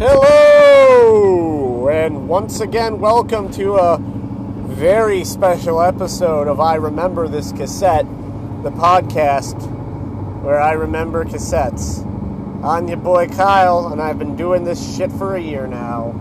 Hello! 0.00 1.88
And 1.88 2.28
once 2.28 2.60
again, 2.60 3.00
welcome 3.00 3.50
to 3.54 3.74
a 3.78 3.98
very 3.98 5.24
special 5.24 5.82
episode 5.82 6.46
of 6.46 6.60
I 6.60 6.76
Remember 6.76 7.26
This 7.26 7.50
Cassette, 7.50 8.06
the 8.62 8.70
podcast 8.70 9.60
where 10.44 10.60
I 10.60 10.74
remember 10.74 11.24
cassettes. 11.24 12.04
I'm 12.64 12.86
your 12.86 12.98
boy 12.98 13.26
Kyle, 13.26 13.88
and 13.88 14.00
I've 14.00 14.20
been 14.20 14.36
doing 14.36 14.62
this 14.62 14.96
shit 14.96 15.10
for 15.10 15.34
a 15.34 15.40
year 15.40 15.66
now. 15.66 16.14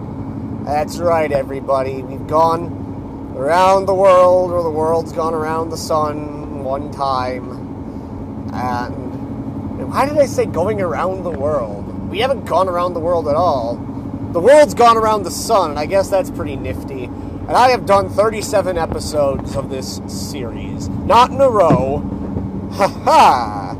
That's 0.66 0.98
right, 0.98 1.32
everybody. 1.32 2.02
We've 2.02 2.26
gone 2.26 3.36
around 3.38 3.86
the 3.86 3.94
world, 3.94 4.50
or 4.50 4.64
the 4.64 4.72
world's 4.72 5.14
gone 5.14 5.36
around 5.36 5.70
the 5.70 5.78
sun 5.78 6.64
one 6.64 6.92
time. 6.92 7.52
And 8.56 9.88
why 9.88 10.08
did 10.08 10.18
I 10.18 10.26
say 10.26 10.48
going 10.48 10.82
around 10.82 11.22
the 11.22 11.30
world? 11.30 11.87
We 12.10 12.20
haven't 12.20 12.46
gone 12.46 12.70
around 12.70 12.94
the 12.94 13.00
world 13.00 13.28
at 13.28 13.36
all. 13.36 13.76
The 14.34 14.40
world's 14.40 14.74
gone 14.74 14.98
around 14.98 15.24
the 15.24 15.32
sun, 15.32 15.72
and 15.72 15.80
I 15.80 15.86
guess 15.86 16.10
that's 16.10 16.30
pretty 16.30 16.56
nifty. 16.56 17.06
And 17.06 17.52
I 17.52 17.70
have 17.70 17.86
done 17.86 18.10
37 18.10 18.78
episodes 18.78 19.56
of 19.56 19.70
this 19.70 20.02
series. 20.08 20.90
Not 20.90 21.32
in 21.32 21.40
a 21.42 21.50
row. 21.50 22.00
Ha 22.74 22.88
ha! 22.88 23.78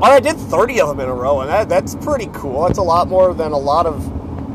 I 0.00 0.20
did 0.20 0.36
30 0.36 0.80
of 0.80 0.88
them 0.88 1.00
in 1.00 1.08
a 1.08 1.14
row, 1.14 1.40
and 1.40 1.50
that, 1.50 1.68
that's 1.68 1.96
pretty 1.96 2.28
cool. 2.32 2.66
That's 2.66 2.78
a 2.78 2.82
lot 2.82 3.08
more 3.08 3.34
than 3.34 3.52
a 3.52 3.58
lot 3.58 3.86
of 3.86 4.00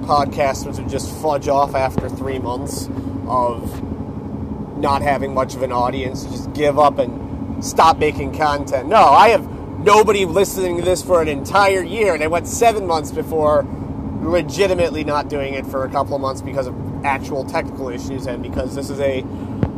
podcasters 0.03 0.77
would 0.77 0.89
just 0.89 1.13
fudge 1.21 1.47
off 1.47 1.75
after 1.75 2.09
three 2.09 2.39
months 2.39 2.89
of 3.27 3.83
not 4.77 5.01
having 5.01 5.33
much 5.33 5.55
of 5.55 5.63
an 5.63 5.71
audience, 5.71 6.25
just 6.25 6.53
give 6.53 6.77
up 6.79 6.97
and 6.99 7.63
stop 7.63 7.97
making 7.97 8.33
content. 8.33 8.87
No, 8.87 9.01
I 9.01 9.29
have 9.29 9.45
nobody 9.83 10.25
listening 10.25 10.77
to 10.77 10.83
this 10.83 11.03
for 11.03 11.21
an 11.21 11.27
entire 11.27 11.83
year, 11.83 12.13
and 12.13 12.23
I 12.23 12.27
went 12.27 12.47
seven 12.47 12.87
months 12.87 13.11
before 13.11 13.65
legitimately 14.21 15.03
not 15.03 15.27
doing 15.29 15.53
it 15.53 15.65
for 15.65 15.83
a 15.83 15.89
couple 15.89 16.15
of 16.15 16.21
months 16.21 16.41
because 16.41 16.67
of 16.67 17.05
actual 17.05 17.43
technical 17.43 17.89
issues 17.89 18.25
and 18.25 18.41
because 18.41 18.73
this 18.73 18.89
is 18.89 18.99
a 19.01 19.21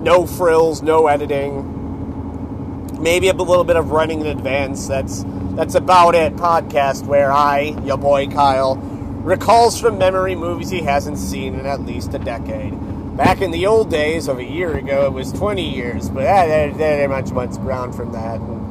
no 0.02 0.27
frills, 0.27 0.83
no 0.83 1.07
editing, 1.07 3.02
maybe 3.02 3.27
a 3.29 3.33
little 3.33 3.63
bit 3.63 3.75
of 3.75 3.89
running 3.91 4.21
in 4.21 4.27
advance. 4.27 4.88
That's 4.88 5.23
that's 5.55 5.75
about 5.75 6.16
it. 6.16 6.35
Podcast 6.35 7.05
where 7.05 7.31
I, 7.31 7.75
your 7.83 7.97
boy 7.97 8.27
Kyle, 8.27 8.75
recalls 8.75 9.79
from 9.79 9.97
memory 9.97 10.35
movies 10.35 10.69
he 10.69 10.81
hasn't 10.81 11.17
seen 11.17 11.55
in 11.55 11.66
at 11.66 11.81
least 11.81 12.13
a 12.13 12.19
decade. 12.19 12.73
Back 13.17 13.41
in 13.41 13.51
the 13.51 13.66
old 13.66 13.89
days 13.89 14.27
of 14.27 14.38
a 14.38 14.44
year 14.44 14.75
ago, 14.75 15.05
it 15.05 15.13
was 15.13 15.31
20 15.31 15.67
years, 15.67 16.09
but 16.09 16.23
that, 16.23 16.77
that 16.77 16.99
ain't 16.99 17.09
much 17.09 17.31
much 17.31 17.51
ground 17.61 17.95
from 17.95 18.11
that. 18.11 18.39
And, 18.39 18.64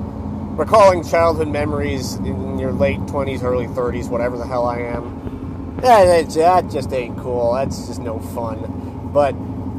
recalling 0.56 1.02
childhood 1.04 1.48
memories 1.48 2.14
in 2.14 2.58
your 2.58 2.72
late 2.72 3.00
20s, 3.00 3.42
early 3.42 3.66
30s, 3.66 4.08
whatever 4.08 4.36
the 4.38 4.46
hell 4.46 4.66
I 4.66 4.78
am, 4.78 5.76
that, 5.80 6.30
that 6.30 6.70
just 6.70 6.92
ain't 6.92 7.18
cool. 7.18 7.54
That's 7.54 7.88
just 7.88 8.00
no 8.00 8.18
fun. 8.20 9.10
But 9.12 9.34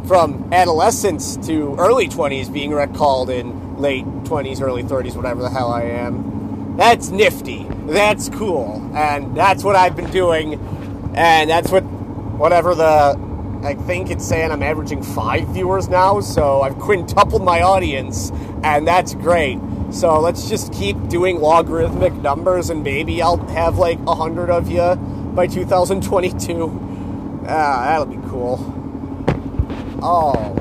from 0.07 0.53
adolescence 0.53 1.37
to 1.47 1.75
early 1.77 2.07
20s, 2.07 2.51
being 2.51 2.71
recalled 2.71 3.29
in 3.29 3.77
late 3.77 4.05
20s, 4.05 4.61
early 4.61 4.83
30s, 4.83 5.15
whatever 5.15 5.41
the 5.41 5.49
hell 5.49 5.71
I 5.71 5.83
am, 5.83 6.75
that's 6.77 7.09
nifty. 7.09 7.65
That's 7.87 8.29
cool. 8.29 8.91
And 8.95 9.35
that's 9.35 9.63
what 9.63 9.75
I've 9.75 9.95
been 9.95 10.11
doing. 10.11 10.55
And 11.15 11.49
that's 11.49 11.71
what, 11.71 11.81
whatever 11.83 12.75
the, 12.75 13.19
I 13.63 13.73
think 13.73 14.11
it's 14.11 14.27
saying 14.27 14.51
I'm 14.51 14.61
averaging 14.61 15.01
five 15.01 15.47
viewers 15.47 15.87
now, 15.87 16.19
so 16.19 16.61
I've 16.61 16.77
quintupled 16.77 17.43
my 17.43 17.61
audience, 17.61 18.31
and 18.63 18.87
that's 18.87 19.15
great. 19.15 19.57
So 19.91 20.19
let's 20.19 20.49
just 20.49 20.73
keep 20.73 21.07
doing 21.07 21.39
logarithmic 21.39 22.13
numbers, 22.13 22.69
and 22.69 22.83
maybe 22.83 23.21
I'll 23.21 23.37
have 23.47 23.77
like 23.77 23.99
a 24.07 24.15
hundred 24.15 24.49
of 24.49 24.69
you 24.69 24.95
by 25.35 25.47
2022. 25.47 27.43
Ah, 27.47 27.85
that'll 27.85 28.05
be 28.05 28.27
cool. 28.29 28.59
Oh, 30.01 30.53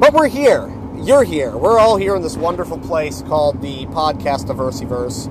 but 0.00 0.12
we're 0.14 0.28
here. 0.28 0.72
You're 0.96 1.24
here. 1.24 1.56
We're 1.56 1.78
all 1.78 1.96
here 1.96 2.14
in 2.14 2.22
this 2.22 2.36
wonderful 2.36 2.78
place 2.78 3.22
called 3.22 3.60
the 3.60 3.86
Podcast 3.86 4.50
of 4.50 4.56
Versiverse, 4.58 5.26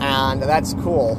and 0.00 0.42
that's 0.42 0.74
cool. 0.74 1.16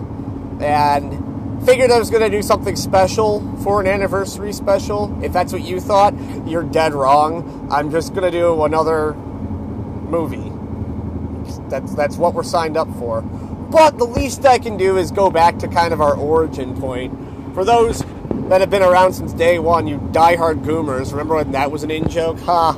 And 0.61 1.65
figured 1.65 1.91
I 1.91 1.99
was 1.99 2.09
going 2.09 2.23
to 2.23 2.29
do 2.29 2.41
something 2.41 2.75
special 2.75 3.41
for 3.63 3.81
an 3.81 3.87
anniversary 3.87 4.51
special. 4.53 5.17
If 5.23 5.31
that's 5.31 5.53
what 5.53 5.61
you 5.61 5.79
thought, 5.79 6.13
you're 6.47 6.63
dead 6.63 6.93
wrong. 6.93 7.69
I'm 7.71 7.91
just 7.91 8.13
going 8.13 8.23
to 8.23 8.31
do 8.31 8.63
another 8.63 9.13
movie. 9.13 10.50
That's 11.71 11.95
that's 11.95 12.17
what 12.17 12.35
we're 12.35 12.43
signed 12.43 12.77
up 12.77 12.87
for. 12.99 13.21
But 13.21 13.97
the 13.97 14.05
least 14.05 14.45
I 14.45 14.59
can 14.59 14.77
do 14.77 14.97
is 14.97 15.09
go 15.09 15.31
back 15.31 15.57
to 15.59 15.67
kind 15.67 15.93
of 15.93 16.01
our 16.01 16.13
origin 16.13 16.79
point. 16.79 17.17
For 17.55 17.65
those 17.65 18.03
that 18.49 18.61
have 18.61 18.69
been 18.69 18.83
around 18.83 19.13
since 19.13 19.33
day 19.33 19.59
one, 19.59 19.87
you 19.87 19.97
diehard 19.97 20.63
goomers, 20.63 21.11
remember 21.11 21.35
when 21.35 21.51
that 21.53 21.71
was 21.71 21.83
an 21.83 21.89
in 21.89 22.07
joke? 22.09 22.39
Ha! 22.41 22.73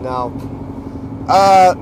No. 0.00 0.32
Uh, 1.28 1.74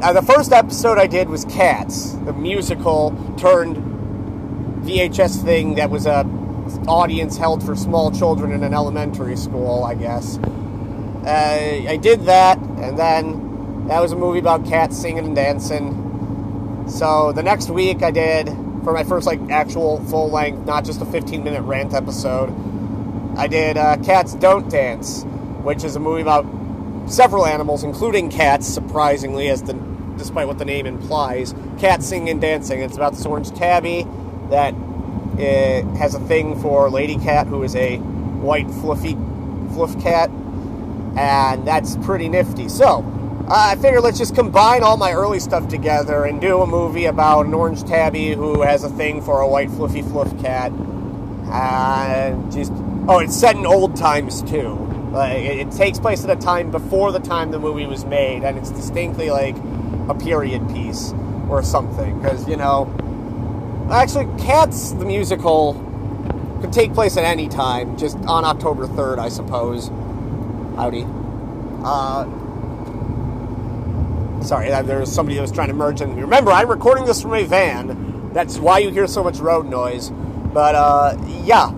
uh, 0.00 0.12
the 0.12 0.22
first 0.22 0.52
episode 0.52 0.98
I 0.98 1.08
did 1.08 1.28
was 1.28 1.44
Cats, 1.46 2.12
the 2.12 2.32
musical 2.32 3.10
turned 3.36 3.76
VHS 4.84 5.42
thing 5.42 5.74
that 5.74 5.90
was 5.90 6.06
a 6.06 6.24
audience 6.86 7.36
held 7.36 7.64
for 7.64 7.74
small 7.74 8.10
children 8.10 8.52
in 8.52 8.62
an 8.62 8.72
elementary 8.72 9.36
school, 9.36 9.84
I 9.84 9.94
guess. 9.94 10.38
Uh, 10.38 11.86
I 11.88 11.96
did 11.96 12.22
that, 12.26 12.58
and 12.58 12.98
then 12.98 13.53
that 13.88 14.00
was 14.00 14.12
a 14.12 14.16
movie 14.16 14.38
about 14.38 14.64
cats 14.66 14.96
singing 14.96 15.26
and 15.26 15.36
dancing. 15.36 16.86
So 16.88 17.32
the 17.32 17.42
next 17.42 17.70
week 17.70 18.02
I 18.02 18.10
did 18.10 18.48
for 18.84 18.92
my 18.92 19.04
first 19.04 19.26
like 19.26 19.40
actual 19.50 20.02
full 20.04 20.30
length, 20.30 20.66
not 20.66 20.84
just 20.84 21.00
a 21.00 21.04
15 21.04 21.42
minute 21.42 21.62
rant 21.62 21.94
episode. 21.94 22.54
I 23.36 23.46
did 23.46 23.76
uh, 23.76 23.96
Cats 23.98 24.34
Don't 24.34 24.70
Dance, 24.70 25.24
which 25.62 25.82
is 25.82 25.96
a 25.96 26.00
movie 26.00 26.22
about 26.22 26.46
several 27.10 27.46
animals, 27.46 27.82
including 27.82 28.30
cats. 28.30 28.66
Surprisingly, 28.66 29.48
as 29.48 29.62
the 29.62 29.74
despite 30.16 30.46
what 30.46 30.58
the 30.58 30.64
name 30.64 30.86
implies, 30.86 31.54
cats 31.78 32.06
singing 32.06 32.28
and 32.30 32.40
dancing. 32.40 32.80
It's 32.80 32.96
about 32.96 33.14
this 33.14 33.26
orange 33.26 33.50
tabby 33.50 34.06
that 34.50 34.72
uh, 34.74 35.96
has 35.96 36.14
a 36.14 36.20
thing 36.20 36.60
for 36.60 36.88
Lady 36.90 37.16
Cat, 37.16 37.46
who 37.48 37.62
is 37.62 37.74
a 37.74 37.96
white 37.98 38.70
fluffy 38.70 39.14
fluff 39.74 40.00
cat, 40.00 40.30
and 41.16 41.66
that's 41.66 41.96
pretty 41.98 42.28
nifty. 42.28 42.68
So, 42.68 43.02
I 43.46 43.76
figured 43.76 44.02
let's 44.02 44.16
just 44.16 44.34
combine 44.34 44.82
all 44.82 44.96
my 44.96 45.12
early 45.12 45.38
stuff 45.38 45.68
together 45.68 46.24
and 46.24 46.40
do 46.40 46.62
a 46.62 46.66
movie 46.66 47.04
about 47.04 47.44
an 47.44 47.52
orange 47.52 47.84
tabby 47.84 48.32
who 48.32 48.62
has 48.62 48.84
a 48.84 48.88
thing 48.88 49.20
for 49.20 49.40
a 49.40 49.48
white 49.48 49.70
fluffy 49.70 50.00
fluff 50.00 50.30
cat, 50.40 50.72
and 50.72 52.50
just 52.50 52.72
oh, 53.06 53.18
it's 53.18 53.36
set 53.38 53.54
in 53.54 53.66
old 53.66 53.96
times 53.96 54.40
too. 54.42 54.76
Like 55.12 55.42
it, 55.42 55.58
it 55.58 55.72
takes 55.72 55.98
place 55.98 56.24
at 56.24 56.30
a 56.30 56.40
time 56.40 56.70
before 56.70 57.12
the 57.12 57.18
time 57.18 57.50
the 57.50 57.58
movie 57.58 57.84
was 57.84 58.06
made, 58.06 58.44
and 58.44 58.56
it's 58.56 58.70
distinctly 58.70 59.30
like 59.30 59.56
a 60.08 60.14
period 60.14 60.66
piece 60.70 61.12
or 61.50 61.62
something, 61.62 62.18
because 62.20 62.48
you 62.48 62.56
know. 62.56 62.90
Actually, 63.90 64.24
Cats 64.42 64.92
the 64.92 65.04
musical 65.04 65.74
could 66.62 66.72
take 66.72 66.94
place 66.94 67.18
at 67.18 67.24
any 67.24 67.48
time, 67.48 67.98
just 67.98 68.16
on 68.26 68.42
October 68.46 68.86
3rd, 68.86 69.18
I 69.18 69.28
suppose. 69.28 69.88
Howdy. 70.76 71.04
Uh, 71.84 72.24
sorry, 74.44 74.68
there 74.68 75.00
was 75.00 75.12
somebody 75.12 75.36
that 75.36 75.42
was 75.42 75.52
trying 75.52 75.68
to 75.68 75.74
merge 75.74 76.00
in. 76.00 76.14
Remember, 76.16 76.50
I'm 76.50 76.68
recording 76.68 77.04
this 77.04 77.22
from 77.22 77.34
a 77.34 77.44
van. 77.44 78.30
That's 78.32 78.58
why 78.58 78.78
you 78.78 78.90
hear 78.90 79.06
so 79.06 79.24
much 79.24 79.38
road 79.38 79.66
noise. 79.66 80.10
But, 80.52 80.74
uh, 80.74 81.16
yeah. 81.42 81.72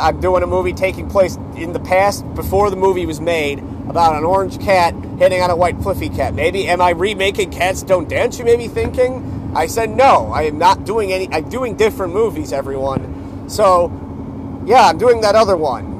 I'm 0.00 0.20
doing 0.20 0.42
a 0.42 0.46
movie 0.46 0.72
taking 0.72 1.08
place 1.08 1.36
in 1.56 1.72
the 1.72 1.78
past, 1.78 2.24
before 2.34 2.68
the 2.68 2.76
movie 2.76 3.06
was 3.06 3.20
made, 3.20 3.60
about 3.88 4.16
an 4.16 4.24
orange 4.24 4.58
cat 4.58 4.92
hitting 5.18 5.40
on 5.40 5.50
a 5.50 5.56
white 5.56 5.80
fluffy 5.80 6.08
cat. 6.08 6.34
Maybe, 6.34 6.66
am 6.66 6.80
I 6.80 6.90
remaking 6.90 7.52
Cats 7.52 7.84
Don't 7.84 8.08
Dance, 8.08 8.40
you 8.40 8.44
may 8.44 8.56
be 8.56 8.66
thinking? 8.66 9.52
I 9.54 9.66
said 9.66 9.90
no, 9.90 10.32
I 10.32 10.42
am 10.42 10.58
not 10.58 10.84
doing 10.84 11.12
any, 11.12 11.28
I'm 11.30 11.48
doing 11.48 11.76
different 11.76 12.12
movies, 12.12 12.52
everyone. 12.52 13.48
So, 13.48 13.92
yeah, 14.66 14.88
I'm 14.88 14.98
doing 14.98 15.20
that 15.20 15.36
other 15.36 15.56
one. 15.56 15.91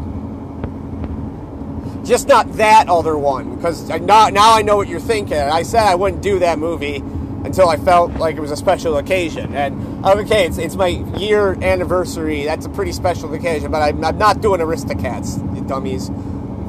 Just 2.05 2.27
not 2.27 2.53
that 2.55 2.89
other 2.89 3.17
one, 3.17 3.57
because 3.57 3.89
now, 3.89 4.29
now 4.29 4.55
I 4.55 4.63
know 4.63 4.77
what 4.77 4.89
you're 4.89 5.01
thinking. 5.01 5.39
I 5.39 5.63
said 5.63 5.83
I 5.83 5.95
wouldn't 5.95 6.23
do 6.23 6.41
that 6.41 6.59
movie 6.59 6.97
until 6.97 7.69
I 7.69 7.77
felt 7.77 8.13
like 8.15 8.37
it 8.37 8.41
was 8.41 8.51
a 8.51 8.57
special 8.57 8.97
occasion. 8.99 9.55
And, 9.55 10.05
okay, 10.05 10.47
it's, 10.47 10.59
it's 10.59 10.75
my 10.75 10.89
year 10.89 11.53
anniversary, 11.63 12.45
that's 12.45 12.67
a 12.67 12.69
pretty 12.69 12.93
special 12.93 13.33
occasion, 13.35 13.71
but 13.71 13.83
I'm, 13.83 14.05
I'm 14.05 14.19
not 14.19 14.41
doing 14.41 14.61
Aristocats, 14.61 15.39
you 15.57 15.63
dummies. 15.63 16.11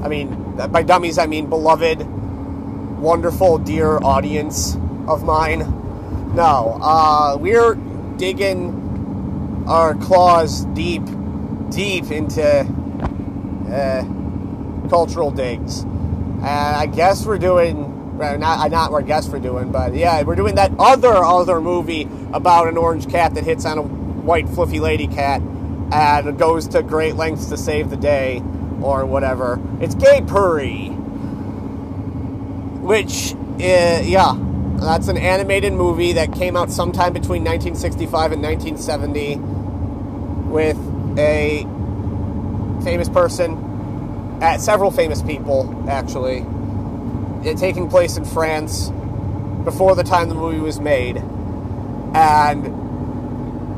I 0.04 0.08
mean, 0.08 0.56
by 0.72 0.84
dummies, 0.84 1.18
I 1.18 1.26
mean 1.26 1.50
beloved, 1.50 2.06
wonderful, 3.00 3.58
dear 3.58 3.98
audience 4.04 4.76
of 5.08 5.24
mine. 5.24 5.60
No, 6.36 6.80
uh, 6.82 7.38
we're 7.40 7.76
digging 8.18 9.66
our 9.68 9.96
claws 9.96 10.66
deep, 10.66 11.04
deep 11.70 12.12
into 12.12 12.44
uh, 13.72 14.04
cultural 14.94 15.32
digs. 15.32 15.82
And 15.82 16.46
I 16.46 16.86
guess 16.86 17.26
we're 17.26 17.40
doing, 17.40 18.16
well, 18.16 18.38
not, 18.38 18.70
not 18.70 18.94
I 18.94 19.02
guess 19.02 19.28
we're 19.28 19.40
doing, 19.40 19.72
but 19.72 19.96
yeah, 19.96 20.22
we're 20.22 20.36
doing 20.36 20.54
that 20.56 20.72
other, 20.78 21.16
other 21.16 21.60
movie 21.60 22.08
about 22.32 22.68
an 22.68 22.78
orange 22.78 23.10
cat 23.10 23.34
that 23.34 23.44
hits 23.44 23.66
on 23.66 23.80
a 23.80 23.82
white 23.82 24.48
fluffy 24.50 24.80
lady 24.80 25.08
cat. 25.08 25.42
and 25.42 26.38
goes 26.38 26.68
to 26.68 26.84
great 26.84 27.16
lengths 27.16 27.48
to 27.48 27.58
save 27.58 27.90
the 27.90 27.98
day 27.98 28.44
or 28.84 29.04
whatever. 29.06 29.60
It's 29.82 29.96
Gay 29.96 30.22
Purr-ee, 30.22 30.90
which, 32.82 33.34
uh, 33.34 34.02
yeah, 34.04 34.38
that's 34.80 35.08
an 35.08 35.18
animated 35.18 35.74
movie 35.74 36.14
that 36.14 36.34
came 36.34 36.56
out 36.56 36.70
sometime 36.70 37.14
between 37.14 37.44
1965 37.44 38.32
and 38.34 38.44
1970 38.44 39.38
with 40.52 40.78
a 41.18 41.64
famous 42.84 43.10
person, 43.10 43.63
uh, 44.44 44.58
several 44.58 44.92
famous 44.92 45.22
people, 45.22 45.86
actually, 45.90 46.46
it 47.48 47.58
taking 47.58 47.90
place 47.90 48.18
in 48.18 48.26
France 48.26 48.90
before 49.64 49.96
the 49.96 50.04
time 50.04 50.28
the 50.28 50.36
movie 50.36 50.60
was 50.60 50.82
made, 50.82 51.16
and 52.14 52.66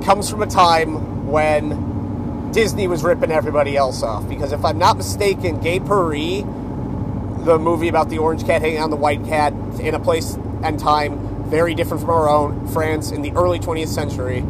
comes 0.04 0.28
from 0.28 0.42
a 0.42 0.48
time 0.48 1.28
when 1.28 2.52
Disney 2.52 2.88
was 2.88 3.04
ripping 3.04 3.30
everybody 3.30 3.78
else 3.78 4.02
off. 4.02 4.28
Because 4.28 4.52
if 4.52 4.66
I'm 4.66 4.80
not 4.80 4.98
mistaken, 4.98 5.60
Gay 5.62 5.80
Purr-ee, 5.80 6.42
the 6.42 7.60
movie 7.60 7.88
about 7.88 8.10
the 8.10 8.18
orange 8.18 8.44
cat 8.44 8.64
hanging 8.64 8.82
on 8.82 8.90
the 8.90 8.96
white 8.96 9.24
cat 9.26 9.54
in 9.80 9.94
a 9.94 10.00
place 10.00 10.34
and 10.64 10.80
time 10.80 11.46
very 11.46 11.76
different 11.76 12.02
from 12.02 12.10
our 12.10 12.28
own, 12.28 12.68
France, 12.70 13.12
in 13.12 13.22
the 13.22 13.32
early 13.34 13.60
20th 13.60 13.90
century, 13.90 14.44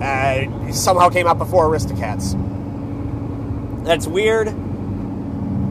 uh, 0.00 0.70
somehow 0.72 1.08
came 1.08 1.26
out 1.26 1.38
before 1.38 1.68
Aristocats. 1.68 2.36
That's 3.84 4.06
weird. 4.06 4.54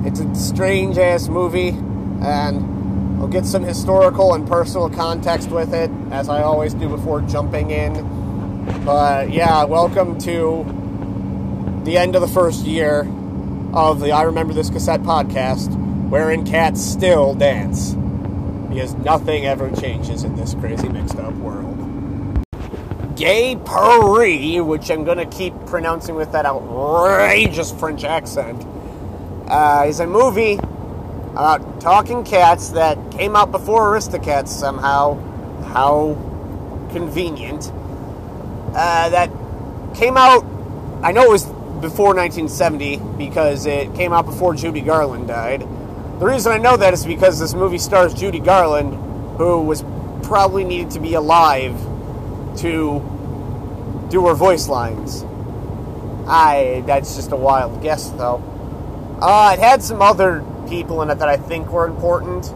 It's 0.06 0.20
a 0.20 0.36
strange 0.36 1.00
ass 1.00 1.30
movie, 1.30 1.70
and 1.70 3.20
I'll 3.20 3.28
get 3.28 3.44
some 3.44 3.64
historical 3.64 4.36
and 4.36 4.48
personal 4.48 4.88
context 4.88 5.50
with 5.50 5.74
it, 5.74 5.90
as 6.12 6.30
I 6.30 6.44
always 6.44 6.76
do 6.76 6.88
before 6.88 7.22
jumping 7.22 7.72
in. 7.72 8.86
But 8.86 9.32
yeah, 9.32 9.64
welcome 9.64 10.20
to 10.20 11.82
the 11.86 11.98
end 11.98 12.16
of 12.16 12.22
the 12.22 12.28
first 12.28 12.66
year 12.66 13.00
of 13.74 14.00
the 14.00 14.12
I 14.12 14.22
Remember 14.22 14.54
This 14.54 14.70
Cassette 14.70 15.02
podcast, 15.02 15.76
wherein 16.08 16.46
cats 16.46 16.86
still 16.86 17.34
dance 17.34 17.96
because 18.70 18.94
nothing 18.94 19.48
ever 19.48 19.72
changes 19.72 20.24
in 20.24 20.36
this 20.36 20.54
crazy 20.54 20.88
mixed 20.88 21.16
up 21.16 21.34
world. 21.34 22.46
Gay 23.16 23.56
Purr-ee, 23.66 24.62
which 24.62 24.92
I'm 24.92 25.04
going 25.04 25.18
to 25.18 25.26
keep 25.26 25.56
pronouncing 25.66 26.14
with 26.14 26.32
that 26.34 26.46
outrageous 26.46 27.72
French 27.72 28.04
accent, 28.04 28.64
uh, 29.48 29.86
is 29.88 30.00
a 30.00 30.08
movie 30.08 30.54
about 30.54 31.82
talking 31.82 32.24
cats 32.24 32.70
that 32.70 32.98
came 33.12 33.36
out 33.36 33.52
before 33.52 33.92
Aristocats 33.92 34.48
somehow. 34.48 35.16
How 35.66 36.16
convenient. 36.92 37.72
Uh, 38.74 39.10
that 39.10 39.30
came 39.96 40.18
out, 40.18 40.46
I 41.04 41.12
know 41.12 41.24
it 41.24 41.30
was 41.30 41.46
before 41.46 42.16
1970 42.16 42.98
because 43.18 43.66
it 43.66 43.94
came 43.96 44.14
out 44.14 44.26
before 44.26 44.56
Judy 44.56 44.82
Garland 44.82 45.28
died. 45.28 45.62
The 46.20 46.26
reason 46.26 46.54
I 46.54 46.58
know 46.58 46.78
that 46.78 46.94
is 46.94 47.06
because 47.06 47.40
this 47.40 47.54
movie 47.54 47.78
stars 47.78 48.14
Judy 48.14 48.40
Garland, 48.40 48.94
who 49.38 49.62
was 49.62 49.84
probably 50.24 50.64
needed 50.64 50.92
to 50.92 51.00
be 51.00 51.14
alive 51.14 51.78
to 52.58 53.04
do 54.10 54.28
her 54.28 54.34
voice 54.34 54.70
lines. 54.70 55.26
I 56.28 56.84
that's 56.88 57.16
just 57.16 57.32
a 57.34 57.36
wild 57.36 57.82
guess 57.84 58.10
though. 58.12 58.42
Uh, 59.22 59.52
it 59.54 59.60
had 59.60 59.82
some 59.82 60.02
other 60.02 60.44
people 60.68 61.02
in 61.02 61.10
it 61.10 61.16
that 61.20 61.30
I 61.30 61.38
think 61.38 61.70
were 61.70 61.86
important. 61.86 62.54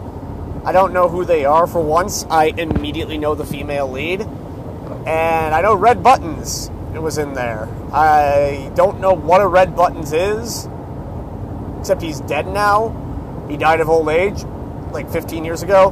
I 0.65 0.71
don't 0.71 0.93
know 0.93 1.07
who 1.07 1.23
they 1.23 1.45
are. 1.45 1.65
For 1.67 1.81
once, 1.81 2.25
I 2.29 2.45
immediately 2.45 3.17
know 3.17 3.33
the 3.33 3.45
female 3.45 3.89
lead, 3.89 4.21
and 4.21 5.55
I 5.55 5.61
know 5.61 5.73
Red 5.73 6.03
Buttons. 6.03 6.69
It 6.93 7.01
was 7.01 7.17
in 7.17 7.33
there. 7.33 7.69
I 7.93 8.71
don't 8.75 8.99
know 8.99 9.13
what 9.13 9.41
a 9.41 9.47
Red 9.47 9.75
Buttons 9.75 10.11
is, 10.11 10.67
except 11.79 12.01
he's 12.01 12.19
dead 12.21 12.47
now. 12.47 13.45
He 13.49 13.57
died 13.57 13.79
of 13.79 13.89
old 13.89 14.09
age 14.09 14.43
like 14.91 15.09
15 15.09 15.45
years 15.45 15.63
ago, 15.63 15.91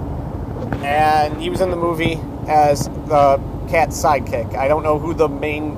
and 0.83 1.41
he 1.41 1.49
was 1.49 1.61
in 1.61 1.69
the 1.69 1.77
movie 1.77 2.19
as 2.47 2.87
the 2.87 3.39
cat's 3.69 4.01
sidekick. 4.01 4.55
I 4.55 4.67
don't 4.67 4.83
know 4.83 4.99
who 4.99 5.13
the 5.13 5.29
main 5.29 5.75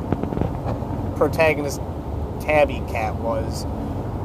protagonist, 1.15 1.79
Tabby 2.39 2.81
Cat, 2.89 3.15
was, 3.15 3.65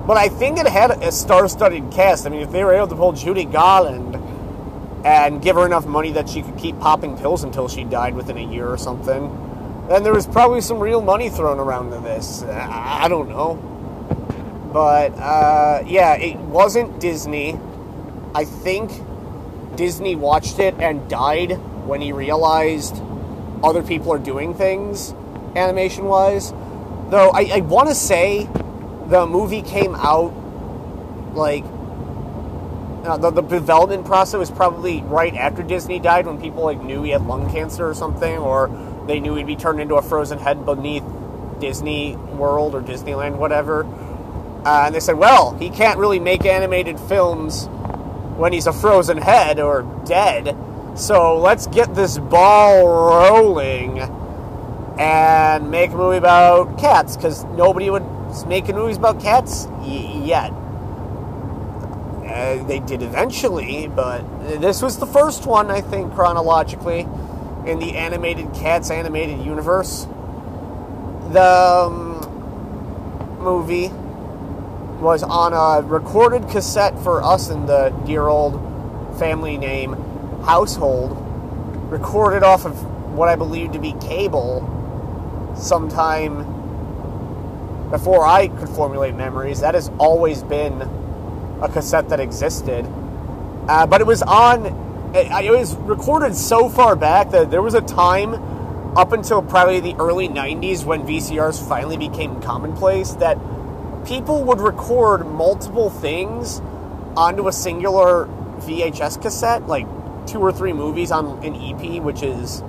but 0.07 0.17
I 0.17 0.29
think 0.29 0.59
it 0.59 0.67
had 0.67 0.91
a 0.91 1.11
star-studded 1.11 1.91
cast. 1.91 2.27
I 2.27 2.31
mean, 2.31 2.41
if 2.41 2.51
they 2.51 2.63
were 2.65 2.75
able 2.75 2.89
to 2.89 2.97
pull 2.97 3.13
Judy 3.13 3.45
Garland 3.45 4.17
and 5.05 5.43
give 5.43 5.57
her 5.57 5.67
enough 5.67 5.87
money 5.87 6.13
that 6.13 6.29
she 6.29 6.43
could 6.43 6.57
keep 6.57 6.79
popping 6.81 7.17
pills 7.17 7.45
until 7.45 7.69
she 7.69 7.85
died 7.85 8.15
within 8.15 8.37
a 8.39 8.53
year 8.53 8.67
or 8.67 8.79
something, 8.79 9.29
then 9.89 10.03
there 10.03 10.15
was 10.15 10.27
probably 10.27 10.61
some 10.61 10.79
real 10.79 11.03
money 11.03 11.29
thrown 11.29 11.59
around 11.59 11.91
to 11.91 12.01
this. 12.01 12.43
I 12.43 13.07
don't 13.09 13.29
know. 13.29 13.57
But 14.73 15.13
uh, 15.19 15.83
yeah, 15.87 16.15
it 16.15 16.37
wasn't 16.37 17.01
Disney. 17.01 17.59
I 18.35 18.45
think 18.45 18.91
Disney 19.77 20.17
watched 20.17 20.59
it 20.59 20.75
and 20.79 21.09
died 21.09 21.53
when 21.87 22.01
he 22.01 22.13
realized 22.13 23.01
other 23.63 23.83
people 23.83 24.13
are 24.13 24.19
doing 24.19 24.55
things 24.55 25.15
animation 25.55 26.05
wise. 26.07 26.51
Though 27.11 27.31
I, 27.31 27.51
I 27.53 27.61
want 27.61 27.89
to 27.89 27.95
say 27.95 28.49
the 29.09 29.27
movie 29.27 29.63
came 29.63 29.95
out 29.95 30.33
like 31.35 31.65
uh, 33.05 33.19
the, 33.19 33.31
the 33.31 33.43
development 33.43 34.07
process 34.07 34.39
was 34.39 34.51
probably 34.51 35.03
right 35.03 35.35
after 35.35 35.63
Disney 35.63 35.99
died 35.99 36.27
when 36.27 36.41
people 36.41 36.65
like 36.65 36.83
knew 36.83 37.03
he 37.03 37.11
had 37.11 37.27
lung 37.27 37.51
cancer 37.51 37.87
or 37.89 37.95
something, 37.95 38.39
or 38.39 38.69
they 39.07 39.21
knew 39.21 39.35
he'd 39.35 39.47
be 39.47 39.57
turned 39.57 39.81
into 39.81 39.97
a 39.97 40.03
frozen 40.03 40.39
head 40.39 40.65
beneath 40.65 41.05
Disney 41.61 42.17
World 42.17 42.75
or 42.75 42.81
Disneyland, 42.81 43.37
whatever. 43.37 43.85
Uh, 44.65 44.85
and 44.87 44.95
they 44.95 45.01
said, 45.01 45.19
well, 45.19 45.55
he 45.59 45.69
can't 45.69 45.99
really 45.99 46.19
make 46.19 46.47
animated 46.47 46.99
films 46.99 47.67
when 48.39 48.53
he's 48.53 48.67
a 48.67 48.73
frozen 48.73 49.19
head 49.19 49.61
or 49.61 49.83
dead. 50.07 50.57
So 50.97 51.39
let's 51.39 51.67
get 51.67 51.95
this 51.95 52.19
ball 52.19 52.87
rolling 52.87 53.99
and 54.99 55.71
make 55.71 55.91
a 55.91 55.97
movie 55.97 56.17
about 56.17 56.79
cats 56.79 57.17
because 57.17 57.45
nobody 57.45 57.91
would 57.91 58.05
make 58.47 58.67
movies 58.69 58.97
about 58.97 59.21
cats 59.21 59.67
y- 59.81 60.23
yet. 60.25 60.51
Uh, 62.27 62.65
they 62.65 62.81
did 62.81 63.03
eventually, 63.03 63.87
but 63.87 64.23
this 64.61 64.83
was 64.83 64.99
the 64.99 65.07
first 65.07 65.47
one, 65.47 65.71
I 65.71 65.81
think, 65.81 66.13
chronologically, 66.15 67.07
in 67.67 67.79
the 67.79 67.97
animated 67.97 68.53
cats 68.55 68.91
animated 68.91 69.41
universe. 69.45 70.07
The 71.31 71.87
um, 71.87 72.19
movie 73.39 73.89
was 75.01 75.23
on 75.23 75.53
a 75.53 75.87
recorded 75.87 76.49
cassette 76.49 76.99
for 77.01 77.23
us 77.23 77.51
in 77.51 77.67
the 77.67 77.91
dear 78.05 78.27
old 78.27 78.55
family 79.19 79.57
name 79.57 79.93
household, 80.45 81.17
recorded 81.91 82.43
off 82.43 82.65
of 82.65 82.83
what 83.15 83.29
I 83.29 83.37
believe 83.37 83.73
to 83.73 83.79
be 83.79 83.93
cable 84.01 84.71
sometime 85.57 86.54
before 87.95 88.27
I 88.27 88.49
could 88.49 88.69
formulate 88.71 89.15
memories. 89.15 89.61
That 89.61 89.77
has 89.77 89.89
always 89.99 90.43
been 90.43 90.83
a 91.63 91.69
cassette 91.69 92.09
that 92.09 92.19
existed. 92.19 92.85
Uh, 93.69 93.87
but 93.87 94.01
it 94.01 94.07
was 94.07 94.21
on, 94.23 94.67
it, 95.15 95.31
it 95.45 95.51
was 95.53 95.77
recorded 95.77 96.35
so 96.35 96.69
far 96.69 96.97
back 96.97 97.31
that 97.31 97.53
there 97.53 97.63
was 97.63 97.75
a 97.75 97.81
time 97.81 98.35
up 98.97 99.13
until 99.13 99.43
probably 99.43 99.79
the 99.79 99.95
early 100.01 100.29
90s 100.29 100.85
when 100.85 101.05
VCRs 101.05 101.69
finally 101.69 101.97
became 101.97 102.43
commonplace 102.43 103.13
that 103.13 103.39
people 104.05 104.43
would 104.43 104.61
record 104.61 105.25
multiple 105.25 105.89
things 105.89 106.61
onto 107.17 107.47
a 107.47 107.53
singular 107.53 108.27
VHS 108.59 109.23
cassette, 109.23 109.69
like 109.69 109.87
two 110.27 110.41
or 110.41 110.53
three 110.53 110.73
movies 110.73 111.13
on 111.13 111.45
an 111.45 111.55
EP, 111.55 112.03
which 112.03 112.25
is 112.25 112.61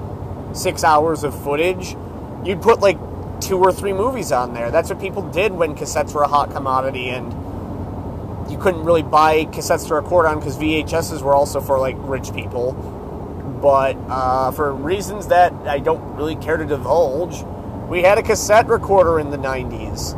six 0.54 0.84
hours 0.84 1.24
of 1.24 1.34
footage. 1.44 1.96
You'd 2.44 2.62
put 2.62 2.80
like 2.80 3.00
two 3.46 3.58
or 3.58 3.72
three 3.72 3.94
movies 3.94 4.32
on 4.32 4.54
there. 4.54 4.72
That's 4.72 4.90
what 4.90 5.00
people 5.00 5.22
did 5.30 5.52
when 5.52 5.76
cassettes 5.76 6.14
were 6.14 6.24
a 6.24 6.28
hot 6.28 6.52
commodity 6.52 7.10
and 7.10 7.32
you 8.52 8.58
couldn't 8.58 8.84
really 8.84 9.04
buy 9.04 9.46
cassettes 9.46 9.88
to 9.88 9.96
record 9.96 10.26
on 10.26 10.40
because 10.40 10.58
VHSs 10.58 11.22
were 11.22 11.36
also 11.36 11.62
for 11.62 11.80
like 11.80 11.96
rich 12.00 12.34
people. 12.34 12.74
But 13.62 13.98
uh, 14.08 14.52
for 14.52 14.74
reasons 14.74 15.28
that 15.28 15.54
I 15.68 15.80
don't 15.80 16.16
really 16.16 16.36
care 16.36 16.58
to 16.58 16.66
divulge, 16.66 17.44
we 17.88 18.02
had 18.02 18.18
a 18.18 18.24
cassette 18.24 18.68
recorder 18.68 19.20
in 19.20 19.30
the 19.30 19.38
90s 19.38 20.16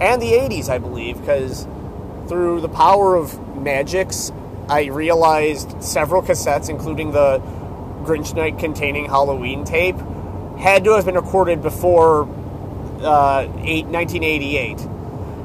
and 0.00 0.20
the 0.22 0.32
80s, 0.32 0.70
I 0.70 0.78
believe, 0.78 1.20
because 1.20 1.66
through 2.26 2.62
the 2.62 2.68
power 2.68 3.16
of 3.16 3.38
magics, 3.56 4.32
I 4.68 4.86
realized 4.86 5.82
several 5.82 6.22
cassettes, 6.22 6.70
including 6.70 7.12
the 7.12 7.38
Grinch 8.02 8.34
Night 8.34 8.58
containing 8.58 9.06
Halloween 9.06 9.64
tape, 9.64 9.96
had 10.60 10.84
to 10.84 10.92
have 10.92 11.06
been 11.06 11.14
recorded 11.14 11.62
before 11.62 12.28
uh, 13.02 13.42
eight, 13.62 13.86
1988. 13.86 14.78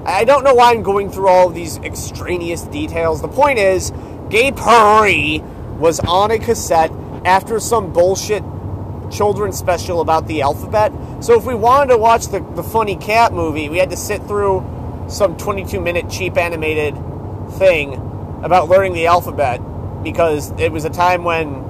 I 0.05 0.23
don't 0.23 0.43
know 0.43 0.53
why 0.53 0.71
I'm 0.71 0.83
going 0.83 1.09
through 1.09 1.29
all 1.29 1.49
these 1.49 1.77
extraneous 1.79 2.63
details. 2.63 3.21
The 3.21 3.27
point 3.27 3.57
is, 3.57 3.91
Gay 4.29 4.51
Purr-ee 4.51 5.39
was 5.79 5.99
on 6.01 6.31
a 6.31 6.37
cassette 6.37 6.91
after 7.25 7.59
some 7.59 7.91
bullshit 7.91 8.43
children's 9.11 9.57
special 9.57 10.01
about 10.01 10.27
the 10.27 10.41
alphabet 10.41 10.91
So 11.23 11.37
if 11.37 11.45
we 11.45 11.55
wanted 11.55 11.91
to 11.91 11.97
watch 11.97 12.27
the, 12.27 12.39
the 12.55 12.63
funny 12.63 12.95
cat 12.95 13.33
movie, 13.33 13.69
we 13.69 13.77
had 13.77 13.89
to 13.91 13.97
sit 13.97 14.21
through 14.23 14.63
some 15.07 15.37
22 15.37 15.79
minute 15.79 16.09
cheap 16.09 16.37
animated 16.37 16.95
thing 17.53 17.93
about 18.43 18.69
learning 18.69 18.93
the 18.93 19.07
alphabet 19.07 19.61
because 20.03 20.51
it 20.59 20.71
was 20.71 20.85
a 20.85 20.89
time 20.89 21.23
when 21.23 21.64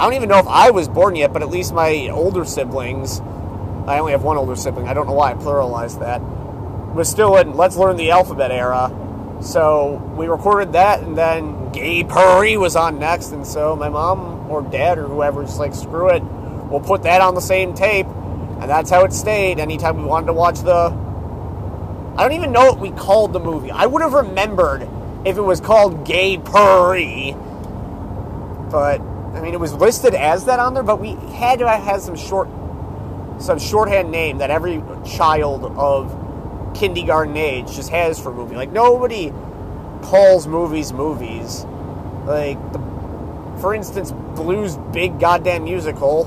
I 0.00 0.04
don't 0.04 0.14
even 0.14 0.30
know 0.30 0.38
if 0.38 0.46
I 0.46 0.70
was 0.70 0.88
born 0.88 1.14
yet, 1.14 1.30
but 1.30 1.42
at 1.42 1.50
least 1.50 1.74
my 1.74 2.08
older 2.08 2.46
siblings, 2.46 3.20
I 3.20 3.98
only 3.98 4.12
have 4.12 4.22
one 4.22 4.38
older 4.38 4.56
sibling, 4.56 4.88
I 4.88 4.94
don't 4.94 5.06
know 5.06 5.12
why 5.12 5.32
I 5.32 5.34
pluralized 5.34 6.00
that, 6.00 6.22
was 6.94 7.06
still 7.06 7.36
in 7.36 7.54
Let's 7.54 7.76
Learn 7.76 7.98
the 7.98 8.10
Alphabet 8.10 8.50
era. 8.50 8.90
So 9.42 9.96
we 10.16 10.26
recorded 10.26 10.72
that, 10.72 11.02
and 11.02 11.18
then 11.18 11.70
Gay 11.72 12.02
Purr-ee 12.02 12.56
was 12.56 12.76
on 12.76 12.98
next, 12.98 13.32
and 13.32 13.46
so 13.46 13.76
my 13.76 13.90
mom 13.90 14.50
or 14.50 14.62
dad 14.62 14.96
or 14.96 15.02
whoever 15.06 15.42
whoever's 15.42 15.58
like, 15.58 15.74
screw 15.74 16.08
it, 16.08 16.22
we'll 16.22 16.80
put 16.80 17.02
that 17.02 17.20
on 17.20 17.34
the 17.34 17.42
same 17.42 17.74
tape, 17.74 18.06
and 18.06 18.70
that's 18.70 18.88
how 18.88 19.04
it 19.04 19.12
stayed. 19.12 19.60
Anytime 19.60 19.98
we 19.98 20.04
wanted 20.04 20.28
to 20.28 20.32
watch 20.32 20.60
the. 20.60 20.96
I 22.16 22.22
don't 22.22 22.32
even 22.32 22.52
know 22.52 22.72
what 22.72 22.80
we 22.80 22.90
called 22.90 23.34
the 23.34 23.40
movie. 23.40 23.70
I 23.70 23.84
would 23.84 24.00
have 24.00 24.14
remembered 24.14 24.88
if 25.26 25.36
it 25.36 25.42
was 25.42 25.60
called 25.60 26.06
Gay 26.06 26.38
Purr-ee, 26.38 27.34
but 28.70 29.09
I 29.34 29.40
mean, 29.40 29.54
it 29.54 29.60
was 29.60 29.72
listed 29.74 30.14
as 30.14 30.46
that 30.46 30.58
on 30.58 30.74
there, 30.74 30.82
but 30.82 31.00
we 31.00 31.10
had 31.34 31.60
to 31.60 31.68
have 31.68 32.00
some 32.00 32.16
short, 32.16 32.48
some 33.40 33.58
shorthand 33.58 34.10
name 34.10 34.38
that 34.38 34.50
every 34.50 34.82
child 35.06 35.64
of 35.64 36.16
kindergarten 36.74 37.36
age 37.36 37.72
just 37.74 37.90
has 37.90 38.18
for 38.18 38.30
a 38.30 38.34
movie. 38.34 38.56
Like 38.56 38.72
nobody 38.72 39.32
calls 40.02 40.46
movies 40.46 40.92
movies. 40.92 41.64
Like 42.24 42.58
the, 42.72 42.78
for 43.60 43.74
instance, 43.74 44.12
Blues 44.12 44.76
Big 44.92 45.20
Goddamn 45.20 45.64
Musical, 45.64 46.24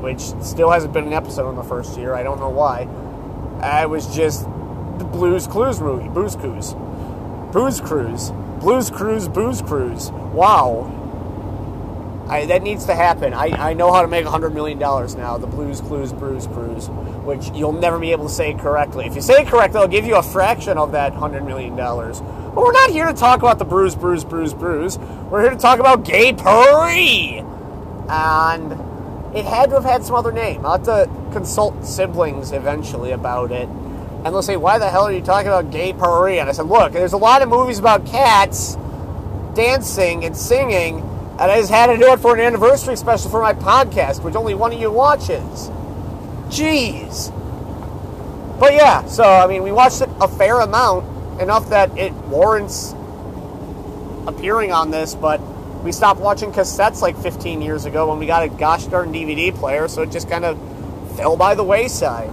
which 0.00 0.20
still 0.42 0.70
hasn't 0.70 0.92
been 0.92 1.06
an 1.06 1.12
episode 1.12 1.50
in 1.50 1.56
the 1.56 1.62
first 1.62 1.98
year. 1.98 2.14
I 2.14 2.22
don't 2.22 2.40
know 2.40 2.50
why. 2.50 2.88
I 3.60 3.86
was 3.86 4.14
just 4.14 4.44
the 4.98 5.04
Blues 5.04 5.46
Clues 5.46 5.80
movie, 5.80 6.08
Booze 6.08 6.36
Cruise, 6.36 6.74
Booze 7.52 7.80
Cruise, 7.80 8.30
Blues 8.60 8.90
Cruise, 8.90 9.28
Booze 9.28 9.62
Cruise. 9.62 10.10
Wow. 10.10 10.96
I, 12.30 12.46
that 12.46 12.62
needs 12.62 12.84
to 12.86 12.94
happen. 12.94 13.34
I, 13.34 13.70
I 13.70 13.74
know 13.74 13.92
how 13.92 14.02
to 14.02 14.08
make 14.08 14.24
$100 14.24 14.54
million 14.54 14.78
now, 14.78 15.36
the 15.36 15.48
Blues 15.48 15.80
Clues 15.80 16.12
Bruise 16.12 16.46
Cruise, 16.46 16.86
which 17.24 17.50
you'll 17.50 17.72
never 17.72 17.98
be 17.98 18.12
able 18.12 18.28
to 18.28 18.32
say 18.32 18.54
correctly. 18.54 19.04
If 19.04 19.16
you 19.16 19.20
say 19.20 19.42
it 19.42 19.48
correctly, 19.48 19.80
I'll 19.80 19.88
give 19.88 20.06
you 20.06 20.14
a 20.14 20.22
fraction 20.22 20.78
of 20.78 20.92
that 20.92 21.12
$100 21.12 21.44
million. 21.44 21.74
But 21.74 22.54
we're 22.54 22.72
not 22.72 22.90
here 22.90 23.06
to 23.06 23.12
talk 23.12 23.40
about 23.40 23.58
the 23.58 23.64
Bruise, 23.64 23.96
Bruise, 23.96 24.24
Bruise, 24.24 24.54
Bruise. 24.54 24.96
We're 24.98 25.42
here 25.42 25.50
to 25.50 25.56
talk 25.56 25.80
about 25.80 26.04
Gay 26.04 26.32
Purr-ee! 26.32 27.42
And 28.08 28.72
it 29.36 29.44
had 29.44 29.70
to 29.70 29.74
have 29.74 29.84
had 29.84 30.04
some 30.04 30.14
other 30.14 30.30
name. 30.30 30.64
I'll 30.64 30.78
have 30.78 30.84
to 30.84 31.10
consult 31.32 31.84
siblings 31.84 32.52
eventually 32.52 33.10
about 33.10 33.50
it. 33.50 33.68
And 33.68 34.26
they'll 34.26 34.42
say, 34.42 34.56
why 34.56 34.78
the 34.78 34.88
hell 34.88 35.02
are 35.02 35.12
you 35.12 35.20
talking 35.20 35.48
about 35.48 35.72
Gay 35.72 35.92
Purr-ee? 35.94 36.38
And 36.38 36.48
I 36.48 36.52
said, 36.52 36.66
look, 36.66 36.92
there's 36.92 37.12
a 37.12 37.18
lot 37.18 37.42
of 37.42 37.48
movies 37.48 37.80
about 37.80 38.06
cats 38.06 38.76
dancing 39.54 40.24
and 40.24 40.36
singing 40.36 41.09
and 41.40 41.50
I 41.50 41.58
just 41.58 41.70
had 41.70 41.86
to 41.86 41.96
do 41.96 42.12
it 42.12 42.20
for 42.20 42.34
an 42.34 42.40
anniversary 42.40 42.96
special 42.96 43.30
for 43.30 43.40
my 43.40 43.54
podcast, 43.54 44.22
which 44.22 44.34
only 44.34 44.54
one 44.54 44.74
of 44.74 44.80
you 44.80 44.90
watches. 44.90 45.70
Jeez. 46.50 47.30
But 48.60 48.74
yeah, 48.74 49.06
so 49.06 49.24
I 49.24 49.46
mean, 49.46 49.62
we 49.62 49.72
watched 49.72 50.02
it 50.02 50.10
a 50.20 50.28
fair 50.28 50.60
amount, 50.60 51.40
enough 51.40 51.70
that 51.70 51.96
it 51.96 52.12
warrants 52.12 52.94
appearing 54.26 54.70
on 54.70 54.90
this, 54.90 55.14
but 55.14 55.40
we 55.82 55.92
stopped 55.92 56.20
watching 56.20 56.52
cassettes 56.52 57.00
like 57.00 57.16
15 57.16 57.62
years 57.62 57.86
ago 57.86 58.10
when 58.10 58.18
we 58.18 58.26
got 58.26 58.42
a 58.42 58.48
gosh 58.50 58.84
darn 58.84 59.10
DVD 59.10 59.54
player, 59.54 59.88
so 59.88 60.02
it 60.02 60.10
just 60.10 60.28
kind 60.28 60.44
of 60.44 60.58
fell 61.16 61.38
by 61.38 61.54
the 61.54 61.64
wayside. 61.64 62.30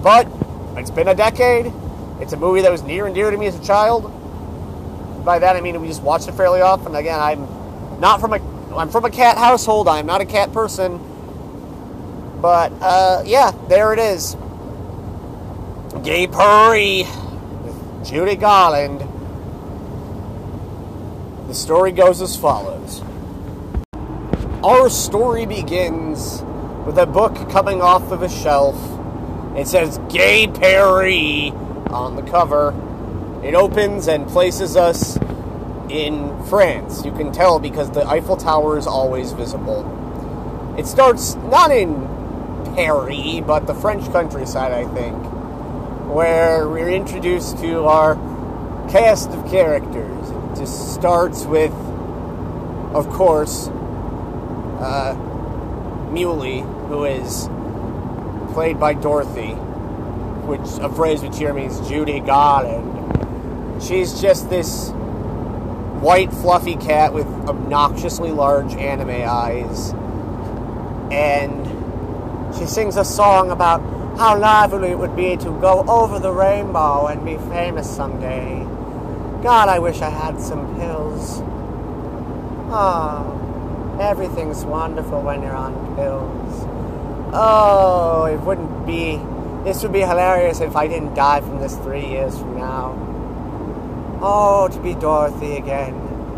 But 0.00 0.28
it's 0.76 0.92
been 0.92 1.08
a 1.08 1.14
decade. 1.14 1.72
It's 2.20 2.32
a 2.32 2.36
movie 2.36 2.60
that 2.60 2.70
was 2.70 2.84
near 2.84 3.06
and 3.06 3.16
dear 3.16 3.32
to 3.32 3.36
me 3.36 3.46
as 3.46 3.58
a 3.58 3.64
child. 3.64 4.14
By 5.24 5.40
that 5.40 5.56
I 5.56 5.60
mean 5.60 5.80
we 5.80 5.88
just 5.88 6.04
watched 6.04 6.28
it 6.28 6.32
fairly 6.32 6.60
often. 6.60 6.94
Again, 6.94 7.18
I'm 7.18 7.57
not 7.98 8.20
from 8.20 8.32
a. 8.32 8.58
I'm 8.76 8.90
from 8.90 9.04
a 9.04 9.10
cat 9.10 9.38
household. 9.38 9.88
I'm 9.88 10.06
not 10.06 10.20
a 10.20 10.26
cat 10.26 10.52
person. 10.52 11.00
But 12.40 12.72
uh, 12.80 13.22
yeah, 13.26 13.52
there 13.68 13.92
it 13.92 13.98
is. 13.98 14.36
Gay 16.04 16.26
Purr-ee, 16.28 17.04
with 17.64 18.06
Judy 18.06 18.36
Garland. 18.36 19.00
The 21.48 21.54
story 21.54 21.92
goes 21.92 22.20
as 22.22 22.36
follows. 22.36 23.02
Our 24.62 24.88
story 24.90 25.46
begins 25.46 26.42
with 26.86 26.98
a 26.98 27.06
book 27.06 27.50
coming 27.50 27.80
off 27.80 28.12
of 28.12 28.22
a 28.22 28.28
shelf. 28.28 28.76
It 29.56 29.66
says 29.66 29.98
Gay 30.08 30.46
Purr-ee 30.46 31.50
on 31.90 32.16
the 32.16 32.22
cover. 32.22 32.74
It 33.42 33.54
opens 33.54 34.06
and 34.08 34.28
places 34.28 34.76
us 34.76 35.18
in 35.90 36.42
France. 36.44 37.04
You 37.04 37.12
can 37.12 37.32
tell 37.32 37.58
because 37.58 37.90
the 37.90 38.06
Eiffel 38.06 38.36
Tower 38.36 38.78
is 38.78 38.86
always 38.86 39.32
visible. 39.32 39.84
It 40.78 40.86
starts 40.86 41.34
not 41.34 41.70
in 41.70 42.06
Paris, 42.74 43.40
but 43.46 43.66
the 43.66 43.74
French 43.74 44.10
countryside, 44.12 44.72
I 44.72 44.86
think, 44.94 45.16
where 46.12 46.68
we're 46.68 46.90
introduced 46.90 47.58
to 47.58 47.84
our 47.84 48.14
cast 48.88 49.30
of 49.30 49.50
characters. 49.50 50.30
It 50.30 50.60
just 50.60 50.94
starts 50.94 51.44
with, 51.44 51.72
of 52.94 53.08
course, 53.10 53.68
uh, 54.80 55.14
Muley, 56.10 56.60
who 56.60 57.04
is 57.04 57.48
played 58.54 58.78
by 58.78 58.94
Dorothy, 58.94 59.54
which 60.46 60.66
a 60.80 60.88
phrase 60.88 61.22
which 61.22 61.36
here 61.36 61.52
means 61.52 61.80
Judy 61.88 62.20
Garland. 62.20 63.82
She's 63.82 64.20
just 64.20 64.48
this 64.48 64.92
white 66.00 66.32
fluffy 66.32 66.76
cat 66.76 67.12
with 67.12 67.26
obnoxiously 67.48 68.30
large 68.30 68.74
anime 68.74 69.10
eyes. 69.10 69.92
And 71.12 72.54
she 72.56 72.66
sings 72.66 72.96
a 72.96 73.04
song 73.04 73.50
about 73.50 73.80
how 74.18 74.38
lovely 74.38 74.90
it 74.90 74.98
would 74.98 75.14
be 75.14 75.36
to 75.36 75.60
go 75.60 75.84
over 75.88 76.18
the 76.18 76.32
rainbow 76.32 77.06
and 77.06 77.24
be 77.24 77.36
famous 77.52 77.88
someday. 77.88 78.64
God, 79.42 79.68
I 79.68 79.78
wish 79.78 80.00
I 80.00 80.10
had 80.10 80.40
some 80.40 80.76
pills. 80.76 81.40
Oh, 82.70 83.98
everything's 84.00 84.64
wonderful 84.64 85.22
when 85.22 85.42
you're 85.42 85.54
on 85.54 85.94
pills. 85.94 86.64
Oh, 87.32 88.24
it 88.24 88.40
wouldn't 88.40 88.86
be. 88.86 89.20
This 89.64 89.82
would 89.82 89.92
be 89.92 90.00
hilarious 90.00 90.60
if 90.60 90.74
I 90.76 90.88
didn't 90.88 91.14
die 91.14 91.40
from 91.40 91.60
this 91.60 91.76
three 91.76 92.06
years 92.06 92.36
from 92.38 92.56
now. 92.56 93.07
Oh, 94.20 94.66
to 94.66 94.80
be 94.80 94.94
Dorothy 94.94 95.56
again. 95.56 95.94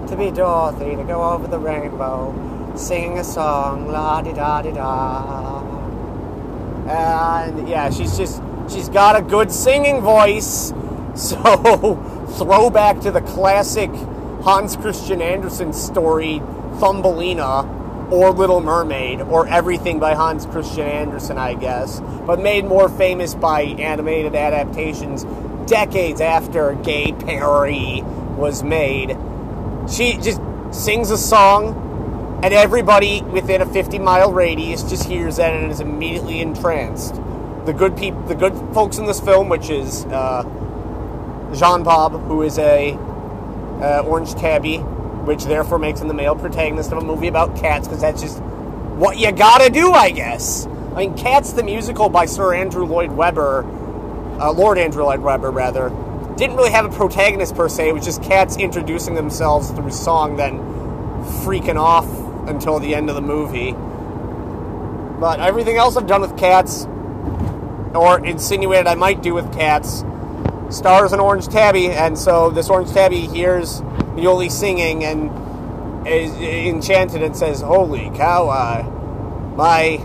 To 0.09 0.17
be 0.17 0.31
Dorothy, 0.31 0.97
to 0.97 1.05
go 1.05 1.23
over 1.23 1.47
the 1.47 1.59
rainbow, 1.59 2.75
singing 2.77 3.19
a 3.19 3.25
song, 3.25 3.89
la 3.89 4.21
di 4.21 4.35
da 4.35 4.61
di 4.61 4.73
da. 4.73 5.63
And 6.87 7.67
yeah, 7.67 7.89
she's 7.89 8.19
just, 8.19 8.43
she's 8.69 8.91
got 8.91 9.17
a 9.17 9.23
good 9.23 9.51
singing 9.51 10.01
voice. 10.01 10.73
So, 11.17 11.37
throwback 12.39 13.01
to 13.01 13.11
the 13.11 13.21
classic 13.21 13.91
Hans 14.43 14.77
Christian 14.77 15.21
Andersen 15.21 15.73
story, 15.73 16.41
Thumbelina, 16.79 17.65
or 18.13 18.31
Little 18.31 18.61
Mermaid, 18.61 19.21
or 19.21 19.47
everything 19.49 19.99
by 19.99 20.15
Hans 20.15 20.47
Christian 20.47 20.87
Andersen, 20.87 21.37
I 21.37 21.55
guess, 21.55 22.01
but 22.27 22.41
made 22.41 22.65
more 22.65 22.89
famous 22.89 23.35
by 23.35 23.63
animated 23.63 24.37
adaptations 24.37 25.27
decades 25.67 26.21
after 26.21 26.75
Gay 26.75 27.13
Purr-ee 27.13 28.03
was 28.37 28.63
made. 28.63 29.17
She 29.91 30.15
just 30.15 30.41
sings 30.73 31.11
a 31.11 31.19
song, 31.19 32.41
and 32.43 32.55
everybody 32.55 33.23
within 33.23 33.61
a 33.61 33.67
50 33.67 33.99
mile 33.99 34.33
radius 34.33 34.83
just 34.83 35.05
hears 35.05 35.37
that 35.37 35.53
and 35.53 35.71
is 35.71 35.81
immediately 35.81 36.41
entranced. 36.41 37.15
The 37.67 37.73
good 37.73 37.97
people, 37.97 38.21
the 38.23 38.35
good 38.35 38.55
folks 38.73 38.99
in 38.99 39.07
this 39.07 39.21
film, 39.21 39.49
which 39.49 39.69
is 39.69 40.05
uh, 40.07 40.43
Jean 41.55 41.83
Bob, 41.83 42.13
who 42.13 42.43
is 42.43 42.59
a 42.59 42.93
uh, 42.93 44.03
orange 44.07 44.35
tabby, 44.35 44.79
which 44.79 45.45
therefore 45.45 45.79
makes 45.79 46.01
him 46.01 46.09
the 46.09 46.15
male 46.15 46.35
protagonist 46.35 46.93
of 46.93 46.99
a 46.99 47.05
movie 47.05 47.29
about 47.29 47.57
cats, 47.57 47.87
because 47.87 48.01
that's 48.01 48.23
just 48.23 48.41
what 48.41 49.19
you 49.19 49.33
gotta 49.33 49.71
do, 49.71 49.93
I 49.93 50.11
guess. 50.11 50.67
I 50.67 51.07
mean, 51.07 51.17
Cats 51.17 51.53
the 51.53 51.63
musical 51.63 52.09
by 52.09 52.27
Sir 52.27 52.53
Andrew 52.53 52.85
Lloyd 52.85 53.13
Webber 53.13 53.63
uh, 54.41 54.53
Lord 54.53 54.79
Andrew 54.79 55.05
Lloyd 55.05 55.21
Webber, 55.21 55.51
rather, 55.51 55.91
didn't 56.37 56.57
really 56.57 56.71
have 56.71 56.87
a 56.87 56.89
protagonist 56.89 57.55
per 57.55 57.69
se. 57.69 57.91
It 57.91 57.93
was 57.93 58.05
just 58.05 58.23
cats 58.23 58.57
introducing 58.57 59.15
themselves 59.15 59.71
through 59.71 59.91
song, 59.91 60.37
then 60.37 60.59
freaking 61.45 61.77
off 61.77 62.09
until 62.49 62.79
the 62.79 62.95
end 62.95 63.11
of 63.11 63.15
the 63.15 63.23
movie. 63.23 63.73
But 65.21 65.41
everything 65.41 65.77
else 65.77 65.97
I've 65.97 66.07
done 66.07 66.23
with 66.23 66.39
cats, 66.39 66.87
or 67.95 68.25
insinuated 68.25 68.87
I 68.87 68.95
might 68.95 69.23
do 69.23 69.35
with 69.35 69.53
cats, 69.53 70.03
stars 70.71 71.13
an 71.13 71.21
orange 71.21 71.49
tabby, 71.49 71.89
and 71.89 72.17
so 72.17 72.51
this 72.51 72.71
orange 72.71 72.93
tabby 72.93 73.27
hears 73.27 73.83
Muley 74.15 74.49
singing 74.49 75.05
and 75.05 75.31
is 76.07 76.33
enchanted 76.33 77.23
and 77.23 77.37
says, 77.37 77.61
"Holy 77.61 78.11
cow! 78.15 78.49
Uh, 78.49 78.83
my 79.57 80.01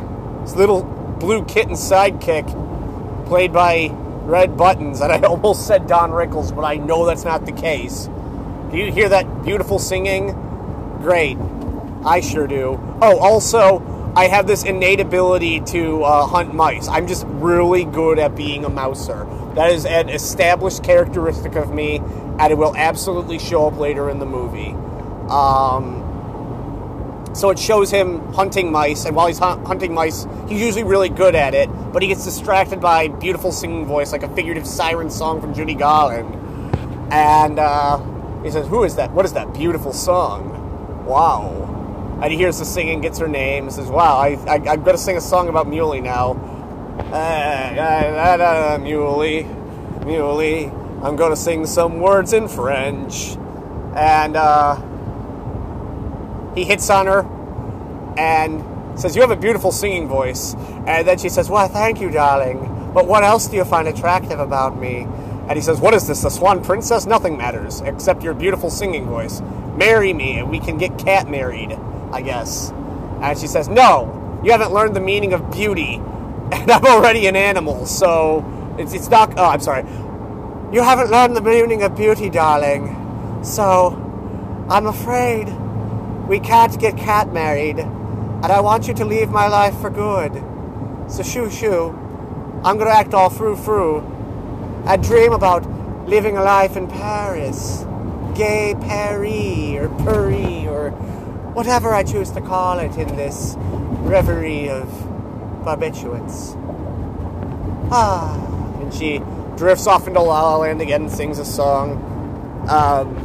little 0.56 0.84
blue 1.20 1.46
kitten 1.46 1.76
sidekick, 1.76 2.46
played 3.26 3.54
by 3.54 3.96
Red 4.26 4.58
Buttons, 4.58 5.02
and 5.02 5.12
I 5.12 5.22
almost 5.28 5.68
said 5.68 5.88
Don 5.88 6.12
Rickles, 6.12 6.54
but 6.56 6.64
I 6.64 6.76
know 6.76 7.06
that's 7.06 7.24
not 7.24 7.46
the 7.46 7.52
case. 7.52 8.10
Do 8.72 8.78
you 8.78 8.92
hear 8.92 9.10
that 9.10 9.44
beautiful 9.44 9.80
singing? 9.80 10.32
Great. 11.02 11.38
I 12.04 12.22
sure 12.22 12.48
do. 12.48 12.80
Oh, 13.02 13.18
also, 13.20 14.14
I 14.16 14.28
have 14.28 14.48
this 14.48 14.64
innate 14.64 15.00
ability 15.00 15.60
to 15.62 16.04
uh, 16.04 16.26
hunt 16.26 16.54
mice. 16.54 16.88
I'm 16.88 17.08
just 17.08 17.26
really 17.28 17.86
good 17.86 18.18
at 18.18 18.36
being 18.36 18.64
a 18.64 18.70
mouser. 18.70 19.28
That 19.56 19.72
is 19.72 19.86
an 19.86 20.10
established 20.10 20.84
characteristic 20.84 21.56
of 21.56 21.74
me, 21.74 21.98
and 21.98 22.52
it 22.52 22.58
will 22.58 22.76
absolutely 22.76 23.40
show 23.40 23.68
up 23.68 23.78
later 23.78 24.10
in 24.10 24.20
the 24.20 24.26
movie. 24.26 24.72
Um, 25.30 26.05
so 27.36 27.50
it 27.50 27.60
shows 27.60 27.92
him 27.92 28.22
hunting 28.32 28.72
mice, 28.72 29.04
and 29.04 29.14
while 29.14 29.28
he's 29.28 29.40
hunting 29.40 29.94
mice, 29.94 30.26
he's 30.48 30.62
usually 30.62 30.86
really 30.86 31.10
good 31.10 31.36
at 31.36 31.54
it, 31.54 31.70
but 31.92 32.02
he 32.02 32.08
gets 32.08 32.24
distracted 32.24 32.80
by 32.80 33.10
beautiful 33.10 33.52
singing 33.52 33.86
voice, 33.86 34.14
like 34.14 34.24
a 34.24 34.34
figurative 34.34 34.66
siren 34.66 35.10
song 35.10 35.42
from 35.42 35.54
Judy 35.54 35.76
Garland. 35.76 36.34
And 37.12 37.60
uh, 37.60 38.42
he 38.42 38.50
says, 38.50 38.66
Who 38.68 38.86
is 38.86 38.96
that? 38.96 39.12
What 39.12 39.26
is 39.26 39.34
that 39.34 39.54
beautiful 39.54 39.92
song? 39.92 41.06
Wow. 41.06 42.20
And 42.24 42.32
he 42.32 42.38
hears 42.38 42.60
the 42.60 42.66
singing, 42.66 43.02
gets 43.02 43.20
her 43.20 43.28
name, 43.28 43.66
and 43.66 43.74
says, 43.74 43.90
Wow, 43.90 44.18
I, 44.18 44.38
I, 44.48 44.56
I'm 44.70 44.86
to 44.86 44.98
sing 44.98 45.18
a 45.18 45.22
song 45.22 45.50
about 45.50 45.68
Muley 45.68 46.00
now. 46.00 46.32
Uh, 47.12 47.16
uh, 47.18 48.76
uh, 48.76 48.78
Muley, 48.80 49.44
Muley, 50.06 50.68
I'm 51.04 51.18
going 51.18 51.32
to 51.32 51.36
sing 51.36 51.66
some 51.66 52.00
words 52.00 52.32
in 52.32 52.48
French. 52.48 53.36
And 53.94 54.38
uh, 54.38 54.82
he 56.56 56.64
hits 56.64 56.90
on 56.90 57.08
her 57.08 57.22
and 58.18 59.00
says, 59.00 59.16
You 59.16 59.22
have 59.22 59.32
a 59.32 59.36
beautiful 59.36 59.72
singing 59.72 60.08
voice. 60.08 60.56
And 60.88 61.08
then 61.08 61.18
she 61.18 61.30
says, 61.30 61.50
Well, 61.50 61.68
thank 61.68 62.02
you, 62.02 62.10
darling. 62.10 62.92
But 62.94 63.08
what 63.08 63.24
else 63.24 63.48
do 63.48 63.58
you 63.58 63.66
find 63.66 63.88
attractive 63.88 64.40
about 64.40 64.80
me? 64.80 65.02
And 65.48 65.52
he 65.52 65.62
says, 65.62 65.80
What 65.80 65.94
is 65.94 66.08
this, 66.08 66.22
the 66.22 66.30
Swan 66.30 66.64
Princess? 66.64 67.06
Nothing 67.06 67.38
matters 67.38 67.82
except 67.82 68.24
your 68.24 68.34
beautiful 68.34 68.70
singing 68.70 69.06
voice. 69.06 69.42
Marry 69.76 70.14
me 70.14 70.40
and 70.40 70.50
we 70.50 70.60
can 70.60 70.78
get 70.78 70.98
cat 70.98 71.30
married, 71.30 71.74
I 72.12 72.22
guess. 72.22 72.72
And 73.22 73.38
she 73.38 73.48
says, 73.48 73.68
No, 73.68 74.42
you 74.44 74.52
haven't 74.52 74.72
learned 74.74 74.96
the 74.96 75.02
meaning 75.02 75.34
of 75.34 75.52
beauty. 75.52 76.02
And 76.52 76.70
I'm 76.72 76.86
already 76.86 77.26
an 77.26 77.36
animal, 77.36 77.88
so 77.88 78.46
it's, 78.78 78.94
it's 78.94 79.10
not. 79.10 79.34
Oh, 79.36 79.46
I'm 79.46 79.60
sorry. 79.60 79.82
You 80.72 80.84
haven't 80.84 81.10
learned 81.10 81.36
the 81.36 81.42
meaning 81.42 81.82
of 81.82 81.96
beauty, 81.96 82.30
darling. 82.30 83.42
So 83.44 83.90
I'm 84.70 84.86
afraid 84.86 85.48
we 86.28 86.40
can't 86.40 86.80
get 86.80 86.98
cat 86.98 87.32
married, 87.32 87.80
and 87.80 88.46
I 88.46 88.60
want 88.62 88.88
you 88.88 88.94
to 88.96 89.06
leave 89.06 89.30
my 89.30 89.48
life 89.48 89.80
for 89.80 89.90
good. 89.90 90.34
So 91.12 91.24
shoo 91.24 91.50
shoo, 91.50 91.90
I'm 92.64 92.78
gonna 92.78 92.90
act 92.90 93.14
all 93.14 93.30
frou 93.30 93.56
frou. 93.56 94.04
I 94.86 94.98
dream 94.98 95.34
about 95.34 95.66
living 96.08 96.38
a 96.38 96.44
life 96.44 96.76
in 96.76 96.88
Paris, 96.88 97.86
gay 98.36 98.76
Paris, 98.82 99.80
or 99.80 99.90
Paris, 100.04 100.68
or 100.68 100.92
whatever 101.54 101.94
I 101.94 102.04
choose 102.04 102.32
to 102.32 102.42
call 102.42 102.80
it 102.80 102.98
in 102.98 103.16
this 103.16 103.56
reverie 103.58 104.70
of 104.70 104.88
barbiturates. 105.64 106.56
Ah, 107.92 108.36
and 108.82 108.94
she 108.94 109.20
drifts 109.58 109.88
off 109.88 110.08
into 110.08 110.20
La 110.20 110.42
La 110.42 110.58
Land 110.58 110.82
again 110.82 111.04
and 111.04 111.12
sings 111.12 111.40
a 111.40 111.46
song. 111.46 112.02
Um, 112.68 113.16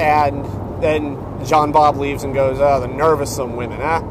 and 0.00 0.46
then 0.80 1.18
John 1.44 1.72
Bob 1.72 1.96
leaves 1.96 2.24
and 2.24 2.34
goes, 2.34 2.58
"Oh, 2.60 2.80
the 2.80 2.88
nervousome 2.88 3.56
women, 3.56 3.80
eh? 3.80 4.02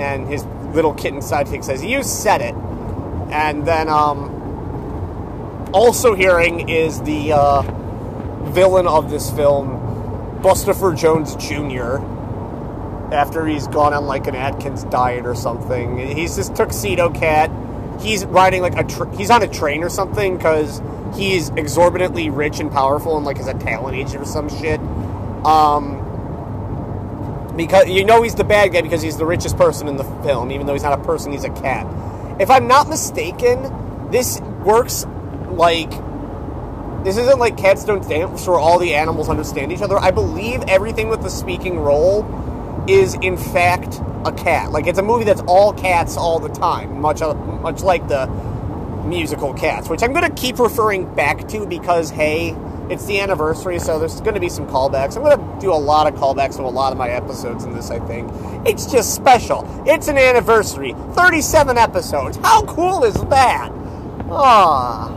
And 0.00 0.26
his 0.28 0.44
little 0.74 0.94
kitten 0.94 1.20
sidekick 1.20 1.64
says, 1.64 1.84
"You 1.84 2.02
said 2.02 2.40
it." 2.40 2.54
And 3.30 3.64
then, 3.66 3.88
um, 3.88 5.70
also 5.72 6.14
hearing 6.14 6.68
is 6.68 7.00
the 7.02 7.32
uh, 7.32 7.62
villain 8.50 8.86
of 8.86 9.10
this 9.10 9.30
film, 9.30 9.78
Bustopher 10.42 10.96
Jones 10.96 11.34
Jr. 11.36 12.04
After 13.14 13.46
he's 13.46 13.66
gone 13.68 13.92
on 13.92 14.06
like 14.06 14.26
an 14.26 14.34
Atkins 14.34 14.84
diet 14.84 15.26
or 15.26 15.34
something, 15.34 15.98
he's 16.16 16.36
this 16.36 16.48
tuxedo 16.48 17.10
cat. 17.10 17.50
He's 18.00 18.24
riding 18.24 18.62
like 18.62 18.74
a 18.74 19.16
he's 19.16 19.30
on 19.30 19.42
a 19.42 19.48
train 19.48 19.82
or 19.84 19.90
something 19.90 20.36
because 20.36 20.80
he's 21.14 21.50
exorbitantly 21.50 22.30
rich 22.30 22.58
and 22.58 22.70
powerful 22.70 23.16
and 23.16 23.26
like 23.26 23.38
is 23.38 23.48
a 23.48 23.54
talent 23.54 23.96
agent 23.96 24.22
or 24.22 24.24
some 24.24 24.48
shit. 24.48 24.80
Um, 25.44 26.01
because 27.56 27.88
you 27.88 28.04
know 28.04 28.22
he's 28.22 28.34
the 28.34 28.44
bad 28.44 28.72
guy 28.72 28.80
because 28.80 29.02
he's 29.02 29.16
the 29.16 29.26
richest 29.26 29.56
person 29.56 29.88
in 29.88 29.96
the 29.96 30.04
film, 30.22 30.50
even 30.50 30.66
though 30.66 30.72
he's 30.72 30.82
not 30.82 30.98
a 30.98 31.02
person, 31.02 31.32
he's 31.32 31.44
a 31.44 31.50
cat. 31.50 31.86
If 32.40 32.50
I'm 32.50 32.66
not 32.66 32.88
mistaken, 32.88 34.10
this 34.10 34.40
works 34.64 35.06
like 35.50 35.90
this 37.04 37.16
isn't 37.16 37.38
like 37.38 37.56
Cats 37.56 37.84
Don't 37.84 38.06
Dance 38.08 38.46
where 38.46 38.58
all 38.58 38.78
the 38.78 38.94
animals 38.94 39.28
understand 39.28 39.72
each 39.72 39.82
other. 39.82 39.98
I 39.98 40.12
believe 40.12 40.62
everything 40.68 41.08
with 41.08 41.22
the 41.22 41.30
speaking 41.30 41.80
role 41.80 42.24
is 42.88 43.14
in 43.14 43.36
fact 43.36 44.00
a 44.24 44.32
cat. 44.32 44.70
Like 44.70 44.86
it's 44.86 44.98
a 44.98 45.02
movie 45.02 45.24
that's 45.24 45.42
all 45.42 45.72
cats 45.72 46.16
all 46.16 46.38
the 46.38 46.48
time, 46.48 47.00
much 47.00 47.22
uh, 47.22 47.34
much 47.34 47.82
like 47.82 48.06
the 48.08 48.26
musical 49.04 49.52
Cats, 49.52 49.88
which 49.88 50.02
I'm 50.02 50.12
going 50.12 50.28
to 50.28 50.40
keep 50.40 50.58
referring 50.58 51.12
back 51.14 51.48
to 51.48 51.66
because 51.66 52.10
hey 52.10 52.56
it's 52.92 53.06
the 53.06 53.18
anniversary, 53.18 53.78
so 53.78 53.98
there's 53.98 54.20
going 54.20 54.34
to 54.34 54.40
be 54.40 54.50
some 54.50 54.66
callbacks. 54.66 55.16
I'm 55.16 55.22
going 55.22 55.38
to 55.38 55.60
do 55.60 55.72
a 55.72 55.74
lot 55.74 56.12
of 56.12 56.18
callbacks 56.18 56.56
to 56.56 56.62
a 56.62 56.64
lot 56.64 56.92
of 56.92 56.98
my 56.98 57.08
episodes 57.08 57.64
in 57.64 57.72
this, 57.72 57.90
I 57.90 57.98
think. 58.00 58.30
It's 58.66 58.84
just 58.84 59.14
special. 59.14 59.66
It's 59.86 60.08
an 60.08 60.18
anniversary. 60.18 60.94
37 61.12 61.78
episodes. 61.78 62.36
How 62.36 62.62
cool 62.66 63.04
is 63.04 63.14
that? 63.14 63.70
Ah, 64.30 65.08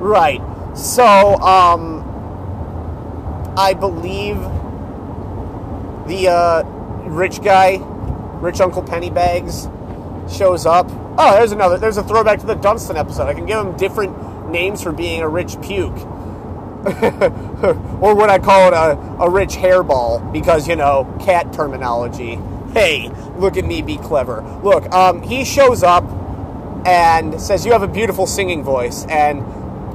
right. 0.00 0.40
So, 0.74 1.04
um, 1.36 2.02
I 3.58 3.74
believe 3.74 4.36
the 6.08 6.28
uh, 6.30 6.62
rich 7.10 7.42
guy, 7.42 7.76
rich 8.40 8.60
Uncle 8.60 8.82
Pennybags, 8.82 9.68
shows 10.34 10.64
up. 10.64 10.86
Oh, 11.18 11.34
there's 11.34 11.52
another. 11.52 11.76
There's 11.76 11.98
a 11.98 12.02
throwback 12.02 12.40
to 12.40 12.46
the 12.46 12.54
Dunston 12.54 12.96
episode. 12.96 13.28
I 13.28 13.34
can 13.34 13.44
give 13.44 13.58
him 13.58 13.76
different 13.76 14.50
names 14.50 14.82
for 14.82 14.92
being 14.92 15.20
a 15.20 15.28
rich 15.28 15.60
puke. 15.60 15.96
or 18.00 18.14
what 18.14 18.28
I 18.28 18.38
call 18.38 18.68
it 18.68 18.74
a, 18.74 18.98
a 19.22 19.30
rich 19.30 19.50
hairball 19.50 20.32
because, 20.32 20.66
you 20.66 20.74
know, 20.74 21.16
cat 21.20 21.52
terminology. 21.52 22.38
Hey, 22.72 23.10
look 23.36 23.56
at 23.56 23.64
me 23.64 23.82
be 23.82 23.98
clever. 23.98 24.42
Look, 24.64 24.90
um, 24.92 25.22
he 25.22 25.44
shows 25.44 25.82
up 25.82 26.04
and 26.86 27.40
says, 27.40 27.64
You 27.64 27.72
have 27.72 27.82
a 27.82 27.88
beautiful 27.88 28.26
singing 28.26 28.64
voice. 28.64 29.06
And 29.06 29.44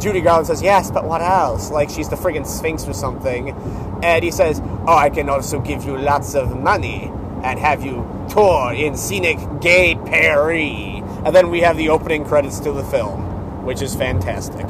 Judy 0.02 0.22
Garland 0.22 0.48
says, 0.48 0.62
Yes, 0.62 0.92
but 0.92 1.06
what 1.06 1.22
else? 1.22 1.72
Like 1.72 1.90
she's 1.90 2.10
the 2.10 2.16
friggin' 2.16 2.46
Sphinx 2.46 2.88
or 2.88 2.94
something. 2.94 3.50
And 4.04 4.24
he 4.24 4.32
says, 4.32 4.62
Oh, 4.64 4.96
I 4.96 5.10
can 5.10 5.30
also 5.30 5.60
give 5.60 5.84
you 5.84 5.98
lots 5.98 6.36
of 6.36 6.58
money 6.58 7.12
and 7.44 7.60
have 7.60 7.84
you 7.84 8.08
tour 8.30 8.74
in 8.74 8.96
scenic 8.96 9.40
gay 9.62 9.96
Paris. 10.06 11.04
And 11.26 11.36
then 11.36 11.50
we 11.50 11.62
have 11.62 11.78
the 11.78 11.90
opening 11.90 12.24
credits 12.24 12.60
to 12.62 12.72
the 12.72 12.84
film, 12.84 13.66
which 13.66 13.82
is 13.82 13.96
fantastic. 13.96 14.66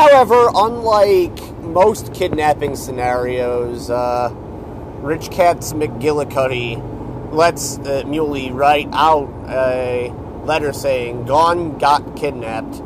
However, 0.00 0.48
unlike 0.54 1.60
most 1.60 2.14
kidnapping 2.14 2.74
scenarios, 2.74 3.90
uh, 3.90 4.30
Rich 5.02 5.30
Cats 5.30 5.74
McGillicuddy 5.74 7.32
lets 7.34 7.76
uh, 7.80 8.04
Muley 8.06 8.50
write 8.50 8.88
out 8.94 9.28
a 9.50 10.10
letter 10.44 10.72
saying, 10.72 11.26
Gone, 11.26 11.76
got 11.76 12.16
kidnapped. 12.16 12.80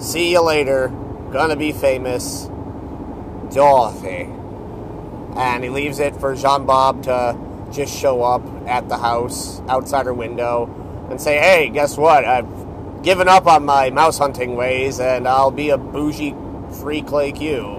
See 0.00 0.30
you 0.30 0.42
later. 0.42 0.90
Gonna 1.32 1.56
be 1.56 1.72
famous. 1.72 2.48
Dorothy. 3.52 4.28
And 5.34 5.64
he 5.64 5.70
leaves 5.70 5.98
it 5.98 6.14
for 6.20 6.36
Jean 6.36 6.66
Bob 6.66 7.02
to 7.02 7.36
just 7.72 7.98
show 7.98 8.22
up 8.22 8.46
at 8.68 8.88
the 8.88 8.98
house 8.98 9.60
outside 9.68 10.06
her 10.06 10.14
window 10.14 10.70
and 11.10 11.20
say, 11.20 11.38
Hey, 11.40 11.68
guess 11.68 11.96
what? 11.96 12.24
I've 12.24 12.61
given 13.02 13.28
up 13.28 13.46
on 13.46 13.64
my 13.64 13.90
mouse 13.90 14.18
hunting 14.18 14.54
ways 14.54 15.00
and 15.00 15.26
I'll 15.26 15.50
be 15.50 15.70
a 15.70 15.78
bougie 15.78 16.34
freak 16.80 17.10
like 17.10 17.40
you. 17.40 17.78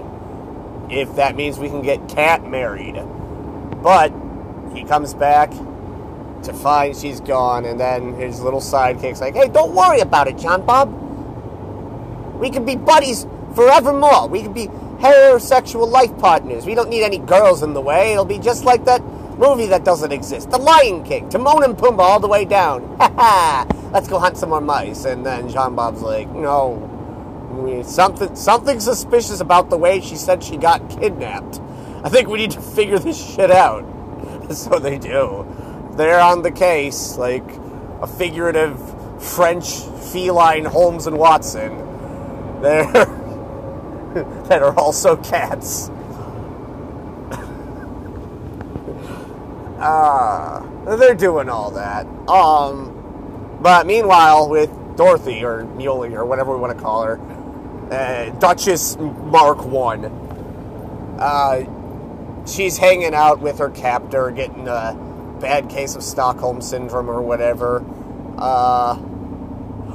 If 0.90 1.16
that 1.16 1.34
means 1.34 1.58
we 1.58 1.68
can 1.68 1.82
get 1.82 2.08
Cat 2.08 2.48
married. 2.48 2.96
But 3.82 4.12
he 4.74 4.84
comes 4.84 5.14
back 5.14 5.50
to 5.50 6.52
find 6.52 6.94
she's 6.94 7.20
gone, 7.20 7.64
and 7.64 7.80
then 7.80 8.14
his 8.14 8.40
little 8.40 8.60
sidekick's 8.60 9.20
like, 9.20 9.34
hey, 9.34 9.48
don't 9.48 9.74
worry 9.74 10.00
about 10.00 10.28
it, 10.28 10.36
John 10.36 10.64
Bob. 10.66 10.92
We 12.38 12.50
can 12.50 12.64
be 12.64 12.76
buddies 12.76 13.26
forevermore. 13.54 14.28
We 14.28 14.42
can 14.42 14.52
be 14.52 14.66
heterosexual 14.66 15.88
life 15.90 16.16
partners. 16.18 16.66
We 16.66 16.74
don't 16.74 16.90
need 16.90 17.02
any 17.02 17.18
girls 17.18 17.62
in 17.62 17.72
the 17.72 17.80
way. 17.80 18.12
It'll 18.12 18.24
be 18.24 18.38
just 18.38 18.64
like 18.64 18.84
that 18.84 19.02
movie 19.38 19.66
that 19.66 19.84
doesn't 19.84 20.12
exist, 20.12 20.50
The 20.50 20.58
Lion 20.58 21.02
King, 21.02 21.28
Timon 21.28 21.64
and 21.64 21.76
Pumbaa 21.76 22.00
all 22.00 22.20
the 22.20 22.28
way 22.28 22.44
down. 22.44 22.82
Ha 22.98 23.12
ha! 23.16 23.83
Let's 23.94 24.08
go 24.08 24.18
hunt 24.18 24.36
some 24.36 24.50
more 24.50 24.60
mice. 24.60 25.06
And 25.06 25.24
then 25.24 25.48
John 25.48 25.74
Bob's 25.74 26.02
like, 26.02 26.28
no, 26.28 26.90
something 27.86 28.34
something 28.36 28.80
suspicious 28.80 29.40
about 29.40 29.70
the 29.70 29.78
way 29.78 30.00
she 30.00 30.16
said 30.16 30.42
she 30.42 30.56
got 30.58 30.90
kidnapped. 30.90 31.60
I 32.02 32.10
think 32.10 32.28
we 32.28 32.38
need 32.38 32.50
to 32.50 32.60
figure 32.60 32.98
this 32.98 33.34
shit 33.34 33.50
out. 33.50 33.84
so 34.52 34.78
they 34.78 34.98
do. 34.98 35.46
They're 35.96 36.20
on 36.20 36.42
the 36.42 36.50
case. 36.50 37.16
Like, 37.16 37.48
a 38.02 38.06
figurative 38.06 38.78
French 39.22 39.78
feline 40.12 40.64
Holmes 40.64 41.06
and 41.06 41.16
Watson. 41.16 41.78
They're 42.60 42.92
that 44.14 44.62
are 44.62 44.78
also 44.78 45.16
cats. 45.16 45.88
uh, 49.78 50.96
they're 50.96 51.14
doing 51.14 51.48
all 51.48 51.70
that. 51.70 52.06
Um, 52.28 53.03
but 53.64 53.86
meanwhile, 53.86 54.50
with 54.50 54.68
Dorothy 54.94 55.42
or 55.42 55.64
Muley 55.64 56.14
or 56.14 56.26
whatever 56.26 56.52
we 56.52 56.60
want 56.60 56.76
to 56.76 56.84
call 56.84 57.02
her, 57.04 57.18
uh, 57.90 58.28
Duchess 58.38 58.98
Mark 58.98 59.64
One, 59.64 60.04
uh, 61.18 62.44
she's 62.46 62.76
hanging 62.76 63.14
out 63.14 63.40
with 63.40 63.60
her 63.60 63.70
captor, 63.70 64.30
getting 64.32 64.68
a 64.68 65.38
bad 65.40 65.70
case 65.70 65.96
of 65.96 66.02
Stockholm 66.02 66.60
syndrome 66.60 67.08
or 67.08 67.22
whatever. 67.22 67.82
Uh, 68.36 68.98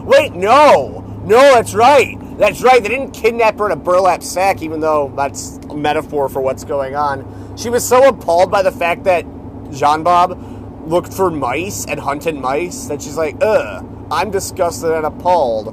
wait, 0.04 0.34
no, 0.34 1.02
no, 1.24 1.38
that's 1.38 1.76
right. 1.76 2.18
That's 2.40 2.64
right. 2.64 2.82
They 2.82 2.90
didn't 2.90 3.12
kidnap 3.12 3.60
her 3.60 3.68
in 3.68 3.72
a 3.72 3.76
burlap 3.76 4.24
sack, 4.24 4.64
even 4.64 4.80
though 4.80 5.14
that's 5.16 5.60
a 5.70 5.76
metaphor 5.76 6.28
for 6.28 6.42
what's 6.42 6.64
going 6.64 6.96
on. 6.96 7.56
She 7.56 7.70
was 7.70 7.88
so 7.88 8.08
appalled 8.08 8.50
by 8.50 8.64
the 8.64 8.72
fact 8.72 9.04
that 9.04 9.26
Jean 9.72 10.02
Bob 10.02 10.49
looked 10.90 11.14
for 11.14 11.30
mice 11.30 11.86
and 11.86 12.00
hunted 12.00 12.36
mice 12.36 12.88
that 12.88 13.02
she's 13.02 13.16
like, 13.16 13.38
ugh, 13.42 13.86
I'm 14.12 14.32
disgusted 14.32 14.92
and 14.92 15.06
appalled. 15.06 15.68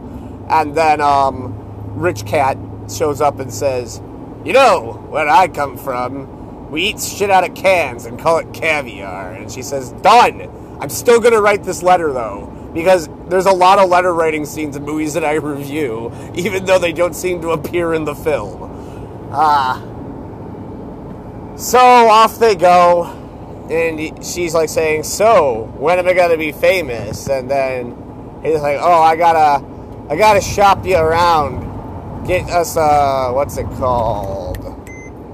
And 0.48 0.76
then 0.76 1.00
um, 1.00 1.54
Rich 1.94 2.26
Cat 2.26 2.58
shows 2.90 3.20
up 3.20 3.40
and 3.40 3.52
says, 3.52 4.00
You 4.44 4.52
know, 4.52 5.04
where 5.08 5.28
I 5.28 5.48
come 5.48 5.76
from, 5.76 6.70
we 6.70 6.84
eat 6.84 7.00
shit 7.00 7.30
out 7.30 7.48
of 7.48 7.54
cans 7.56 8.04
and 8.04 8.18
call 8.18 8.38
it 8.38 8.52
caviar. 8.52 9.32
And 9.32 9.50
she 9.50 9.62
says, 9.62 9.92
Done. 9.92 10.52
I'm 10.80 10.90
still 10.90 11.20
going 11.20 11.32
to 11.32 11.40
write 11.40 11.64
this 11.64 11.82
letter, 11.82 12.12
though 12.12 12.52
because 12.76 13.08
there's 13.28 13.46
a 13.46 13.52
lot 13.52 13.78
of 13.78 13.88
letter 13.88 14.12
writing 14.12 14.44
scenes 14.44 14.76
in 14.76 14.84
movies 14.84 15.14
that 15.14 15.24
I 15.24 15.32
review, 15.36 16.12
even 16.34 16.66
though 16.66 16.78
they 16.78 16.92
don't 16.92 17.14
seem 17.14 17.40
to 17.40 17.50
appear 17.50 17.94
in 17.94 18.04
the 18.04 18.14
film. 18.14 19.30
Ah. 19.32 19.82
Uh, 19.82 21.56
so 21.56 21.78
off 21.78 22.38
they 22.38 22.54
go, 22.54 23.25
and 23.70 24.24
she's 24.24 24.54
like 24.54 24.68
saying, 24.68 25.02
"So 25.02 25.70
when 25.78 25.98
am 25.98 26.06
I 26.06 26.12
gonna 26.12 26.36
be 26.36 26.52
famous?" 26.52 27.28
And 27.28 27.50
then 27.50 27.96
he's 28.42 28.60
like, 28.60 28.78
"Oh, 28.80 29.02
I 29.02 29.16
gotta, 29.16 29.64
I 30.08 30.16
gotta 30.16 30.40
shop 30.40 30.86
you 30.86 30.96
around, 30.96 32.26
get 32.26 32.48
us 32.50 32.76
a 32.76 33.32
what's 33.32 33.56
it 33.56 33.66
called, 33.76 34.58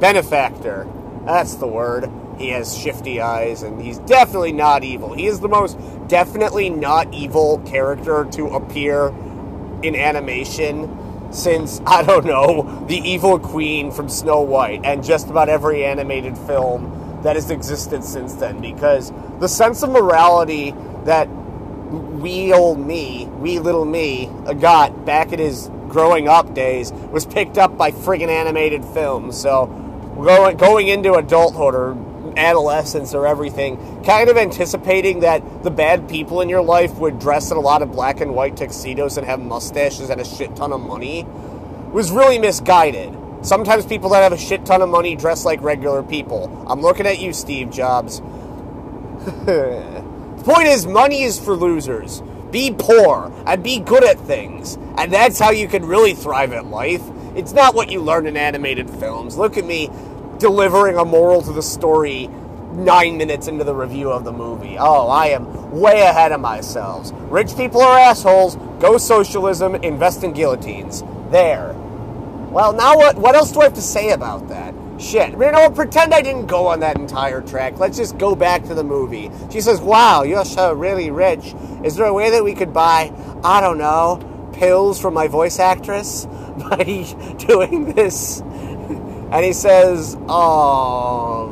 benefactor. 0.00 0.86
That's 1.26 1.54
the 1.54 1.66
word." 1.66 2.10
He 2.38 2.48
has 2.48 2.76
shifty 2.76 3.20
eyes, 3.20 3.62
and 3.62 3.80
he's 3.80 3.98
definitely 3.98 4.52
not 4.52 4.82
evil. 4.82 5.12
He 5.12 5.26
is 5.26 5.40
the 5.40 5.48
most 5.48 5.78
definitely 6.08 6.70
not 6.70 7.12
evil 7.12 7.58
character 7.66 8.26
to 8.32 8.46
appear 8.48 9.12
in 9.82 9.94
animation 9.94 10.98
since, 11.30 11.80
I 11.86 12.02
don't 12.02 12.24
know, 12.24 12.84
the 12.88 12.96
evil 12.96 13.38
queen 13.38 13.90
from 13.90 14.08
Snow 14.08 14.40
White 14.40 14.80
and 14.84 15.04
just 15.04 15.28
about 15.28 15.48
every 15.48 15.84
animated 15.84 16.36
film 16.38 17.01
that 17.22 17.36
has 17.36 17.50
existed 17.50 18.04
since 18.04 18.34
then. 18.34 18.60
Because 18.60 19.12
the 19.40 19.48
sense 19.48 19.82
of 19.82 19.90
morality 19.90 20.74
that 21.04 21.28
wee 21.92 22.52
old 22.52 22.78
me, 22.78 23.26
wee 23.38 23.58
little 23.58 23.84
me, 23.84 24.28
uh, 24.46 24.52
got 24.54 25.04
back 25.04 25.32
in 25.32 25.38
his 25.38 25.70
growing 25.88 26.26
up 26.28 26.54
days 26.54 26.90
was 26.92 27.26
picked 27.26 27.58
up 27.58 27.76
by 27.76 27.90
friggin' 27.90 28.28
animated 28.28 28.84
films. 28.84 29.38
So 29.38 29.66
going 30.16 30.56
going 30.56 30.88
into 30.88 31.14
adulthood 31.14 31.74
or 31.74 31.96
adolescence 32.36 33.14
or 33.14 33.26
everything, 33.26 34.02
kind 34.04 34.30
of 34.30 34.36
anticipating 34.36 35.20
that 35.20 35.62
the 35.62 35.70
bad 35.70 36.08
people 36.08 36.40
in 36.40 36.48
your 36.48 36.62
life 36.62 36.94
would 36.94 37.18
dress 37.18 37.50
in 37.50 37.56
a 37.56 37.60
lot 37.60 37.82
of 37.82 37.92
black 37.92 38.20
and 38.20 38.34
white 38.34 38.56
tuxedos 38.56 39.18
and 39.18 39.26
have 39.26 39.40
mustaches 39.40 40.08
and 40.08 40.20
a 40.20 40.24
shit 40.24 40.54
ton 40.56 40.72
of 40.72 40.80
money, 40.80 41.26
was 41.92 42.10
really 42.10 42.38
misguided. 42.38 43.14
Sometimes 43.42 43.84
people 43.84 44.10
that 44.10 44.22
have 44.22 44.32
a 44.32 44.38
shit 44.38 44.64
ton 44.64 44.82
of 44.82 44.88
money 44.88 45.16
dress 45.16 45.44
like 45.44 45.60
regular 45.62 46.02
people. 46.02 46.64
I'm 46.68 46.80
looking 46.80 47.06
at 47.06 47.18
you, 47.18 47.32
Steve 47.32 47.70
Jobs. 47.70 48.20
the 49.24 50.42
point 50.44 50.68
is, 50.68 50.86
money 50.86 51.22
is 51.22 51.40
for 51.40 51.56
losers. 51.56 52.22
Be 52.52 52.72
poor 52.76 53.32
and 53.46 53.62
be 53.62 53.80
good 53.80 54.04
at 54.04 54.20
things. 54.20 54.76
And 54.96 55.12
that's 55.12 55.40
how 55.40 55.50
you 55.50 55.66
can 55.66 55.84
really 55.86 56.14
thrive 56.14 56.52
at 56.52 56.66
life. 56.66 57.02
It's 57.34 57.52
not 57.52 57.74
what 57.74 57.90
you 57.90 58.00
learn 58.00 58.26
in 58.26 58.36
animated 58.36 58.88
films. 58.88 59.36
Look 59.36 59.56
at 59.56 59.64
me 59.64 59.90
delivering 60.38 60.96
a 60.96 61.04
moral 61.04 61.42
to 61.42 61.52
the 61.52 61.62
story 61.62 62.28
nine 62.72 63.16
minutes 63.16 63.48
into 63.48 63.64
the 63.64 63.74
review 63.74 64.10
of 64.10 64.24
the 64.24 64.32
movie. 64.32 64.76
Oh, 64.78 65.08
I 65.08 65.28
am 65.28 65.72
way 65.72 66.02
ahead 66.02 66.32
of 66.32 66.40
myself. 66.40 67.10
Rich 67.12 67.56
people 67.56 67.80
are 67.80 67.98
assholes. 67.98 68.56
Go 68.80 68.98
socialism. 68.98 69.74
Invest 69.76 70.22
in 70.22 70.32
guillotines. 70.32 71.02
There. 71.30 71.74
Well, 72.52 72.74
now 72.74 72.96
what? 72.96 73.16
What 73.16 73.34
else 73.34 73.50
do 73.50 73.60
I 73.60 73.64
have 73.64 73.74
to 73.74 73.82
say 73.82 74.10
about 74.10 74.48
that? 74.48 74.74
Shit. 75.00 75.32
You 75.32 75.50
know, 75.52 75.70
pretend 75.70 76.12
I 76.12 76.20
didn't 76.20 76.46
go 76.46 76.66
on 76.66 76.80
that 76.80 76.98
entire 76.98 77.40
track. 77.40 77.78
Let's 77.78 77.96
just 77.96 78.18
go 78.18 78.36
back 78.36 78.64
to 78.64 78.74
the 78.74 78.84
movie. 78.84 79.30
She 79.50 79.62
says, 79.62 79.80
"Wow, 79.80 80.22
you're 80.22 80.44
so 80.44 80.74
really 80.74 81.10
rich. 81.10 81.54
Is 81.82 81.96
there 81.96 82.06
a 82.06 82.12
way 82.12 82.30
that 82.30 82.44
we 82.44 82.54
could 82.54 82.74
buy, 82.74 83.10
I 83.42 83.62
don't 83.62 83.78
know, 83.78 84.50
pills 84.52 85.00
from 85.00 85.14
my 85.14 85.28
voice 85.28 85.58
actress 85.58 86.26
by 86.58 87.06
doing 87.38 87.94
this?" 87.94 88.42
And 89.32 89.42
he 89.46 89.54
says, 89.54 90.14
uh, 90.28 91.46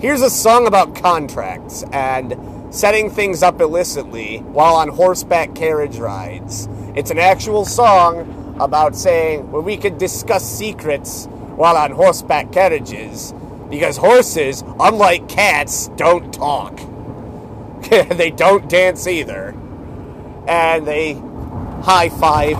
here's 0.00 0.20
a 0.20 0.28
song 0.28 0.66
about 0.66 0.94
contracts 0.96 1.82
and 1.94 2.32
setting 2.72 3.10
things 3.10 3.42
up 3.42 3.60
illicitly 3.60 4.38
while 4.38 4.74
on 4.74 4.88
horseback 4.88 5.54
carriage 5.54 5.98
rides. 5.98 6.68
It's 6.96 7.10
an 7.10 7.18
actual 7.18 7.64
song 7.66 8.56
about 8.58 8.96
saying 8.96 9.50
well, 9.52 9.62
we 9.62 9.76
could 9.76 9.98
discuss 9.98 10.42
secrets 10.42 11.26
while 11.56 11.76
on 11.76 11.90
horseback 11.90 12.50
carriages 12.50 13.34
because 13.68 13.98
horses, 13.98 14.64
unlike 14.80 15.28
cats, 15.28 15.88
don't 15.96 16.32
talk. 16.32 16.80
they 17.90 18.30
don't 18.30 18.68
dance 18.68 19.06
either. 19.06 19.54
And 20.48 20.86
they 20.86 21.12
high 21.82 22.08
five 22.08 22.58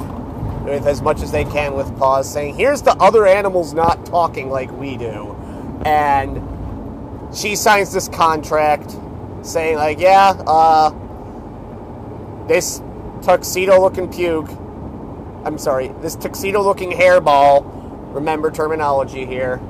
with 0.65 0.87
as 0.87 1.01
much 1.03 1.23
as 1.23 1.33
they 1.33 1.45
can 1.45 1.75
with 1.75 1.97
pause, 1.99 2.31
saying, 2.31 2.55
Here's 2.55 2.83
the 2.83 2.93
other 2.97 3.27
animals 3.27 3.73
not 3.73 4.05
talking 4.07 4.51
like 4.51 4.71
we 4.73 4.97
do. 4.97 5.35
And 5.85 6.41
she 7.35 7.57
signs 7.57 7.93
this 7.93 8.09
contract 8.09 8.95
saying, 9.43 9.77
like, 9.77 9.99
yeah, 9.99 10.31
uh, 10.47 10.91
this 12.47 12.83
tuxedo 13.23 13.81
looking 13.81 14.11
puke, 14.11 14.49
I'm 15.45 15.59
sorry, 15.59 15.89
this 16.01 16.17
tuxedo 16.17 16.63
looking 16.63 16.91
hairball, 16.91 17.65
remember 18.15 18.51
terminology 18.51 19.27
here, 19.27 19.61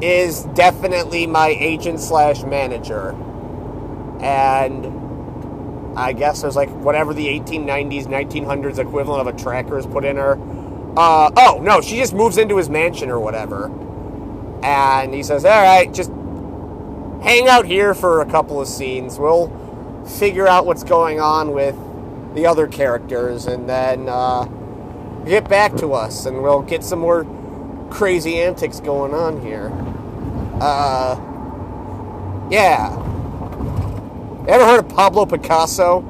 is 0.00 0.44
definitely 0.54 1.26
my 1.26 1.48
agent 1.48 2.00
slash 2.00 2.42
manager. 2.44 3.10
And 4.20 5.96
I 5.98 6.12
guess 6.12 6.42
there's 6.42 6.56
like 6.56 6.68
whatever 6.70 7.14
the 7.14 7.26
1890s, 7.26 8.06
1900s 8.06 8.78
equivalent 8.78 9.26
of 9.26 9.34
a 9.34 9.38
tracker 9.42 9.78
is 9.78 9.86
put 9.86 10.04
in 10.04 10.16
her. 10.16 10.32
Uh, 10.96 11.30
oh, 11.36 11.60
no, 11.62 11.80
she 11.80 11.96
just 11.96 12.14
moves 12.14 12.38
into 12.38 12.56
his 12.56 12.68
mansion 12.68 13.10
or 13.10 13.20
whatever. 13.20 13.66
And 14.62 15.14
he 15.14 15.22
says, 15.22 15.44
All 15.44 15.62
right, 15.62 15.92
just 15.92 16.10
hang 17.26 17.48
out 17.48 17.66
here 17.66 17.92
for 17.92 18.20
a 18.20 18.26
couple 18.26 18.60
of 18.60 18.68
scenes. 18.68 19.18
We'll 19.18 19.50
figure 20.06 20.46
out 20.46 20.64
what's 20.64 20.84
going 20.84 21.18
on 21.18 21.50
with 21.50 21.74
the 22.36 22.46
other 22.46 22.68
characters 22.68 23.46
and 23.46 23.68
then 23.68 24.08
uh, 24.08 24.44
get 25.26 25.48
back 25.48 25.74
to 25.78 25.92
us 25.92 26.24
and 26.26 26.40
we'll 26.40 26.62
get 26.62 26.84
some 26.84 27.00
more 27.00 27.26
crazy 27.90 28.40
antics 28.40 28.78
going 28.78 29.12
on 29.12 29.40
here. 29.40 29.72
Uh, 30.60 31.16
yeah. 32.48 32.92
Ever 34.46 34.64
heard 34.64 34.78
of 34.78 34.88
Pablo 34.88 35.26
Picasso 35.26 36.02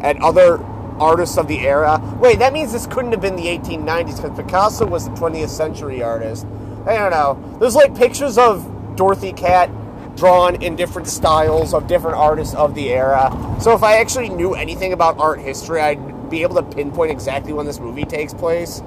and 0.00 0.20
other 0.20 0.58
artists 0.98 1.38
of 1.38 1.46
the 1.46 1.60
era? 1.60 2.02
Wait, 2.20 2.40
that 2.40 2.52
means 2.52 2.72
this 2.72 2.88
couldn't 2.88 3.12
have 3.12 3.20
been 3.20 3.36
the 3.36 3.46
1890s 3.46 4.16
because 4.16 4.36
Picasso 4.36 4.84
was 4.84 5.06
a 5.06 5.10
20th 5.10 5.48
century 5.48 6.02
artist. 6.02 6.44
I 6.86 6.96
don't 6.96 7.12
know. 7.12 7.56
There's 7.60 7.76
like 7.76 7.94
pictures 7.94 8.36
of 8.36 8.96
Dorothy 8.96 9.32
Cat 9.32 9.70
drawn 10.16 10.62
in 10.62 10.76
different 10.76 11.06
styles 11.06 11.74
of 11.74 11.86
different 11.86 12.16
artists 12.16 12.54
of 12.54 12.74
the 12.74 12.90
era. 12.90 13.30
So 13.60 13.72
if 13.74 13.82
I 13.82 13.98
actually 13.98 14.30
knew 14.30 14.54
anything 14.54 14.92
about 14.92 15.18
art 15.18 15.40
history, 15.40 15.80
I'd 15.80 16.30
be 16.30 16.42
able 16.42 16.56
to 16.56 16.62
pinpoint 16.62 17.12
exactly 17.12 17.52
when 17.52 17.66
this 17.66 17.78
movie 17.78 18.04
takes 18.04 18.34
place. 18.34 18.82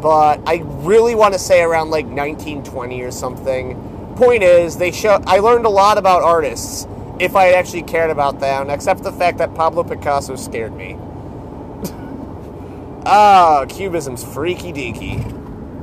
But 0.00 0.40
I 0.46 0.62
really 0.64 1.14
want 1.14 1.34
to 1.34 1.38
say 1.38 1.62
around 1.62 1.90
like 1.90 2.06
1920 2.06 3.02
or 3.02 3.10
something. 3.10 4.14
Point 4.16 4.42
is, 4.42 4.76
they 4.76 4.90
show 4.90 5.22
I 5.26 5.38
learned 5.38 5.66
a 5.66 5.70
lot 5.70 5.98
about 5.98 6.22
artists 6.22 6.86
if 7.18 7.36
I 7.36 7.44
had 7.44 7.54
actually 7.54 7.82
cared 7.82 8.10
about 8.10 8.40
them, 8.40 8.70
except 8.70 9.02
the 9.02 9.12
fact 9.12 9.38
that 9.38 9.54
Pablo 9.54 9.84
Picasso 9.84 10.36
scared 10.36 10.74
me. 10.74 10.98
Ah, 13.06 13.60
oh, 13.60 13.66
Cubism's 13.66 14.24
freaky 14.24 14.72
deaky. 14.72 15.22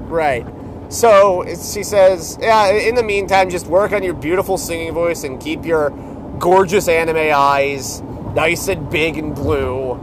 Right. 0.09 0.43
So 0.91 1.45
she 1.45 1.83
says, 1.83 2.37
yeah, 2.41 2.69
in 2.69 2.95
the 2.95 3.03
meantime, 3.03 3.49
just 3.49 3.65
work 3.65 3.93
on 3.93 4.03
your 4.03 4.13
beautiful 4.13 4.57
singing 4.57 4.93
voice 4.93 5.23
and 5.23 5.39
keep 5.39 5.63
your 5.63 5.91
gorgeous 6.37 6.89
anime 6.89 7.33
eyes 7.33 8.01
nice 8.35 8.67
and 8.67 8.89
big 8.89 9.17
and 9.17 9.33
blue. 9.33 9.93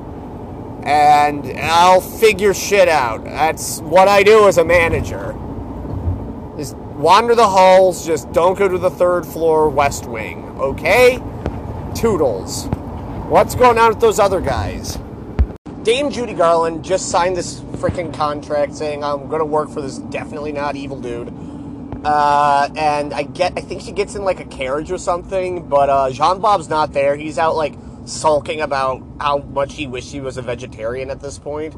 And 0.84 1.46
I'll 1.60 2.00
figure 2.00 2.54
shit 2.54 2.88
out. 2.88 3.22
That's 3.24 3.80
what 3.80 4.08
I 4.08 4.22
do 4.22 4.48
as 4.48 4.56
a 4.56 4.64
manager. 4.64 5.36
Just 6.56 6.74
wander 6.74 7.34
the 7.34 7.46
halls, 7.46 8.06
just 8.06 8.32
don't 8.32 8.58
go 8.58 8.66
to 8.66 8.78
the 8.78 8.90
third 8.90 9.26
floor 9.26 9.68
west 9.68 10.06
wing, 10.06 10.42
okay? 10.58 11.22
Toodles. 11.94 12.66
What's 13.28 13.54
going 13.54 13.76
on 13.76 13.90
with 13.90 14.00
those 14.00 14.18
other 14.18 14.40
guys? 14.40 14.98
Dame 15.88 16.10
Judy 16.10 16.34
Garland 16.34 16.84
just 16.84 17.08
signed 17.08 17.34
this 17.34 17.60
freaking 17.60 18.12
contract 18.12 18.74
saying 18.74 19.02
I'm 19.02 19.26
going 19.26 19.38
to 19.38 19.46
work 19.46 19.70
for 19.70 19.80
this 19.80 19.96
definitely 19.96 20.52
not 20.52 20.76
evil 20.76 21.00
dude. 21.00 21.32
Uh, 22.04 22.68
and 22.76 23.14
I 23.14 23.22
get, 23.22 23.54
I 23.56 23.62
think 23.62 23.80
she 23.80 23.92
gets 23.92 24.14
in 24.14 24.22
like 24.22 24.38
a 24.38 24.44
carriage 24.44 24.90
or 24.90 24.98
something, 24.98 25.66
but 25.66 25.88
uh, 25.88 26.10
Jean 26.10 26.42
Bob's 26.42 26.68
not 26.68 26.92
there. 26.92 27.16
He's 27.16 27.38
out 27.38 27.56
like 27.56 27.72
sulking 28.04 28.60
about 28.60 29.02
how 29.18 29.38
much 29.38 29.76
he 29.76 29.86
wished 29.86 30.12
he 30.12 30.20
was 30.20 30.36
a 30.36 30.42
vegetarian 30.42 31.08
at 31.08 31.22
this 31.22 31.38
point. 31.38 31.74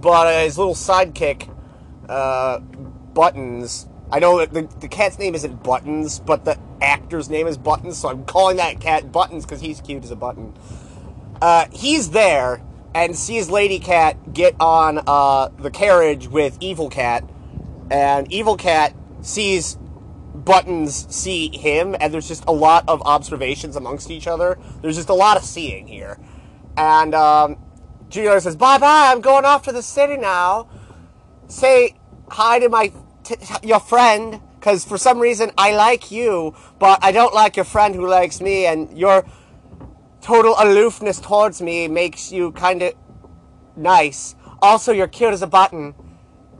But 0.00 0.28
uh, 0.28 0.40
his 0.44 0.56
little 0.56 0.76
sidekick, 0.76 1.52
uh, 2.08 2.60
Buttons, 2.60 3.88
I 4.12 4.20
know 4.20 4.46
the, 4.46 4.68
the 4.78 4.86
cat's 4.86 5.18
name 5.18 5.34
isn't 5.34 5.64
Buttons, 5.64 6.20
but 6.20 6.44
the 6.44 6.60
actor's 6.80 7.28
name 7.28 7.48
is 7.48 7.58
Buttons, 7.58 7.98
so 7.98 8.08
I'm 8.08 8.24
calling 8.24 8.58
that 8.58 8.80
cat 8.80 9.10
Buttons 9.10 9.44
because 9.44 9.60
he's 9.60 9.80
cute 9.80 10.04
as 10.04 10.12
a 10.12 10.16
button. 10.16 10.54
Uh, 11.42 11.66
he's 11.72 12.10
there 12.10 12.62
and 12.94 13.16
sees 13.16 13.50
Lady 13.50 13.78
Cat 13.78 14.32
get 14.32 14.54
on 14.60 15.00
uh, 15.06 15.48
the 15.58 15.70
carriage 15.70 16.28
with 16.28 16.56
Evil 16.60 16.88
Cat, 16.88 17.28
and 17.90 18.30
Evil 18.32 18.56
Cat 18.56 18.94
sees 19.22 19.78
Buttons 20.34 21.06
see 21.14 21.56
him, 21.56 21.96
and 21.98 22.14
there's 22.14 22.28
just 22.28 22.44
a 22.46 22.52
lot 22.52 22.84
of 22.88 23.02
observations 23.02 23.76
amongst 23.76 24.10
each 24.10 24.26
other. 24.26 24.58
There's 24.80 24.96
just 24.96 25.08
a 25.08 25.14
lot 25.14 25.36
of 25.36 25.42
seeing 25.42 25.86
here. 25.86 26.18
And 26.76 27.14
um, 27.14 27.56
Julia 28.08 28.40
says, 28.40 28.56
Bye 28.56 28.78
bye, 28.78 29.10
I'm 29.10 29.20
going 29.20 29.44
off 29.44 29.64
to 29.64 29.72
the 29.72 29.82
city 29.82 30.16
now. 30.16 30.68
Say 31.48 31.96
hi 32.30 32.60
to 32.60 32.68
my 32.68 32.92
t- 33.24 33.36
your 33.62 33.80
friend, 33.80 34.40
because 34.58 34.84
for 34.84 34.96
some 34.96 35.18
reason 35.18 35.50
I 35.58 35.72
like 35.72 36.10
you, 36.10 36.54
but 36.78 37.02
I 37.02 37.10
don't 37.10 37.34
like 37.34 37.56
your 37.56 37.64
friend 37.64 37.94
who 37.94 38.06
likes 38.06 38.40
me, 38.40 38.66
and 38.66 38.96
your 38.96 39.24
total 40.28 40.54
aloofness 40.58 41.18
towards 41.20 41.62
me 41.62 41.88
makes 41.88 42.30
you 42.30 42.52
kind 42.52 42.82
of 42.82 42.92
nice. 43.76 44.36
Also, 44.60 44.92
you're 44.92 45.08
cute 45.08 45.32
as 45.32 45.40
a 45.40 45.46
button. 45.46 45.94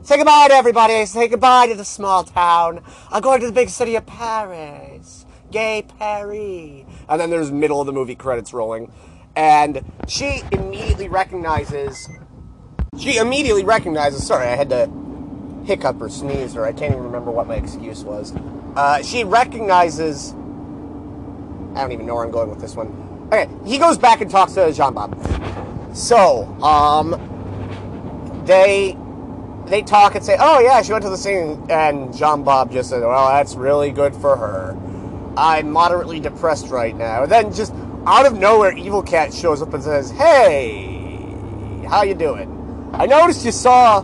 Say 0.01 0.17
goodbye 0.17 0.47
to 0.47 0.55
everybody. 0.55 1.05
Say 1.05 1.27
goodbye 1.27 1.67
to 1.67 1.75
the 1.75 1.85
small 1.85 2.23
town. 2.23 2.83
I'm 3.11 3.21
going 3.21 3.39
to 3.41 3.45
the 3.45 3.51
big 3.51 3.69
city 3.69 3.95
of 3.95 4.07
Paris. 4.07 5.27
Gay 5.51 5.85
Paris. 5.99 6.83
And 7.07 7.21
then 7.21 7.29
there's 7.29 7.51
middle 7.51 7.79
of 7.79 7.85
the 7.85 7.93
movie 7.93 8.15
credits 8.15 8.53
rolling. 8.53 8.91
And 9.35 9.85
she 10.07 10.41
immediately 10.51 11.07
recognizes. 11.07 12.09
She 12.97 13.17
immediately 13.17 13.65
recognizes. 13.65 14.25
Sorry, 14.25 14.47
I 14.47 14.55
had 14.55 14.71
to 14.71 14.89
hiccup 15.63 16.01
or 16.01 16.09
sneeze, 16.09 16.55
or 16.55 16.65
I 16.65 16.71
can't 16.71 16.93
even 16.93 17.03
remember 17.03 17.29
what 17.29 17.45
my 17.45 17.57
excuse 17.57 18.03
was. 18.03 18.33
Uh, 18.75 19.03
she 19.03 19.23
recognizes. 19.23 20.31
I 21.75 21.81
don't 21.81 21.91
even 21.91 22.07
know 22.07 22.15
where 22.15 22.25
I'm 22.25 22.31
going 22.31 22.49
with 22.49 22.61
this 22.61 22.75
one. 22.75 23.08
Okay, 23.31 23.47
he 23.63 23.77
goes 23.77 23.97
back 23.99 24.21
and 24.21 24.31
talks 24.31 24.53
to 24.53 24.73
Jean 24.73 24.93
Bob. 24.95 25.15
So, 25.93 26.45
um, 26.63 27.13
they 28.45 28.97
they 29.67 29.83
talk 29.83 30.15
and 30.15 30.25
say, 30.25 30.35
"Oh 30.39 30.59
yeah, 30.59 30.81
she 30.81 30.91
went 30.91 31.03
to 31.03 31.11
the 31.11 31.17
singing," 31.17 31.63
and 31.69 32.15
Jean 32.17 32.43
Bob 32.43 32.71
just 32.71 32.89
said, 32.89 33.01
"Well, 33.01 33.27
that's 33.29 33.53
really 33.53 33.91
good 33.91 34.15
for 34.15 34.35
her." 34.35 34.75
I'm 35.37 35.69
moderately 35.69 36.19
depressed 36.19 36.69
right 36.69 36.95
now. 36.95 37.23
And 37.23 37.31
then 37.31 37.53
just 37.53 37.71
out 38.07 38.25
of 38.25 38.37
nowhere, 38.39 38.71
Evil 38.75 39.03
Cat 39.03 39.31
shows 39.31 39.61
up 39.61 39.75
and 39.75 39.83
says, 39.83 40.09
"Hey, 40.09 41.37
how 41.87 42.01
you 42.01 42.15
doing? 42.15 42.89
I 42.93 43.05
noticed 43.05 43.45
you 43.45 43.51
saw 43.51 44.01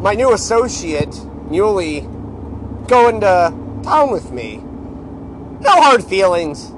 my 0.00 0.12
new 0.12 0.34
associate, 0.34 1.18
Muley, 1.48 2.02
going 2.88 3.20
to 3.22 3.54
town 3.82 4.10
with 4.10 4.32
me. 4.32 4.56
No 5.60 5.70
hard 5.70 6.04
feelings. 6.04 6.72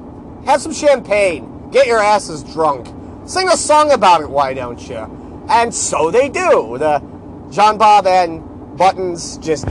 Have 0.45 0.63
some 0.63 0.73
champagne. 0.73 1.56
Get 1.71 1.87
your 1.87 2.01
asses 2.01 2.43
drunk. 2.43 2.89
Sing 3.25 3.49
a 3.49 3.57
song 3.57 3.91
about 3.91 4.21
it, 4.21 4.31
why 4.31 4.55
don't 4.55 4.89
you?" 4.89 5.45
And 5.49 5.75
so 5.75 6.11
they 6.11 6.29
do. 6.29 6.77
The 6.79 7.03
Jean 7.51 7.77
Bob 7.77 8.07
and 8.07 8.43
Buttons 8.77 9.37
just 9.39 9.67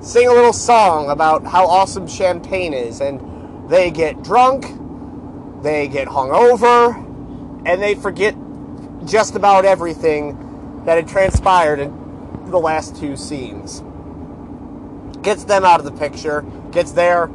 sing 0.00 0.28
a 0.28 0.32
little 0.32 0.52
song 0.52 1.10
about 1.10 1.44
how 1.44 1.66
awesome 1.66 2.06
champagne 2.06 2.72
is, 2.72 3.00
and 3.00 3.20
they 3.68 3.90
get 3.90 4.22
drunk, 4.22 4.66
they 5.62 5.88
get 5.88 6.08
hungover, 6.08 6.94
and 7.66 7.82
they 7.82 7.94
forget 7.94 8.34
just 9.04 9.34
about 9.34 9.64
everything 9.64 10.82
that 10.84 10.96
had 10.96 11.08
transpired 11.08 11.80
in 11.80 11.92
the 12.50 12.58
last 12.58 12.96
two 12.96 13.16
scenes. 13.16 13.82
Gets 15.22 15.44
them 15.44 15.64
out 15.64 15.80
of 15.80 15.84
the 15.84 15.92
picture, 15.92 16.44
gets 16.70 16.92
their 16.92 17.28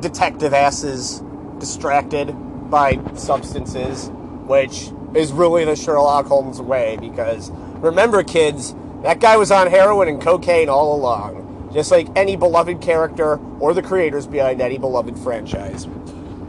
detective 0.00 0.54
asses 0.54 1.22
distracted 1.60 2.32
by 2.70 2.98
substances, 3.14 4.10
which 4.46 4.90
is 5.14 5.32
really 5.32 5.64
the 5.64 5.76
Sherlock 5.76 6.26
Holmes 6.26 6.60
way 6.60 6.96
because 7.00 7.50
remember, 7.78 8.22
kids, 8.22 8.74
that 9.02 9.20
guy 9.20 9.36
was 9.36 9.50
on 9.50 9.68
heroin 9.68 10.08
and 10.08 10.20
cocaine 10.20 10.68
all 10.68 10.96
along, 10.96 11.70
just 11.72 11.90
like 11.90 12.08
any 12.16 12.36
beloved 12.36 12.80
character 12.80 13.38
or 13.60 13.74
the 13.74 13.82
creators 13.82 14.26
behind 14.26 14.60
any 14.60 14.78
beloved 14.78 15.18
franchise. 15.18 15.86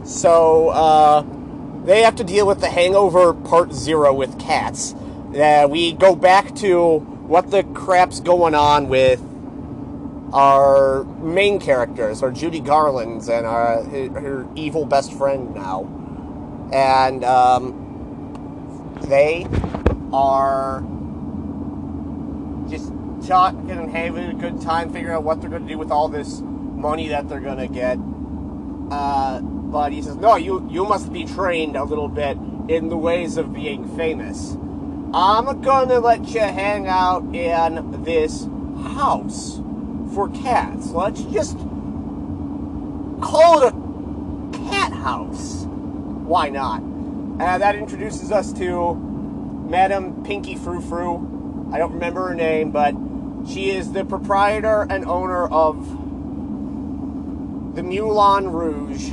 So, 0.04 0.70
uh, 0.70 1.24
they 1.84 2.02
have 2.02 2.16
to 2.16 2.24
deal 2.24 2.46
with 2.46 2.60
the 2.60 2.68
hangover 2.68 3.34
part 3.34 3.72
zero 3.72 4.12
with 4.12 4.38
cats. 4.38 4.94
Uh, 5.34 5.66
we 5.68 5.92
go 5.92 6.14
back 6.14 6.54
to 6.56 6.98
what 6.98 7.50
the 7.50 7.64
crap's 7.64 8.20
going 8.20 8.54
on 8.54 8.88
with 8.88 9.20
our 10.32 11.04
main 11.04 11.60
characters, 11.60 12.22
our 12.22 12.30
Judy 12.30 12.60
Garlands 12.60 13.28
and 13.28 13.46
our, 13.46 13.82
her, 13.84 14.46
evil 14.54 14.86
best 14.86 15.12
friend 15.12 15.54
now. 15.54 15.88
And, 16.72 17.22
um, 17.24 18.98
they 19.02 19.46
are 20.12 20.80
just 22.68 22.92
talking 23.26 23.70
and 23.70 23.90
having 23.90 24.30
a 24.30 24.34
good 24.34 24.60
time 24.60 24.92
figuring 24.92 25.14
out 25.14 25.22
what 25.22 25.40
they're 25.40 25.50
going 25.50 25.66
to 25.66 25.68
do 25.68 25.78
with 25.78 25.90
all 25.90 26.08
this 26.08 26.40
money 26.40 27.08
that 27.08 27.28
they're 27.28 27.40
going 27.40 27.58
to 27.58 27.68
get. 27.68 27.98
Uh, 28.90 29.40
but 29.40 29.92
he 29.92 30.02
says, 30.02 30.16
no, 30.16 30.36
you, 30.36 30.66
you 30.70 30.84
must 30.84 31.12
be 31.12 31.24
trained 31.24 31.76
a 31.76 31.84
little 31.84 32.08
bit 32.08 32.36
in 32.68 32.88
the 32.88 32.96
ways 32.96 33.36
of 33.36 33.52
being 33.52 33.96
famous. 33.96 34.56
I'm 35.14 35.60
going 35.60 35.88
to 35.88 35.98
let 36.00 36.26
you 36.28 36.40
hang 36.40 36.86
out 36.86 37.22
in 37.34 38.02
this 38.02 38.46
house 38.94 39.60
for 40.14 40.28
cats. 40.30 40.90
Let's 40.90 41.22
just 41.22 41.56
call 43.20 43.62
it 43.62 43.72
a 43.72 44.58
cat 44.70 44.92
house. 44.92 45.64
Why 45.64 46.48
not? 46.48 46.82
Uh, 47.40 47.58
that 47.58 47.74
introduces 47.74 48.30
us 48.30 48.52
to 48.54 48.94
Madame 48.94 50.22
Pinky 50.22 50.54
Frou 50.56 50.80
Frou. 50.80 51.70
I 51.72 51.78
don't 51.78 51.92
remember 51.92 52.28
her 52.28 52.34
name, 52.34 52.70
but 52.70 52.94
she 53.48 53.70
is 53.70 53.92
the 53.92 54.04
proprietor 54.04 54.86
and 54.88 55.04
owner 55.06 55.48
of 55.48 55.88
the 57.74 57.82
Moulin 57.82 58.52
Rouge. 58.52 59.10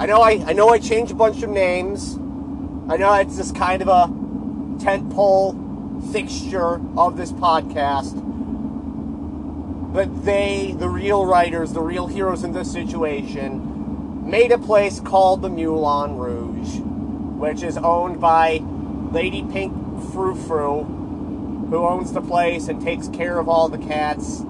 I 0.00 0.06
know 0.06 0.20
I, 0.20 0.42
I 0.46 0.52
know 0.52 0.68
I 0.68 0.78
changed 0.78 1.12
a 1.12 1.14
bunch 1.14 1.42
of 1.42 1.50
names. 1.50 2.16
I 2.88 2.96
know 2.96 3.12
it's 3.14 3.36
just 3.36 3.54
kind 3.54 3.82
of 3.82 3.88
a 3.88 4.08
tentpole 4.82 6.12
fixture 6.12 6.80
of 6.96 7.16
this 7.16 7.32
podcast. 7.32 8.27
But 9.92 10.24
they, 10.24 10.74
the 10.76 10.88
real 10.88 11.24
writers, 11.24 11.72
the 11.72 11.80
real 11.80 12.06
heroes 12.06 12.44
in 12.44 12.52
this 12.52 12.70
situation, 12.70 14.28
made 14.28 14.52
a 14.52 14.58
place 14.58 15.00
called 15.00 15.40
the 15.40 15.48
Moulin 15.48 16.18
Rouge, 16.18 16.80
which 17.38 17.62
is 17.62 17.78
owned 17.78 18.20
by 18.20 18.62
Lady 19.12 19.42
Pink 19.42 19.72
Frou 20.12 20.34
Frou, 20.34 20.84
who 20.84 21.86
owns 21.86 22.12
the 22.12 22.20
place 22.20 22.68
and 22.68 22.82
takes 22.82 23.08
care 23.08 23.38
of 23.38 23.48
all 23.48 23.70
the 23.70 23.78
cats. 23.78 24.40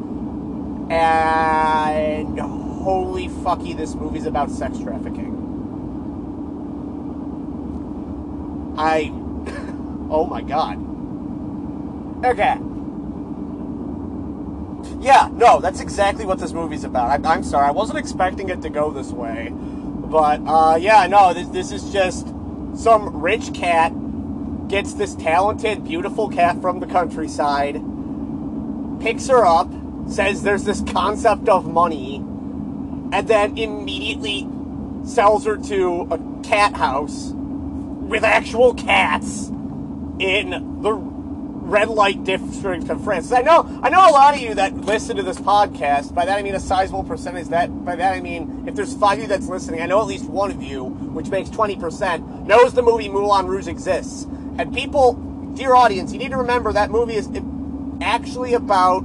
And 0.91 2.41
holy 2.41 3.29
fucky, 3.29 3.77
this 3.77 3.95
movie's 3.95 4.27
about 4.27 4.51
sex 4.51 4.79
trafficking. 4.79 5.37
I. 8.77 9.11
oh 10.11 10.27
my 10.29 10.43
god. 10.43 10.79
Okay. 12.25 12.59
Yeah, 15.01 15.29
no, 15.33 15.61
that's 15.61 15.81
exactly 15.81 16.25
what 16.25 16.39
this 16.39 16.53
movie's 16.53 16.85
about. 16.85 17.25
I, 17.25 17.35
am 17.35 17.45
sorry, 17.45 17.67
I 17.67 17.71
wasn't 17.71 17.99
expecting 17.99 18.49
it 18.49 18.63
to 18.63 18.71
go 18.71 18.91
this 18.91 19.11
way. 19.11 19.51
But, 19.53 20.41
uh, 20.47 20.77
yeah, 20.81 21.07
no, 21.07 21.33
this, 21.35 21.49
this 21.49 21.73
is 21.73 21.93
just 21.93 22.27
some 22.75 23.21
rich 23.21 23.55
cat 23.55 23.93
gets 24.69 24.95
this 24.95 25.15
talented, 25.15 25.85
beautiful 25.85 26.29
cat 26.29 26.61
from 26.61 26.81
the 26.81 26.87
countryside, 26.87 27.81
picks 29.01 29.29
her 29.29 29.45
up, 29.45 29.71
says 30.09 30.43
there's 30.43 30.65
this 30.65 30.83
concept 30.83 31.49
of 31.49 31.67
money, 31.67 32.17
and 32.17 33.29
then 33.29 33.57
immediately 33.57 34.49
sells 35.05 35.45
her 35.45 35.57
to 35.57 36.09
a 36.11 36.43
cat 36.43 36.75
house 36.75 37.33
with 37.33 38.25
actual 38.25 38.75
cats 38.75 39.49
in 40.19 40.81
the 40.83 41.18
red 41.69 41.89
light 41.89 42.25
district 42.25 42.89
of 42.89 43.05
France. 43.05 43.31
I 43.31 43.43
know, 43.43 43.81
I 43.83 43.91
know 43.91 44.01
a 44.01 44.11
lot 44.11 44.35
of 44.35 44.41
you 44.41 44.55
that 44.55 44.75
listen 44.75 45.17
to 45.17 45.23
this 45.23 45.39
podcast. 45.39 46.15
By 46.15 46.25
that 46.25 46.39
I 46.39 46.43
mean 46.43 46.55
a 46.55 46.61
sizable 46.61 47.05
percentage. 47.05 47.49
That 47.49 47.85
by 47.85 47.95
that 47.97 48.15
I 48.15 48.21
mean 48.21 48.65
if 48.67 48.75
there's 48.75 48.95
five 48.95 49.19
of 49.19 49.23
you 49.23 49.29
that's 49.29 49.49
listening, 49.49 49.83
I 49.83 49.87
know 49.87 50.01
at 50.01 50.07
least 50.07 50.25
one 50.25 50.51
of 50.51 50.63
you, 50.63 50.85
which 50.85 51.29
makes 51.29 51.51
twenty 51.51 51.77
percent, 51.77 52.47
knows 52.47 52.73
the 52.73 52.83
movie 52.83 53.09
Moulin 53.09 53.47
Rouge 53.47 53.69
exists. 53.69 54.25
And 54.59 54.75
people, 54.75 55.13
dear 55.55 55.75
audience, 55.75 56.13
you 56.13 56.19
need 56.19 56.31
to 56.31 56.39
remember 56.39 56.73
that 56.73 56.91
movie 56.91 57.15
is 57.15 57.29
actually 58.01 58.55
about 58.55 59.05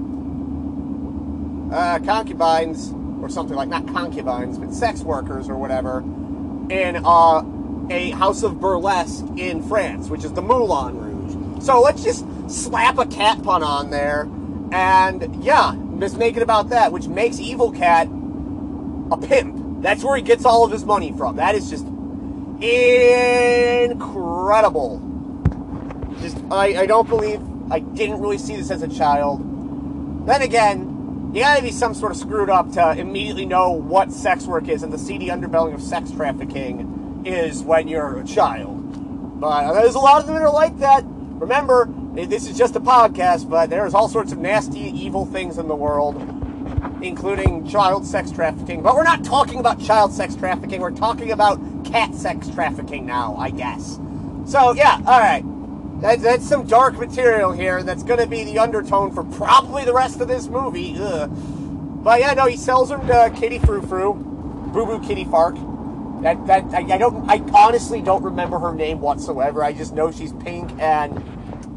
uh, 1.71 1.99
concubines 1.99 2.93
or 3.21 3.29
something 3.29 3.55
like 3.55 3.67
not 3.67 3.87
concubines, 3.87 4.57
but 4.57 4.73
sex 4.73 5.01
workers 5.01 5.49
or 5.49 5.57
whatever 5.57 5.99
in 6.69 7.01
uh, 7.03 7.43
a 7.89 8.11
house 8.11 8.41
of 8.41 8.61
burlesque 8.61 9.25
in 9.35 9.61
France, 9.61 10.09
which 10.09 10.23
is 10.23 10.31
the 10.31 10.41
Moulin 10.41 10.97
Rouge. 10.97 11.63
So 11.63 11.81
let's 11.81 12.03
just 12.03 12.25
slap 12.47 12.97
a 12.97 13.05
cat 13.05 13.41
pun 13.43 13.63
on 13.63 13.89
there, 13.89 14.29
and 14.71 15.43
yeah, 15.43 15.75
just 15.99 16.17
make 16.17 16.35
it 16.37 16.43
about 16.43 16.69
that, 16.69 16.91
which 16.91 17.07
makes 17.07 17.39
Evil 17.39 17.71
Cat 17.71 18.07
a 19.11 19.17
pimp. 19.17 19.81
That's 19.81 20.03
where 20.03 20.15
he 20.15 20.21
gets 20.21 20.45
all 20.45 20.63
of 20.65 20.71
his 20.71 20.85
money 20.85 21.11
from. 21.13 21.35
That 21.35 21.55
is 21.55 21.69
just 21.69 21.85
incredible. 23.83 25.01
Just 26.21 26.37
I, 26.51 26.81
I 26.81 26.85
don't 26.85 27.09
believe 27.09 27.41
I 27.71 27.79
didn't 27.79 28.19
really 28.21 28.37
see 28.37 28.55
this 28.55 28.71
as 28.71 28.81
a 28.81 28.87
child. 28.87 29.41
Then 30.25 30.41
again, 30.41 31.31
you 31.33 31.41
gotta 31.41 31.61
be 31.61 31.71
some 31.71 31.93
sort 31.93 32.11
of 32.11 32.17
screwed 32.17 32.49
up 32.49 32.71
to 32.73 32.91
immediately 32.97 33.45
know 33.45 33.71
what 33.71 34.11
sex 34.11 34.45
work 34.45 34.69
is 34.69 34.83
and 34.83 34.93
the 34.93 34.99
seedy 34.99 35.27
underbelly 35.27 35.73
of 35.73 35.81
sex 35.81 36.11
trafficking 36.11 37.23
is 37.25 37.61
when 37.63 37.87
you're 37.87 38.19
a 38.19 38.23
child. 38.23 39.39
But 39.39 39.65
uh, 39.65 39.73
there's 39.73 39.95
a 39.95 39.99
lot 39.99 40.21
of 40.21 40.27
them 40.27 40.35
that 40.35 40.43
are 40.43 40.53
like 40.53 40.77
that. 40.79 41.03
Remember, 41.43 41.89
this 42.13 42.47
is 42.47 42.57
just 42.57 42.77
a 42.77 42.79
podcast, 42.79 43.49
but 43.49 43.69
there's 43.69 43.93
all 43.93 44.07
sorts 44.07 44.31
of 44.31 44.37
nasty, 44.37 44.79
evil 44.79 45.25
things 45.25 45.57
in 45.57 45.67
the 45.67 45.75
world, 45.75 46.15
including 47.03 47.67
child 47.67 48.05
sex 48.05 48.31
trafficking. 48.31 48.81
But 48.81 48.95
we're 48.95 49.03
not 49.03 49.25
talking 49.25 49.59
about 49.59 49.77
child 49.77 50.13
sex 50.13 50.37
trafficking, 50.37 50.79
we're 50.79 50.91
talking 50.91 51.33
about 51.33 51.59
cat 51.83 52.15
sex 52.15 52.49
trafficking 52.49 53.05
now, 53.05 53.35
I 53.35 53.49
guess. 53.49 53.99
So, 54.45 54.71
yeah, 54.71 54.99
alright. 54.99 55.43
That, 55.99 56.21
that's 56.21 56.47
some 56.47 56.65
dark 56.65 56.97
material 56.97 57.51
here 57.51 57.83
that's 57.83 58.03
going 58.03 58.21
to 58.21 58.27
be 58.27 58.45
the 58.45 58.59
undertone 58.59 59.11
for 59.11 59.25
probably 59.25 59.83
the 59.83 59.93
rest 59.93 60.21
of 60.21 60.29
this 60.29 60.47
movie. 60.47 60.95
Ugh. 60.97 61.29
But 61.29 62.21
yeah, 62.21 62.35
no, 62.35 62.45
he 62.45 62.55
sells 62.55 62.89
her 62.89 62.97
to 62.97 63.37
Kitty 63.37 63.59
Frou 63.59 63.81
Frou, 63.81 64.13
Boo 64.13 64.85
Boo 64.85 65.05
Kitty 65.05 65.25
Fark. 65.25 65.57
That 66.23 66.47
that 66.47 66.73
I, 66.73 66.95
I 66.95 66.97
don't 66.97 67.29
I 67.29 67.43
honestly 67.53 68.01
don't 68.01 68.23
remember 68.23 68.57
her 68.57 68.73
name 68.73 69.01
whatsoever. 69.01 69.63
I 69.63 69.73
just 69.73 69.93
know 69.93 70.09
she's 70.09 70.31
pink 70.33 70.71
and 70.79 71.19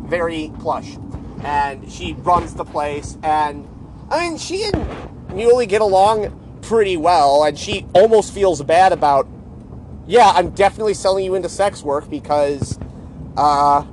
very 0.08 0.52
plush, 0.60 0.96
and 1.42 1.90
she 1.90 2.12
runs 2.14 2.54
the 2.54 2.64
place. 2.64 3.18
And 3.24 3.68
I 4.08 4.28
mean, 4.28 4.38
she 4.38 4.62
and 4.64 4.86
Muley 5.34 5.66
get 5.66 5.80
along 5.80 6.60
pretty 6.62 6.96
well, 6.96 7.42
and 7.44 7.58
she 7.58 7.86
almost 7.92 8.32
feels 8.32 8.62
bad 8.62 8.92
about. 8.92 9.26
Yeah, 10.06 10.30
I'm 10.32 10.50
definitely 10.50 10.94
selling 10.94 11.24
you 11.24 11.34
into 11.34 11.48
sex 11.48 11.82
work 11.82 12.08
because, 12.08 12.78
uh, 13.36 13.84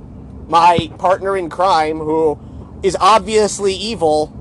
my 0.46 0.88
partner 0.98 1.36
in 1.36 1.50
crime, 1.50 1.98
who 1.98 2.38
is 2.84 2.96
obviously 3.00 3.74
evil, 3.74 4.32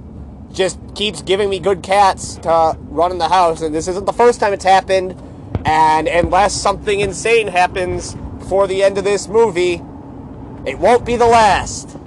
just 0.52 0.78
keeps 0.94 1.24
giving 1.24 1.50
me 1.50 1.58
good 1.58 1.82
cats 1.82 2.36
to 2.36 2.78
run 2.82 3.12
in 3.12 3.18
the 3.18 3.30
house. 3.30 3.64
And 3.64 3.74
this 3.74 3.88
isn't 3.88 4.06
the 4.06 4.14
first 4.14 4.40
time 4.40 4.54
it's 4.54 4.64
happened. 4.64 5.20
And 5.66 6.08
unless 6.08 6.54
something 6.54 7.00
insane 7.00 7.48
happens 7.48 8.16
before 8.40 8.68
the 8.68 8.84
end 8.84 8.98
of 8.98 9.04
this 9.04 9.28
movie, 9.28 9.82
it 10.66 10.78
won't 10.78 11.06
be 11.06 11.16
the 11.16 11.26
last. 11.26 11.98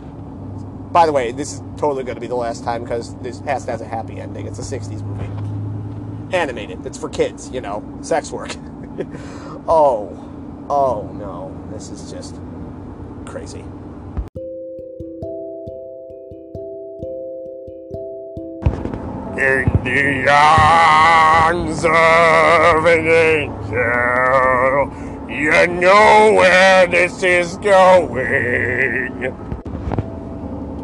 By 0.93 1.07
the 1.07 1.13
way, 1.13 1.33
this 1.33 1.55
is 1.55 1.61
totally 1.77 2.05
going 2.05 2.17
to 2.17 2.21
be 2.21 2.27
the 2.27 2.37
last 2.37 2.65
time 2.65 2.83
because 2.83 3.15
this 3.17 3.41
has 3.41 3.65
to 3.67 3.73
have 3.73 3.81
a 3.81 3.87
happy 3.87 4.21
ending. 4.21 4.47
It's 4.47 4.59
a 4.59 4.79
60s 4.79 5.03
movie. 5.03 6.37
Animated. 6.37 6.85
It's 6.87 6.99
for 6.99 7.09
kids, 7.09 7.51
you 7.51 7.61
know, 7.61 7.83
sex 8.03 8.31
work. 8.31 8.55
oh, 9.69 10.67
oh 10.69 11.11
no. 11.15 11.55
This 11.73 11.91
is 11.91 12.11
just 12.11 12.41
crazy. 13.27 13.65
In 19.37 19.69
the 19.85 20.27
arms 20.31 21.85
of 21.85 22.87
an 22.87 23.07
angel. 23.07 24.89
You 25.29 25.67
know 25.79 26.33
where 26.35 26.87
this 26.87 27.23
is 27.23 27.59
going. 27.59 28.15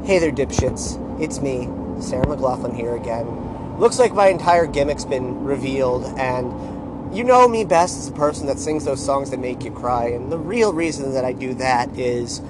Hey 0.04 0.18
there, 0.18 0.30
dipshits. 0.30 0.98
It's 1.18 1.40
me, 1.40 1.64
Sarah 2.02 2.26
McLachlan 2.26 2.76
here 2.76 2.94
again. 2.94 3.78
Looks 3.78 3.98
like 3.98 4.12
my 4.12 4.28
entire 4.28 4.66
gimmick's 4.66 5.06
been 5.06 5.44
revealed, 5.44 6.04
and 6.18 7.16
you 7.16 7.24
know 7.24 7.48
me 7.48 7.64
best 7.64 7.96
as 7.96 8.08
a 8.08 8.12
person 8.12 8.46
that 8.48 8.58
sings 8.58 8.84
those 8.84 9.02
songs 9.02 9.30
that 9.30 9.40
make 9.40 9.64
you 9.64 9.70
cry. 9.70 10.08
And 10.08 10.30
the 10.30 10.36
real 10.36 10.74
reason 10.74 11.14
that 11.14 11.24
I 11.24 11.32
do 11.32 11.54
that 11.54 11.98
is 11.98 12.42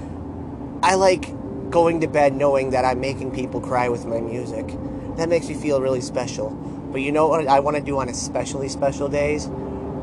I 0.82 0.96
like 0.96 1.32
going 1.70 2.00
to 2.00 2.08
bed 2.08 2.34
knowing 2.34 2.70
that 2.70 2.84
I'm 2.84 2.98
making 3.00 3.30
people 3.30 3.60
cry 3.60 3.88
with 3.88 4.04
my 4.04 4.20
music 4.20 4.76
that 5.16 5.28
makes 5.28 5.48
me 5.48 5.54
feel 5.54 5.80
really 5.80 6.00
special. 6.00 6.50
But 6.50 7.00
you 7.00 7.12
know 7.12 7.28
what 7.28 7.46
I 7.46 7.60
want 7.60 7.76
to 7.76 7.82
do 7.82 7.98
on 7.98 8.08
especially 8.08 8.68
special 8.68 9.08
days? 9.08 9.46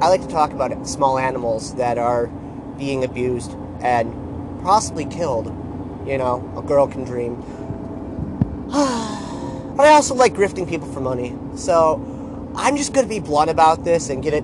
I 0.01 0.07
like 0.07 0.21
to 0.21 0.27
talk 0.27 0.51
about 0.51 0.87
small 0.87 1.17
animals 1.17 1.75
that 1.75 1.97
are 1.97 2.27
being 2.77 3.03
abused 3.03 3.51
and 3.81 4.13
possibly 4.63 5.05
killed. 5.05 5.47
You 6.07 6.17
know, 6.17 6.51
a 6.57 6.61
girl 6.61 6.87
can 6.87 7.03
dream. 7.03 7.35
but 8.69 9.85
I 9.85 9.89
also 9.89 10.15
like 10.15 10.33
grifting 10.33 10.67
people 10.67 10.91
for 10.91 11.01
money. 11.01 11.35
So 11.55 12.01
I'm 12.55 12.77
just 12.77 12.93
going 12.93 13.07
to 13.07 13.09
be 13.09 13.19
blunt 13.19 13.49
about 13.49 13.83
this 13.83 14.09
and 14.09 14.23
get 14.23 14.33
it 14.33 14.43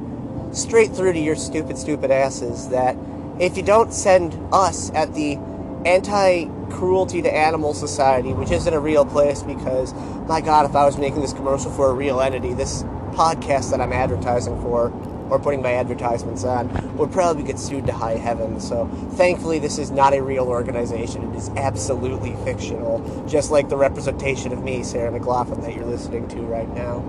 straight 0.51 0.91
through 0.91 1.13
to 1.13 1.19
your 1.19 1.35
stupid, 1.35 1.77
stupid 1.77 2.11
asses 2.11 2.69
that 2.69 2.95
if 3.39 3.57
you 3.57 3.63
don't 3.63 3.93
send 3.93 4.37
us 4.53 4.91
at 4.91 5.13
the 5.13 5.37
anti 5.85 6.45
cruelty 6.75 7.21
to 7.21 7.33
animal 7.33 7.73
society, 7.73 8.33
which 8.33 8.51
isn't 8.51 8.73
a 8.73 8.79
real 8.79 9.05
place 9.05 9.41
because, 9.41 9.93
my 10.27 10.41
God, 10.41 10.69
if 10.69 10.75
I 10.75 10.85
was 10.85 10.97
making 10.97 11.21
this 11.21 11.33
commercial 11.33 11.71
for 11.71 11.89
a 11.89 11.93
real 11.93 12.21
entity, 12.21 12.53
this 12.53 12.83
podcast 13.13 13.71
that 13.71 13.79
I'm 13.79 13.93
advertising 13.93 14.61
for 14.61 14.91
or 15.29 15.39
putting 15.39 15.61
my 15.61 15.73
advertisements 15.73 16.43
on 16.43 16.97
would 16.97 17.11
probably 17.11 17.43
get 17.43 17.57
sued 17.57 17.85
to 17.87 17.93
high 17.93 18.17
heaven. 18.17 18.59
So 18.59 18.87
thankfully, 19.13 19.57
this 19.57 19.77
is 19.77 19.89
not 19.89 20.13
a 20.13 20.21
real 20.21 20.47
organization. 20.47 21.31
It 21.31 21.35
is 21.35 21.49
absolutely 21.49 22.35
fictional, 22.43 23.25
just 23.25 23.49
like 23.51 23.69
the 23.69 23.77
representation 23.77 24.51
of 24.51 24.63
me, 24.63 24.83
Sarah 24.83 25.17
McLachlan, 25.17 25.61
that 25.63 25.73
you're 25.75 25.85
listening 25.85 26.27
to 26.27 26.41
right 26.41 26.69
now. 26.75 26.99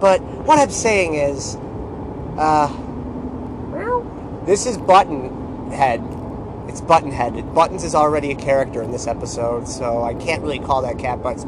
But 0.00 0.20
what 0.22 0.58
I'm 0.58 0.70
saying 0.70 1.14
is, 1.14 1.56
uh, 2.36 2.68
this 4.44 4.66
is 4.66 4.76
Buttonhead 4.78 6.00
it's 6.76 6.86
Buttonhead. 6.86 7.54
Buttons 7.54 7.84
is 7.84 7.94
already 7.94 8.30
a 8.32 8.34
character 8.34 8.82
in 8.82 8.90
this 8.90 9.06
episode, 9.06 9.66
so 9.66 10.02
I 10.02 10.12
can't 10.12 10.42
really 10.42 10.58
call 10.58 10.82
that 10.82 10.98
cat 10.98 11.22
Buttons. 11.22 11.46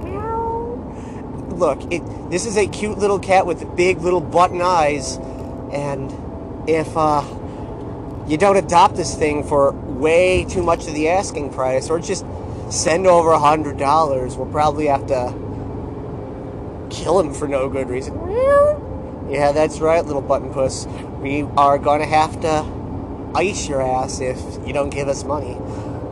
Look, 1.53 1.93
it, 1.93 2.01
this 2.31 2.47
is 2.47 2.57
a 2.57 2.67
cute 2.67 2.97
little 2.97 3.19
cat 3.19 3.45
with 3.45 3.77
big 3.77 3.99
little 3.99 4.23
button 4.23 4.63
eyes, 4.63 5.19
and 5.71 6.11
if 6.67 6.97
uh, 6.97 7.23
you 8.27 8.39
don't 8.39 8.57
adopt 8.57 8.97
this 8.97 9.15
thing 9.15 9.45
for 9.45 9.73
way 9.73 10.47
too 10.47 10.63
much 10.63 10.87
of 10.87 10.95
the 10.95 11.11
asking 11.11 11.53
price, 11.53 11.91
or 11.91 12.01
just 12.01 12.25
send 12.71 13.07
over 13.07 13.33
a 13.33 13.39
hundred 13.39 13.77
dollars, 13.77 14.35
we'll 14.35 14.51
probably 14.51 14.87
have 14.87 15.07
to 15.09 15.35
kill 16.89 17.21
him 17.21 17.35
for 17.35 17.47
no 17.47 17.69
good 17.69 17.91
reason. 17.91 18.15
Yeah, 19.29 19.53
that's 19.53 19.79
right, 19.81 20.03
little 20.03 20.23
button 20.23 20.55
puss. 20.55 20.87
We 21.21 21.43
are 21.59 21.77
gonna 21.77 22.07
have 22.07 22.41
to 22.41 22.78
ice 23.35 23.69
your 23.69 23.83
ass 23.83 24.21
if 24.21 24.39
you 24.67 24.73
don't 24.73 24.91
give 24.91 25.09
us 25.09 25.25
money. 25.25 25.57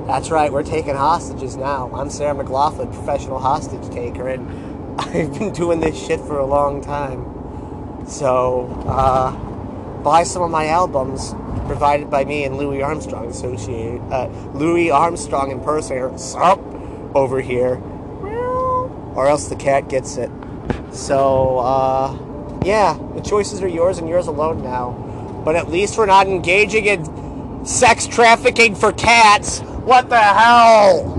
That's 0.07 0.31
right, 0.31 0.53
we're 0.53 0.63
taking 0.63 0.95
hostages 0.95 1.57
now. 1.57 1.91
I'm 1.93 2.11
Sarah 2.11 2.35
McLachlan, 2.35 2.93
professional 2.93 3.39
hostage 3.41 3.93
taker, 3.93 4.29
and 4.29 5.01
I've 5.01 5.39
been 5.39 5.53
doing 5.53 5.81
this 5.81 5.99
shit 6.07 6.21
for 6.21 6.39
a 6.39 6.47
long 6.47 6.83
time. 6.83 8.07
So, 8.07 8.67
uh, 8.87 9.33
buy 10.03 10.23
some 10.23 10.43
of 10.43 10.51
my 10.51 10.69
albums 10.69 11.35
provided 11.67 12.09
by 12.09 12.25
me 12.25 12.45
and 12.45 12.57
Louis 12.57 12.83
Armstrong 12.83 13.27
Associated, 13.27 14.01
uh, 14.13 14.29
Louis 14.55 14.91
Armstrong 14.91 15.51
impersonator, 15.51 16.17
sup, 16.19 16.61
over 17.15 17.41
here, 17.41 17.77
or 19.17 19.27
else 19.27 19.49
the 19.49 19.57
cat 19.57 19.89
gets 19.89 20.19
it. 20.19 20.31
So, 20.93 21.59
uh, 21.59 22.17
yeah, 22.65 22.99
the 23.15 23.21
choices 23.23 23.63
are 23.63 23.69
yours 23.69 23.99
and 23.99 24.09
yours 24.09 24.29
alone 24.29 24.63
now 24.63 25.06
but 25.47 25.55
at 25.55 25.71
least 25.71 25.97
we're 25.97 26.07
not 26.07 26.27
engaging 26.27 26.87
in 26.87 27.65
sex 27.65 28.09
trafficking 28.09 28.75
for 28.75 28.91
cats. 28.93 29.61
What 29.61 30.11
the 30.11 30.19
hell? 30.19 31.15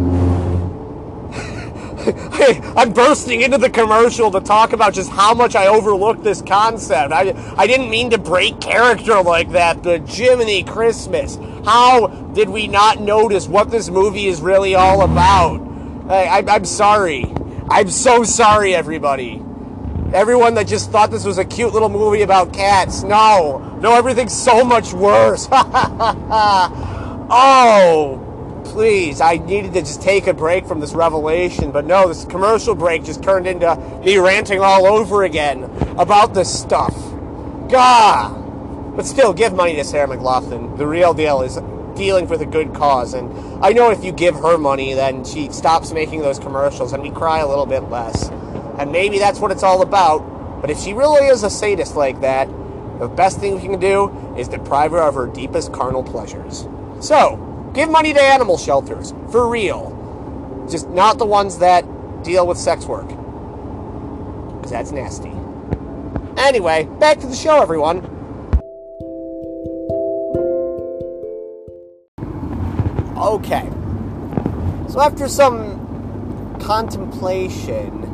I'm 2.76 2.92
bursting 2.92 3.42
into 3.42 3.58
the 3.58 3.70
commercial 3.70 4.30
to 4.32 4.42
talk 4.42 4.74
about 4.74 4.94
just 4.94 5.10
how 5.10 5.34
much 5.34 5.56
I 5.56 5.68
overlooked 5.68 6.26
this 6.26 6.42
concept. 6.42 7.14
I, 7.14 7.34
I 7.56 7.68
didn't 7.68 7.90
mean 7.90 8.10
to 8.10 8.18
break 8.18 8.60
character 8.60 9.22
like 9.22 9.52
that, 9.52 9.82
but 9.82 10.10
Jiminy 10.10 10.64
Christmas. 10.64 11.38
How 11.64 12.08
did 12.34 12.50
we 12.50 12.68
not 12.68 13.00
notice 13.00 13.48
what 13.48 13.72
this 13.72 13.90
movie 13.90 14.28
is 14.28 14.42
really 14.42 14.76
all 14.76 15.04
about? 15.04 15.62
I, 16.10 16.26
I, 16.26 16.44
I'm 16.50 16.66
sorry. 16.66 17.34
I'm 17.70 17.90
so 17.90 18.26
sorry, 18.26 18.76
everybody. 18.76 19.42
Everyone 20.14 20.54
that 20.56 20.68
just 20.68 20.92
thought 20.92 21.12
this 21.12 21.26
was 21.26 21.38
a 21.38 21.46
cute 21.46 21.74
little 21.74 21.90
movie 21.90 22.22
about 22.22 22.54
cats. 22.54 23.04
No. 23.04 23.60
No, 23.82 23.94
everything's 23.94 24.36
so 24.36 24.64
much 24.64 24.94
worse. 24.94 25.48
oh 27.30 28.24
please, 28.78 29.22
I 29.22 29.38
needed 29.38 29.74
to 29.74 29.80
just 29.82 30.04
take 30.04 30.28
a 30.28 30.34
break 30.36 30.68
from 30.68 30.80
this 30.80 30.94
revelation. 30.94 31.72
But 31.72 31.86
no, 31.86 32.08
this 32.08 32.26
commercial 32.26 32.76
break 32.76 33.04
just 33.04 33.24
turned 33.24 33.48
into 33.48 33.76
me 34.06 34.20
ranting 34.20 34.60
all 34.60 34.86
over 34.86 35.24
again 35.24 35.64
about 35.98 36.36
this 36.36 36.62
stuff. 36.62 36.94
Gah! 37.70 38.30
But 38.96 39.08
still, 39.08 39.34
give 39.34 39.54
money 39.54 39.76
to 39.78 39.84
Sarah 39.84 40.08
McLachlan. 40.08 40.78
The 40.78 40.86
real 40.86 41.16
deal 41.16 41.42
is 41.42 41.60
dealing 41.96 42.28
for 42.28 42.38
the 42.38 42.46
good 42.46 42.74
cause. 42.76 43.16
And 43.16 43.32
I 43.66 43.72
know 43.74 43.90
if 43.90 44.04
you 44.04 44.12
give 44.12 44.36
her 44.36 44.58
money, 44.60 44.94
then 44.94 45.24
she 45.24 45.50
stops 45.50 45.92
making 45.92 46.22
those 46.22 46.38
commercials 46.38 46.94
and 46.94 47.02
we 47.02 47.10
cry 47.10 47.40
a 47.40 47.48
little 47.48 47.66
bit 47.66 47.90
less. 47.90 48.30
And 48.78 48.92
maybe 48.92 49.20
that's 49.20 49.40
what 49.40 49.52
it's 49.52 49.64
all 49.64 49.82
about. 49.82 50.62
But 50.62 50.70
if 50.70 50.80
she 50.80 50.94
really 50.94 51.28
is 51.28 51.44
a 51.44 51.50
sadist 51.50 51.96
like 51.96 52.22
that, 52.22 52.48
the 53.00 53.08
best 53.08 53.40
thing 53.40 53.56
we 53.56 53.62
can 53.62 53.80
do 53.80 54.10
is 54.38 54.48
deprive 54.48 54.92
her 54.92 55.02
of 55.02 55.16
her 55.16 55.28
deepest 55.28 55.72
carnal 55.72 56.04
pleasures. 56.04 56.68
So, 57.00 57.48
Give 57.78 57.92
money 57.92 58.12
to 58.12 58.20
animal 58.20 58.58
shelters, 58.58 59.14
for 59.30 59.48
real. 59.48 59.94
Just 60.68 60.90
not 60.90 61.20
the 61.20 61.28
ones 61.28 61.60
that 61.60 61.84
deal 62.24 62.48
with 62.48 62.58
sex 62.58 62.88
work. 62.88 63.08
Because 63.08 64.72
that's 64.72 64.92
nasty. 64.92 65.32
Anyway, 66.38 66.86
back 67.00 67.20
to 67.20 67.28
the 67.28 67.36
show, 67.36 67.62
everyone. 67.62 67.98
Okay. 73.16 73.70
So 74.90 75.00
after 75.00 75.28
some 75.28 76.58
contemplation, 76.60 78.07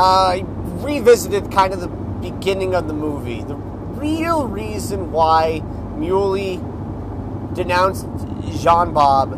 I 0.00 0.44
revisited 0.46 1.50
kind 1.50 1.74
of 1.74 1.80
the 1.80 1.88
beginning 1.88 2.76
of 2.76 2.86
the 2.86 2.94
movie. 2.94 3.42
The 3.42 3.56
real 3.56 4.46
reason 4.46 5.10
why 5.10 5.60
Muley 5.96 6.60
denounced 7.54 8.06
Jean 8.62 8.92
Bob 8.92 9.32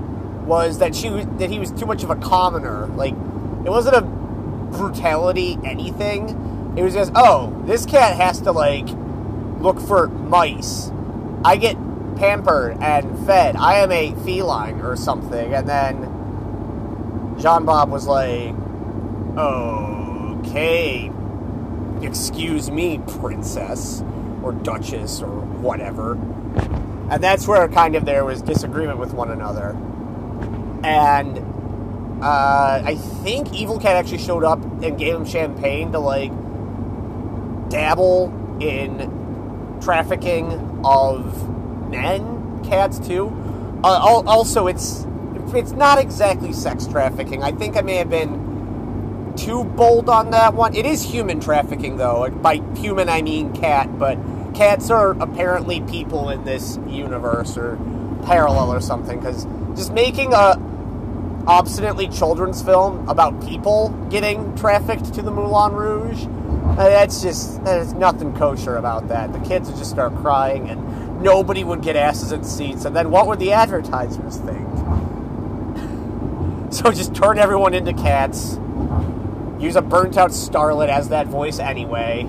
was 0.46 0.78
that 0.78 0.94
she 0.94 1.08
that 1.08 1.48
he 1.48 1.58
was 1.58 1.70
too 1.72 1.86
much 1.86 2.02
of 2.02 2.10
a 2.10 2.16
commoner. 2.16 2.88
Like 2.88 3.14
it 3.14 3.70
wasn't 3.70 3.96
a 3.96 4.02
brutality 4.02 5.58
anything. 5.64 6.74
It 6.76 6.82
was 6.82 6.92
just 6.92 7.10
oh 7.14 7.62
this 7.66 7.86
cat 7.86 8.16
has 8.16 8.42
to 8.42 8.52
like 8.52 8.86
look 9.60 9.80
for 9.80 10.08
mice. 10.08 10.90
I 11.42 11.56
get 11.56 11.76
pampered 12.16 12.76
and 12.82 13.26
fed. 13.26 13.56
I 13.56 13.76
am 13.76 13.90
a 13.90 14.14
feline 14.26 14.82
or 14.82 14.94
something. 14.94 15.54
And 15.54 15.66
then 15.66 16.02
Jean 17.40 17.64
Bob 17.64 17.90
was 17.90 18.06
like, 18.06 18.54
oh, 19.38 19.89
okay, 20.50 21.10
excuse 22.02 22.70
me, 22.70 23.00
princess 23.20 24.02
or 24.42 24.52
duchess 24.52 25.22
or 25.22 25.28
whatever. 25.28 26.14
And 26.14 27.22
that's 27.22 27.46
where 27.46 27.66
kind 27.68 27.94
of 27.94 28.04
there 28.04 28.24
was 28.24 28.42
disagreement 28.42 28.98
with 28.98 29.12
one 29.12 29.30
another. 29.30 29.70
And 30.82 31.38
uh, 32.22 32.82
I 32.84 32.96
think 33.22 33.52
Evil 33.52 33.78
Cat 33.78 33.96
actually 33.96 34.18
showed 34.18 34.44
up 34.44 34.60
and 34.82 34.98
gave 34.98 35.14
him 35.14 35.24
champagne 35.24 35.92
to 35.92 35.98
like 35.98 36.32
dabble 37.68 38.58
in 38.60 39.78
trafficking 39.80 40.80
of 40.84 41.48
men, 41.90 42.64
cats 42.64 42.98
too. 42.98 43.28
Uh, 43.84 44.22
also, 44.26 44.66
it's 44.66 45.06
it's 45.54 45.72
not 45.72 45.98
exactly 45.98 46.52
sex 46.52 46.86
trafficking. 46.86 47.42
I 47.42 47.52
think 47.52 47.76
I 47.76 47.80
may 47.80 47.96
have 47.96 48.10
been 48.10 48.49
too 49.36 49.64
bold 49.64 50.08
on 50.08 50.30
that 50.30 50.54
one. 50.54 50.74
It 50.74 50.86
is 50.86 51.02
human 51.02 51.40
trafficking, 51.40 51.96
though. 51.96 52.28
By 52.30 52.56
human, 52.76 53.08
I 53.08 53.22
mean 53.22 53.52
cat, 53.52 53.98
but 53.98 54.18
cats 54.54 54.90
are 54.90 55.12
apparently 55.20 55.80
people 55.82 56.30
in 56.30 56.44
this 56.44 56.78
universe 56.88 57.56
or 57.56 57.76
parallel 58.24 58.72
or 58.72 58.80
something. 58.80 59.18
Because 59.18 59.46
just 59.76 59.92
making 59.92 60.32
a 60.32 60.58
obstinately 61.46 62.08
children's 62.08 62.62
film 62.62 63.08
about 63.08 63.46
people 63.46 63.88
getting 64.10 64.54
trafficked 64.56 65.14
to 65.14 65.22
the 65.22 65.30
Moulin 65.30 65.72
Rouge, 65.72 66.26
uh, 66.26 66.88
that's 66.88 67.22
just 67.22 67.64
there's 67.64 67.92
nothing 67.94 68.34
kosher 68.34 68.76
about 68.76 69.08
that. 69.08 69.32
The 69.32 69.40
kids 69.40 69.68
would 69.68 69.78
just 69.78 69.90
start 69.90 70.14
crying, 70.16 70.68
and 70.70 71.22
nobody 71.22 71.64
would 71.64 71.82
get 71.82 71.96
asses 71.96 72.32
in 72.32 72.44
seats. 72.44 72.84
And 72.84 72.94
then 72.94 73.10
what 73.10 73.26
would 73.26 73.38
the 73.38 73.52
advertisers 73.52 74.36
think? 74.38 74.66
So 76.72 76.92
just 76.92 77.16
turn 77.16 77.36
everyone 77.40 77.74
into 77.74 77.92
cats. 77.92 78.56
Use 79.60 79.76
a 79.76 79.82
burnt 79.82 80.16
out 80.16 80.30
starlet 80.30 80.88
as 80.88 81.10
that 81.10 81.26
voice 81.26 81.58
anyway, 81.58 82.26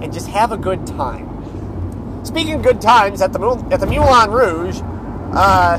and 0.00 0.12
just 0.12 0.28
have 0.28 0.52
a 0.52 0.56
good 0.56 0.86
time. 0.86 2.24
Speaking 2.24 2.54
of 2.54 2.62
good 2.62 2.80
times, 2.80 3.20
at 3.20 3.32
the 3.32 3.40
at 3.70 3.80
the 3.80 3.86
Moulin 3.86 4.30
Rouge, 4.30 4.80
uh, 5.34 5.78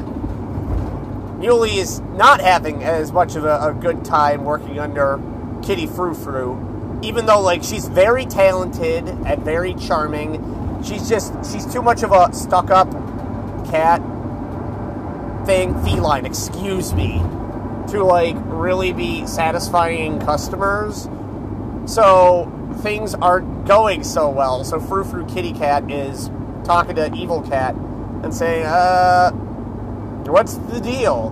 Muley 1.40 1.78
is 1.78 2.02
not 2.02 2.42
having 2.42 2.84
as 2.84 3.12
much 3.12 3.36
of 3.36 3.46
a, 3.46 3.70
a 3.70 3.74
good 3.74 4.04
time 4.04 4.44
working 4.44 4.78
under 4.80 5.20
Kitty 5.64 5.88
Frou 5.88 6.14
Frou, 6.14 7.00
even 7.02 7.26
though 7.26 7.42
like 7.42 7.64
she's 7.64 7.88
very 7.88 8.26
talented 8.26 9.08
and 9.08 9.44
very 9.44 9.74
charming. 9.76 10.82
She's 10.84 11.08
just 11.08 11.34
she's 11.52 11.66
too 11.72 11.82
much 11.82 12.04
of 12.04 12.12
a 12.12 12.34
stuck 12.34 12.70
up 12.70 12.92
cat 13.68 14.02
thing, 15.46 15.74
feline, 15.84 16.26
excuse 16.26 16.94
me, 16.94 17.22
to 17.96 18.04
like 18.04 18.36
really 18.46 18.94
be 18.94 19.26
satisfying 19.26 20.20
customers. 20.20 21.08
So 21.86 22.52
things 22.82 23.14
aren't 23.16 23.66
going 23.66 24.04
so 24.04 24.30
well. 24.30 24.64
So 24.64 24.80
Frou 24.80 25.04
Frou 25.04 25.26
Kitty 25.26 25.54
Cat 25.54 25.90
is 25.90 26.30
talking 26.64 26.96
to 26.96 27.14
Evil 27.14 27.42
Cat 27.42 27.76
and 28.24 28.34
saying, 28.34 28.66
uh, 28.66 29.32
what's 30.26 30.56
the 30.56 30.80
deal? 30.80 31.32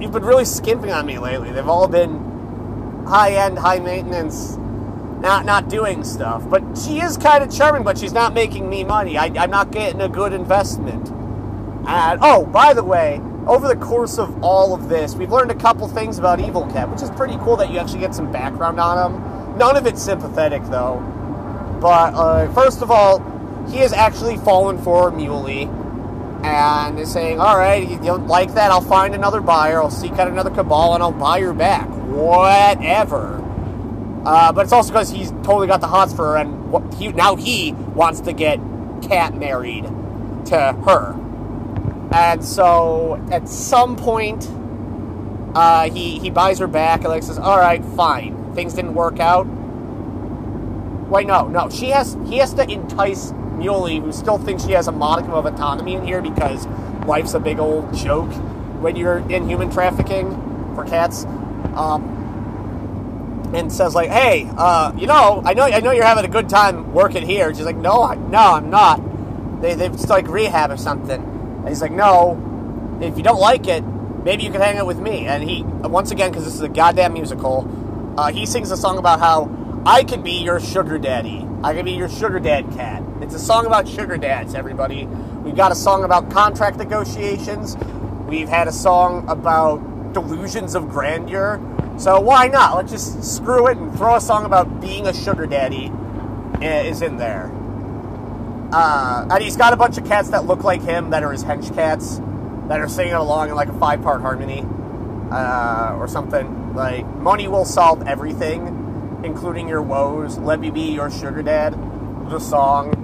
You've 0.00 0.12
been 0.12 0.24
really 0.24 0.44
skimping 0.44 0.90
on 0.90 1.06
me 1.06 1.18
lately. 1.18 1.50
They've 1.50 1.68
all 1.68 1.88
been 1.88 3.04
high 3.06 3.32
end, 3.32 3.58
high 3.58 3.80
maintenance, 3.80 4.56
not 4.56 5.44
not 5.44 5.68
doing 5.68 6.04
stuff. 6.04 6.48
But 6.48 6.78
she 6.78 7.00
is 7.00 7.16
kind 7.16 7.42
of 7.42 7.52
charming, 7.54 7.82
but 7.82 7.98
she's 7.98 8.12
not 8.12 8.32
making 8.32 8.68
me 8.68 8.84
money. 8.84 9.18
I, 9.18 9.26
I'm 9.26 9.50
not 9.50 9.70
getting 9.72 10.00
a 10.00 10.08
good 10.08 10.32
investment. 10.32 11.08
And 11.88 12.20
oh, 12.22 12.46
by 12.46 12.74
the 12.74 12.84
way, 12.84 13.20
over 13.48 13.66
the 13.66 13.76
course 13.76 14.18
of 14.18 14.44
all 14.44 14.74
of 14.74 14.88
this, 14.88 15.14
we've 15.14 15.32
learned 15.32 15.50
a 15.50 15.54
couple 15.54 15.88
things 15.88 16.18
about 16.18 16.38
Evil 16.38 16.66
Cat, 16.70 16.90
which 16.90 17.02
is 17.02 17.10
pretty 17.10 17.36
cool 17.38 17.56
that 17.56 17.70
you 17.70 17.78
actually 17.78 18.00
get 18.00 18.14
some 18.14 18.30
background 18.30 18.78
on 18.78 19.12
him. 19.12 19.58
None 19.58 19.76
of 19.76 19.86
it's 19.86 20.02
sympathetic 20.02 20.62
though. 20.64 21.00
But 21.80 22.14
uh, 22.14 22.52
first 22.52 22.82
of 22.82 22.90
all, 22.90 23.20
he 23.70 23.78
has 23.78 23.92
actually 23.92 24.36
fallen 24.36 24.78
for 24.78 25.10
Muley 25.10 25.62
and 26.42 26.98
is 26.98 27.12
saying, 27.12 27.40
all 27.40 27.56
right, 27.56 27.88
you 27.88 27.98
don't 27.98 28.26
like 28.26 28.54
that, 28.54 28.70
I'll 28.70 28.80
find 28.80 29.14
another 29.14 29.40
buyer, 29.40 29.82
I'll 29.82 29.90
seek 29.90 30.12
out 30.12 30.28
another 30.28 30.50
cabal, 30.50 30.94
and 30.94 31.02
I'll 31.02 31.10
buy 31.10 31.40
her 31.40 31.52
back. 31.52 31.88
Whatever. 31.88 33.42
Uh, 34.24 34.52
but 34.52 34.64
it's 34.64 34.72
also 34.72 34.92
because 34.92 35.10
he's 35.10 35.30
totally 35.30 35.66
got 35.66 35.80
the 35.80 35.88
hots 35.88 36.12
for 36.12 36.28
her, 36.28 36.36
and 36.36 36.94
he, 36.94 37.08
now 37.08 37.34
he 37.34 37.72
wants 37.72 38.20
to 38.20 38.32
get 38.32 38.60
Cat 39.02 39.34
married 39.34 39.84
to 40.46 40.76
her. 40.86 41.27
And 42.10 42.44
so 42.44 43.22
at 43.30 43.48
some 43.48 43.96
point, 43.96 44.48
uh, 45.54 45.90
he, 45.90 46.18
he 46.18 46.30
buys 46.30 46.58
her 46.58 46.66
back, 46.66 47.00
and 47.00 47.08
like 47.08 47.22
says, 47.22 47.38
all 47.38 47.58
right, 47.58 47.84
fine. 47.84 48.54
Things 48.54 48.74
didn't 48.74 48.94
work 48.94 49.20
out. 49.20 49.46
Wait, 51.08 51.26
no, 51.26 51.48
no. 51.48 51.70
She 51.70 51.88
has 51.90 52.16
he 52.26 52.38
has 52.38 52.52
to 52.54 52.70
entice 52.70 53.32
Muley, 53.32 53.98
who 53.98 54.12
still 54.12 54.38
thinks 54.38 54.64
she 54.64 54.72
has 54.72 54.88
a 54.88 54.92
modicum 54.92 55.32
of 55.32 55.46
autonomy 55.46 55.94
in 55.94 56.04
here 56.04 56.20
because 56.20 56.66
life's 57.06 57.34
a 57.34 57.40
big 57.40 57.58
old 57.58 57.94
joke 57.94 58.30
when 58.80 58.94
you're 58.94 59.18
in 59.30 59.48
human 59.48 59.70
trafficking 59.70 60.30
for 60.74 60.84
cats. 60.84 61.24
Um, 61.74 62.16
and 63.54 63.72
says 63.72 63.94
like, 63.94 64.10
"Hey, 64.10 64.50
uh, 64.56 64.92
you 64.96 65.06
know, 65.06 65.42
I 65.44 65.54
know, 65.54 65.64
I 65.64 65.80
know 65.80 65.92
you're 65.92 66.04
having 66.04 66.24
a 66.24 66.28
good 66.28 66.48
time 66.48 66.92
working 66.92 67.24
here." 67.24 67.54
She's 67.54 67.64
like, 67.64 67.76
"No, 67.76 68.02
I, 68.02 68.16
no, 68.16 68.54
I'm 68.54 68.68
not. 68.68 69.00
They, 69.62 69.74
they've 69.74 69.94
like 70.10 70.28
rehab 70.28 70.70
or 70.70 70.76
something." 70.76 71.22
And 71.68 71.74
he's 71.74 71.82
like, 71.82 71.92
"No, 71.92 72.98
if 73.02 73.18
you 73.18 73.22
don't 73.22 73.40
like 73.40 73.68
it, 73.68 73.84
maybe 74.24 74.42
you 74.42 74.50
can 74.50 74.62
hang 74.62 74.78
out 74.78 74.86
with 74.86 74.98
me." 74.98 75.26
And 75.26 75.44
he, 75.44 75.62
once 75.64 76.10
again, 76.10 76.30
because 76.30 76.46
this 76.46 76.54
is 76.54 76.62
a 76.62 76.68
goddamn 76.68 77.12
musical, 77.12 77.68
uh, 78.16 78.32
he 78.32 78.46
sings 78.46 78.70
a 78.70 78.76
song 78.78 78.96
about 78.96 79.20
how 79.20 79.50
I 79.84 80.02
could 80.02 80.24
be 80.24 80.42
your 80.42 80.60
sugar 80.60 80.96
daddy. 80.96 81.46
I 81.62 81.74
could 81.74 81.84
be 81.84 81.92
your 81.92 82.08
sugar 82.08 82.40
dad 82.40 82.70
cat. 82.72 83.02
It's 83.20 83.34
a 83.34 83.38
song 83.38 83.66
about 83.66 83.86
sugar 83.86 84.16
dads, 84.16 84.54
everybody. 84.54 85.04
We've 85.44 85.56
got 85.56 85.70
a 85.70 85.74
song 85.74 86.04
about 86.04 86.30
contract 86.30 86.78
negotiations. 86.78 87.76
We've 88.26 88.48
had 88.48 88.66
a 88.66 88.72
song 88.72 89.28
about 89.28 90.14
delusions 90.14 90.74
of 90.74 90.88
grandeur. 90.88 91.60
So 91.98 92.18
why 92.18 92.48
not? 92.48 92.76
Let's 92.76 92.92
just 92.92 93.22
screw 93.36 93.66
it 93.66 93.76
and 93.76 93.94
throw 93.94 94.16
a 94.16 94.22
song 94.22 94.46
about 94.46 94.80
being 94.80 95.06
a 95.06 95.12
sugar 95.12 95.44
daddy 95.44 95.92
is 96.62 97.02
in 97.02 97.18
there. 97.18 97.52
Uh, 98.72 99.26
and 99.30 99.42
he's 99.42 99.56
got 99.56 99.72
a 99.72 99.76
bunch 99.76 99.96
of 99.98 100.04
cats 100.04 100.30
that 100.30 100.44
look 100.44 100.62
like 100.62 100.82
him 100.82 101.10
that 101.10 101.22
are 101.22 101.32
his 101.32 101.44
hench 101.44 101.74
cats 101.74 102.20
that 102.68 102.80
are 102.80 102.88
singing 102.88 103.14
along 103.14 103.48
in 103.48 103.54
like 103.54 103.68
a 103.68 103.78
five 103.78 104.02
part 104.02 104.20
harmony 104.20 104.64
uh, 105.30 105.96
or 105.98 106.06
something. 106.06 106.74
Like, 106.74 107.06
money 107.16 107.48
will 107.48 107.64
solve 107.64 108.06
everything, 108.06 109.20
including 109.24 109.68
your 109.68 109.82
woes. 109.82 110.38
Let 110.38 110.60
me 110.60 110.70
be 110.70 110.92
your 110.92 111.10
sugar 111.10 111.42
dad. 111.42 111.72
The 112.30 112.38
song. 112.38 112.94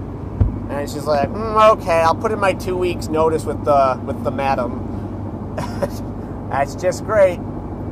And 0.71 0.89
she's 0.89 1.05
like, 1.05 1.29
mm, 1.31 1.79
okay, 1.79 2.01
I'll 2.01 2.15
put 2.15 2.33
in 2.33 2.39
my 2.41 2.53
two 2.53 2.77
weeks 2.77 3.09
notice 3.09 3.45
with 3.45 3.65
the 3.65 4.01
with 4.05 4.23
the 4.25 4.31
madam. 4.31 5.55
That's 6.51 6.75
just 6.75 7.05
great. 7.05 7.39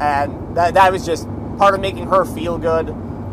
And 0.01 0.57
that, 0.57 0.75
that 0.75 0.93
was 0.93 1.05
just 1.05 1.27
part 1.59 1.75
of 1.75 1.81
making 1.81 2.07
her 2.07 2.25
feel 2.25 2.59
good. 2.59 2.89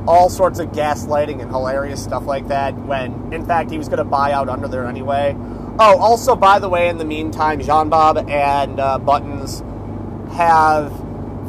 All 0.09 0.27
sorts 0.27 0.57
of 0.57 0.69
gaslighting 0.71 1.39
and 1.39 1.51
hilarious 1.51 2.03
stuff 2.03 2.25
like 2.25 2.47
that. 2.47 2.73
When 2.73 3.31
in 3.31 3.45
fact 3.45 3.69
he 3.69 3.77
was 3.77 3.87
going 3.87 3.99
to 3.99 4.03
buy 4.03 4.31
out 4.31 4.49
under 4.49 4.67
there 4.67 4.87
anyway. 4.87 5.35
Oh, 5.81 5.97
also 5.99 6.35
by 6.35 6.57
the 6.57 6.67
way, 6.67 6.89
in 6.89 6.97
the 6.97 7.05
meantime, 7.05 7.61
Jean 7.61 7.89
Bob 7.89 8.17
and 8.27 8.79
uh, 8.79 8.97
Buttons 8.97 9.61
have 10.35 10.91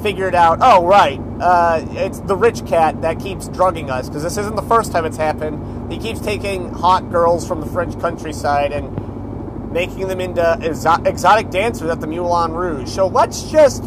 figured 0.02 0.34
out. 0.34 0.58
Oh, 0.60 0.86
right, 0.86 1.18
uh, 1.40 1.84
it's 1.92 2.20
the 2.20 2.36
rich 2.36 2.66
cat 2.66 3.00
that 3.00 3.18
keeps 3.18 3.48
drugging 3.48 3.90
us 3.90 4.08
because 4.08 4.22
this 4.22 4.36
isn't 4.36 4.56
the 4.56 4.62
first 4.62 4.92
time 4.92 5.04
it's 5.04 5.16
happened. 5.16 5.90
He 5.90 5.98
keeps 5.98 6.20
taking 6.20 6.72
hot 6.72 7.10
girls 7.10 7.48
from 7.48 7.60
the 7.60 7.66
French 7.66 7.98
countryside 7.98 8.72
and 8.72 9.72
making 9.72 10.08
them 10.08 10.20
into 10.20 10.42
exo- 10.42 11.06
exotic 11.06 11.50
dancers 11.50 11.88
at 11.90 12.00
the 12.00 12.06
Moulin 12.06 12.52
Rouge. 12.52 12.90
So 12.90 13.06
let's 13.06 13.50
just 13.50 13.84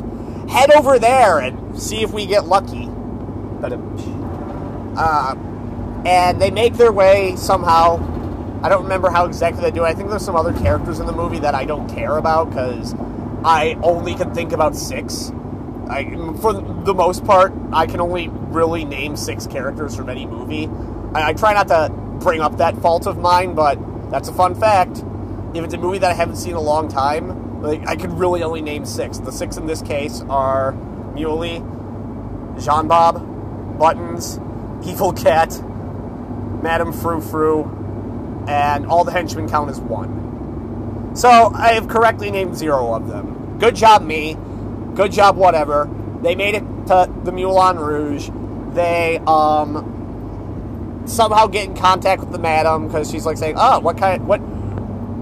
head 0.49 0.71
over 0.71 0.99
there 0.99 1.39
and 1.39 1.79
see 1.79 2.01
if 2.01 2.11
we 2.11 2.25
get 2.25 2.45
lucky. 2.45 2.87
But, 3.61 3.71
uh, 4.95 5.35
and 6.05 6.41
they 6.41 6.51
make 6.51 6.73
their 6.73 6.91
way 6.91 7.35
somehow. 7.35 7.97
I 8.63 8.69
don't 8.69 8.83
remember 8.83 9.09
how 9.09 9.25
exactly 9.25 9.61
they 9.61 9.71
do. 9.71 9.83
I 9.83 9.93
think 9.93 10.09
there's 10.09 10.23
some 10.23 10.35
other 10.35 10.53
characters 10.53 10.99
in 10.99 11.05
the 11.05 11.13
movie 11.13 11.39
that 11.39 11.53
I 11.55 11.65
don't 11.65 11.89
care 11.89 12.17
about 12.17 12.49
because 12.49 12.95
I 13.43 13.77
only 13.83 14.15
can 14.15 14.33
think 14.33 14.53
about 14.53 14.75
six. 14.75 15.31
I, 15.89 16.05
for 16.41 16.53
the 16.53 16.93
most 16.93 17.25
part, 17.25 17.53
I 17.73 17.85
can 17.87 17.99
only 17.99 18.29
really 18.29 18.85
name 18.85 19.17
six 19.17 19.47
characters 19.47 19.95
from 19.95 20.09
any 20.09 20.25
movie. 20.25 20.67
I, 21.13 21.29
I, 21.29 21.33
try 21.33 21.53
not 21.53 21.67
to 21.67 21.91
bring 22.21 22.39
up 22.39 22.57
that 22.57 22.77
fault 22.77 23.05
of 23.05 23.17
mine, 23.17 23.53
but 23.53 23.77
that's 24.09 24.29
a 24.29 24.33
fun 24.33 24.55
fact. 24.55 25.03
If 25.53 25.63
it's 25.63 25.73
a 25.73 25.77
movie 25.77 25.97
that 25.99 26.09
I 26.09 26.13
haven't 26.13 26.37
seen 26.37 26.51
in 26.51 26.57
a 26.57 26.61
long 26.61 26.87
time, 26.87 27.61
like 27.61 27.85
I 27.87 27.95
can 27.95 28.17
really 28.17 28.43
only 28.43 28.61
name 28.61 28.85
six. 28.85 29.17
The 29.19 29.31
six 29.31 29.57
in 29.57 29.65
this 29.65 29.81
case 29.81 30.21
are 30.29 30.71
Muley, 31.15 31.59
Jean 32.59 32.87
Bob, 32.87 33.77
Buttons, 33.77 34.39
Evil 34.85 35.13
Cat, 35.13 35.61
Madame 36.61 36.93
Frou 36.93 37.21
Frou, 37.21 38.45
and 38.47 38.85
all 38.87 39.03
the 39.03 39.11
henchmen 39.11 39.49
count 39.49 39.69
as 39.69 39.79
one. 39.79 41.11
So 41.15 41.29
I 41.29 41.73
have 41.73 41.87
correctly 41.87 42.31
named 42.31 42.57
zero 42.57 42.93
of 42.93 43.07
them. 43.07 43.57
Good 43.59 43.75
job, 43.75 44.03
me 44.03 44.37
good 44.95 45.11
job, 45.11 45.35
whatever. 45.35 45.89
They 46.21 46.35
made 46.35 46.55
it 46.55 46.63
to 46.87 47.11
the 47.23 47.31
Moulin 47.31 47.77
Rouge. 47.77 48.29
They 48.73 49.19
um, 49.27 51.03
somehow 51.05 51.47
get 51.47 51.67
in 51.67 51.75
contact 51.75 52.21
with 52.21 52.31
the 52.31 52.39
madam 52.39 52.87
because 52.87 53.11
she's 53.11 53.25
like 53.25 53.37
saying, 53.37 53.55
"Oh, 53.57 53.79
what 53.79 53.97
kind? 53.97 54.27
What? 54.27 54.39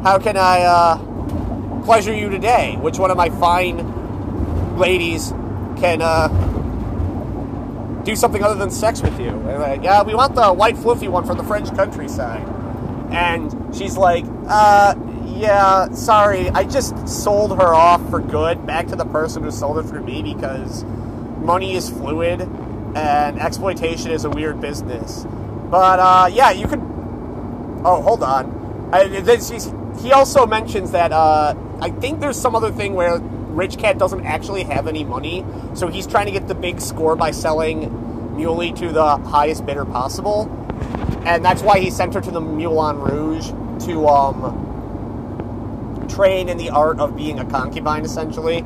How 0.04 0.20
can 0.20 0.38
I 0.38 0.62
uh, 0.62 1.84
pleasure 1.84 2.14
you 2.14 2.30
today? 2.30 2.78
Which 2.80 2.98
one 2.98 3.12
of 3.12 3.18
my 3.18 3.30
fine 3.30 4.78
ladies 4.78 5.32
can 5.78 6.02
uh, 6.02 6.28
do 8.04 8.16
something 8.16 8.44
other 8.44 8.56
than 8.56 8.70
sex 8.70 9.02
with 9.02 9.20
you?" 9.20 9.30
And 9.30 9.60
like, 9.60 9.84
"Yeah, 9.84 10.04
we 10.04 10.14
want 10.14 10.36
the 10.36 10.52
white 10.54 10.78
fluffy 10.78 11.08
one 11.08 11.26
from 11.26 11.38
the 11.38 11.44
French 11.44 11.74
countryside." 11.76 12.48
And 13.12 13.76
she's 13.76 13.98
like, 13.98 14.24
uh, 14.48 14.96
yeah, 15.26 15.92
sorry, 15.92 16.50
I 16.50 16.64
just 16.64 17.08
sold 17.08 17.58
her 17.58 17.74
off 17.74 18.10
for 18.10 18.22
good 18.22 18.66
back 18.66 18.88
to 18.88 18.96
the 18.96 19.06
person 19.06 19.44
who 19.44 19.52
sold 19.52 19.80
it 19.80 19.86
for 19.86 20.00
me 20.00 20.24
because 20.24 20.84
money 20.84 21.76
is 21.76 21.90
fluid 21.90 22.42
and 22.96 23.40
exploitation 23.40 24.12
is 24.12 24.24
a 24.24 24.30
weird 24.30 24.62
business. 24.62 25.26
But 25.70 26.00
uh, 26.00 26.30
yeah, 26.32 26.52
you 26.52 26.68
could. 26.68 26.80
Oh, 27.84 28.02
hold 28.02 28.24
on. 28.24 28.90
I, 28.94 29.08
he 30.02 30.12
also 30.12 30.46
mentions 30.46 30.92
that 30.92 31.12
uh, 31.12 31.56
I 31.82 31.90
think 31.90 32.20
there's 32.20 32.40
some 32.40 32.56
other 32.56 32.72
thing 32.72 32.94
where 32.94 33.20
Rich 33.56 33.78
Cat 33.78 33.98
doesn't 33.98 34.26
actually 34.26 34.64
have 34.64 34.88
any 34.88 35.04
money, 35.04 35.46
so 35.74 35.88
he's 35.88 36.08
trying 36.08 36.26
to 36.26 36.32
get 36.32 36.48
the 36.48 36.56
big 36.56 36.82
score 36.82 37.16
by 37.16 37.32
selling 37.32 38.36
Muley 38.36 38.72
to 38.74 38.92
the 38.92 39.18
highest 39.18 39.66
bidder 39.66 39.86
possible, 39.86 40.50
and 41.26 41.44
that's 41.44 41.62
why 41.62 41.80
he 41.80 41.90
sent 41.90 42.14
her 42.14 42.22
to 42.22 42.32
the 42.32 42.42
Moulin 42.42 43.00
Rouge 43.00 43.50
to 43.86 44.08
um, 44.08 46.08
train 46.08 46.50
in 46.50 46.58
the 46.58 46.70
art 46.70 47.00
of 47.00 47.16
being 47.16 47.40
a 47.40 47.46
concubine, 47.46 48.06
essentially. 48.06 48.64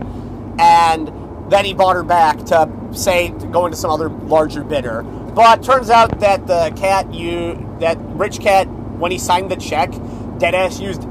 And 0.57 1.51
then 1.51 1.65
he 1.65 1.73
bought 1.73 1.95
her 1.95 2.03
back 2.03 2.37
to 2.45 2.71
say 2.93 3.29
to 3.29 3.47
go 3.47 3.65
into 3.65 3.77
some 3.77 3.91
other 3.91 4.09
larger 4.09 4.63
bidder. 4.63 5.03
But 5.03 5.63
turns 5.63 5.89
out 5.89 6.19
that 6.21 6.47
the 6.47 6.73
cat 6.77 7.13
you 7.13 7.61
that 7.79 7.97
rich 7.99 8.39
cat 8.39 8.67
when 8.97 9.11
he 9.11 9.17
signed 9.17 9.51
the 9.51 9.57
check, 9.57 9.91
Deadass 9.91 10.81
used 10.81 11.05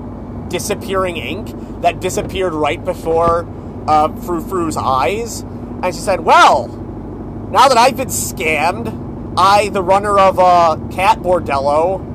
disappearing 0.48 1.16
ink 1.16 1.82
that 1.82 2.00
disappeared 2.00 2.54
right 2.54 2.82
before 2.82 3.46
uh, 3.86 4.14
Frou 4.16 4.40
Frou's 4.40 4.76
eyes, 4.76 5.40
and 5.40 5.94
she 5.94 6.00
said, 6.00 6.20
"Well, 6.20 6.68
now 7.50 7.68
that 7.68 7.78
I've 7.78 7.96
been 7.96 8.08
scammed, 8.08 9.34
I, 9.36 9.68
the 9.68 9.82
runner 9.82 10.18
of 10.18 10.38
a 10.38 10.42
uh, 10.42 10.88
cat 10.88 11.18
bordello, 11.18 12.14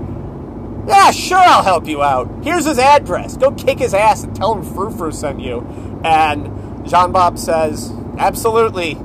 yeah, 0.88 1.12
sure, 1.12 1.38
I'll 1.38 1.64
help 1.64 1.88
you 1.88 2.02
out. 2.02 2.44
Here's 2.44 2.66
his 2.66 2.80
address. 2.80 3.38
Go 3.38 3.52
kick 3.52 3.80
his 3.80 3.94
ass 3.94 4.24
and 4.24 4.36
tell 4.36 4.56
him 4.56 4.64
Frou 4.64 4.90
Frou 4.90 5.12
sent 5.12 5.40
you. 5.40 5.62
And 6.04 6.88
Jean 6.90 7.12
Bob 7.12 7.38
says, 7.38 7.94
Absolutely. 8.18 8.98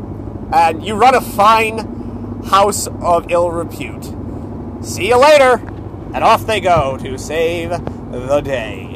And 0.52 0.84
you 0.84 0.94
run 0.94 1.14
a 1.14 1.20
fine 1.20 2.42
house 2.44 2.86
of 2.86 3.30
ill 3.30 3.50
repute. 3.50 4.04
See 4.82 5.08
you 5.08 5.16
later. 5.16 5.56
And 6.14 6.24
off 6.24 6.46
they 6.46 6.60
go 6.60 6.96
to 6.96 7.18
save 7.18 7.70
the 7.70 8.40
day. 8.40 8.93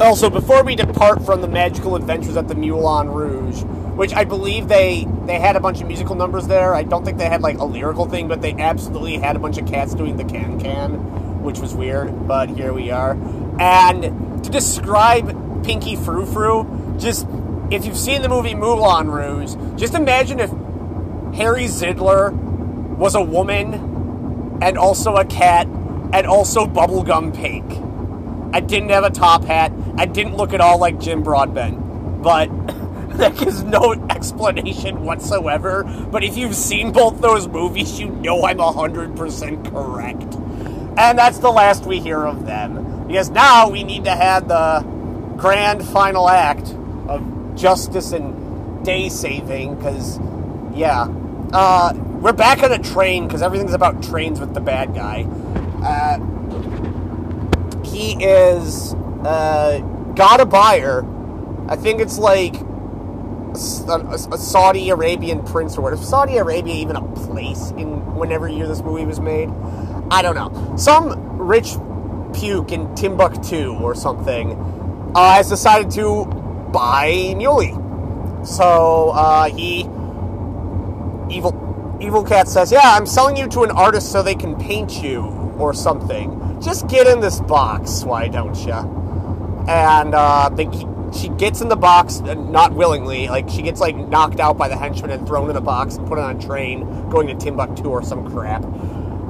Oh, 0.00 0.06
also, 0.10 0.30
before 0.30 0.62
we 0.62 0.76
depart 0.76 1.24
from 1.24 1.40
the 1.40 1.48
magical 1.48 1.96
adventures 1.96 2.36
at 2.36 2.46
the 2.46 2.54
Moulin 2.54 3.08
Rouge, 3.08 3.62
which 3.96 4.12
I 4.14 4.24
believe 4.24 4.68
they 4.68 5.06
they 5.26 5.38
had 5.38 5.56
a 5.56 5.60
bunch 5.60 5.80
of 5.80 5.88
musical 5.88 6.14
numbers 6.14 6.46
there. 6.46 6.74
I 6.74 6.84
don't 6.84 7.04
think 7.04 7.18
they 7.18 7.28
had 7.28 7.42
like 7.42 7.58
a 7.58 7.64
lyrical 7.64 8.06
thing, 8.08 8.28
but 8.28 8.40
they 8.40 8.52
absolutely 8.52 9.16
had 9.16 9.34
a 9.34 9.38
bunch 9.38 9.58
of 9.58 9.66
cats 9.66 9.94
doing 9.94 10.16
the 10.16 10.24
can 10.24 10.60
can 10.60 11.18
which 11.42 11.60
was 11.60 11.74
weird, 11.74 12.28
but 12.28 12.50
here 12.50 12.72
we 12.72 12.90
are. 12.90 13.12
And 13.58 14.44
to 14.44 14.50
describe 14.50 15.64
Pinky 15.64 15.96
Frou 15.96 16.26
Frou, 16.26 16.96
just 16.98 17.26
if 17.70 17.84
you've 17.84 17.96
seen 17.96 18.22
the 18.22 18.28
movie 18.28 18.54
Moulin 18.54 19.08
Rouge, 19.08 19.54
just 19.76 19.94
imagine 19.94 20.40
if 20.40 20.50
Harry 21.34 21.64
Zidler 21.64 22.32
was 22.32 23.14
a 23.14 23.22
woman 23.22 24.58
and 24.60 24.76
also 24.76 25.16
a 25.16 25.24
cat 25.24 25.66
and 26.12 26.26
also 26.26 26.66
bubblegum 26.66 27.34
pink. 27.34 27.64
I 28.54 28.60
didn't 28.60 28.90
have 28.90 29.04
a 29.04 29.10
top 29.10 29.44
hat. 29.44 29.72
I 29.98 30.06
didn't 30.06 30.36
look 30.36 30.54
at 30.54 30.60
all 30.60 30.78
like 30.78 31.00
Jim 31.00 31.22
Broadbent. 31.24 32.22
But 32.22 32.46
there 33.18 33.32
is 33.48 33.64
no 33.64 33.94
explanation 34.10 35.04
whatsoever. 35.04 35.82
But 36.10 36.22
if 36.22 36.36
you've 36.36 36.54
seen 36.54 36.92
both 36.92 37.20
those 37.20 37.48
movies, 37.48 37.98
you 37.98 38.08
know 38.08 38.44
I'm 38.44 38.58
100% 38.58 39.70
correct. 39.72 40.34
And 40.96 41.18
that's 41.18 41.38
the 41.38 41.50
last 41.50 41.84
we 41.84 41.98
hear 41.98 42.24
of 42.24 42.46
them. 42.46 43.06
Because 43.08 43.30
now 43.30 43.68
we 43.70 43.82
need 43.82 44.04
to 44.04 44.14
have 44.14 44.46
the 44.46 44.80
grand 45.36 45.84
final 45.84 46.28
act 46.28 46.68
of 47.08 47.56
justice 47.56 48.12
and 48.12 48.84
day 48.84 49.08
saving. 49.08 49.74
Because, 49.74 50.20
yeah. 50.74 51.08
Uh, 51.52 51.92
we're 52.20 52.32
back 52.32 52.62
on 52.62 52.70
a 52.70 52.78
train 52.78 53.26
because 53.26 53.42
everything's 53.42 53.72
about 53.72 54.02
trains 54.02 54.38
with 54.38 54.54
the 54.54 54.60
bad 54.60 54.94
guy. 54.94 55.22
Uh, 55.82 56.18
he 57.84 58.22
is 58.22 58.94
uh, 59.24 59.80
got 60.18 60.40
a 60.40 60.44
buyer. 60.44 61.06
I 61.68 61.76
think 61.76 62.00
it's 62.00 62.18
like 62.18 62.56
a, 62.56 64.18
a, 64.32 64.36
Saudi 64.36 64.90
Arabian 64.90 65.44
prince 65.44 65.78
or 65.78 65.82
whatever. 65.82 66.02
Saudi 66.02 66.36
Arabia 66.38 66.74
even 66.74 66.96
a 66.96 67.14
place 67.14 67.70
in 67.70 68.16
whenever 68.16 68.48
year 68.48 68.66
this 68.66 68.82
movie 68.82 69.06
was 69.06 69.20
made? 69.20 69.48
I 70.10 70.20
don't 70.22 70.34
know. 70.34 70.76
Some 70.76 71.38
rich 71.38 71.76
puke 72.34 72.72
in 72.72 72.92
Timbuktu 72.96 73.78
or 73.80 73.94
something 73.94 74.52
uh, 75.14 75.34
has 75.34 75.48
decided 75.48 75.90
to 75.92 76.24
buy 76.72 77.34
Muley. 77.36 77.74
So 78.44 79.10
uh, 79.10 79.48
he, 79.48 79.82
evil, 81.32 81.98
evil 82.00 82.24
cat 82.24 82.48
says, 82.48 82.72
"Yeah, 82.72 82.80
I'm 82.82 83.06
selling 83.06 83.36
you 83.36 83.46
to 83.48 83.62
an 83.62 83.70
artist 83.70 84.10
so 84.10 84.22
they 84.22 84.34
can 84.34 84.58
paint 84.58 85.00
you 85.02 85.20
or 85.58 85.72
something. 85.74 86.60
Just 86.60 86.88
get 86.88 87.06
in 87.06 87.20
this 87.20 87.40
box, 87.40 88.02
why 88.04 88.26
don't 88.26 88.56
you?" 88.66 89.07
And 89.68 90.14
uh, 90.14 90.48
they 90.48 90.66
she 91.12 91.28
gets 91.30 91.60
in 91.60 91.68
the 91.68 91.76
box, 91.76 92.20
uh, 92.20 92.34
not 92.34 92.72
willingly. 92.72 93.28
Like 93.28 93.48
she 93.48 93.62
gets 93.62 93.80
like 93.80 93.96
knocked 93.96 94.40
out 94.40 94.58
by 94.58 94.68
the 94.68 94.76
henchman 94.76 95.10
and 95.10 95.26
thrown 95.26 95.50
in 95.50 95.56
a 95.56 95.60
box 95.60 95.96
and 95.96 96.06
put 96.06 96.18
on 96.18 96.36
a 96.36 96.40
train 96.40 97.08
going 97.10 97.26
to 97.28 97.34
Timbuktu 97.34 97.88
or 97.88 98.02
some 98.02 98.30
crap. 98.30 98.64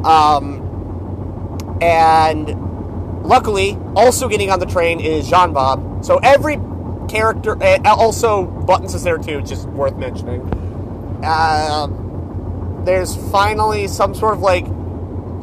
Um, 0.05 1.79
and 1.81 3.25
luckily, 3.25 3.79
also 3.95 4.29
getting 4.29 4.51
on 4.51 4.61
the 4.61 4.67
train 4.67 5.01
is 5.01 5.29
Jean 5.29 5.53
Bob. 5.53 6.05
So 6.05 6.19
every 6.19 6.59
character, 7.09 7.63
uh, 7.63 7.81
also 7.85 8.45
Buttons 8.45 8.95
is 8.95 9.03
there 9.03 9.19
too, 9.19 9.43
just 9.43 9.67
worth 9.69 9.97
mentioning. 9.97 10.43
Um, 11.25 12.83
there's 12.85 13.17
finally 13.31 13.89
some 13.89 14.15
sort 14.15 14.35
of 14.35 14.41
like 14.41 14.67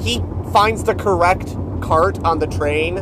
he 0.02 0.22
finds 0.52 0.84
the 0.84 0.96
correct 0.96 1.56
cart 1.82 2.20
on 2.24 2.40
the 2.40 2.48
train 2.48 2.98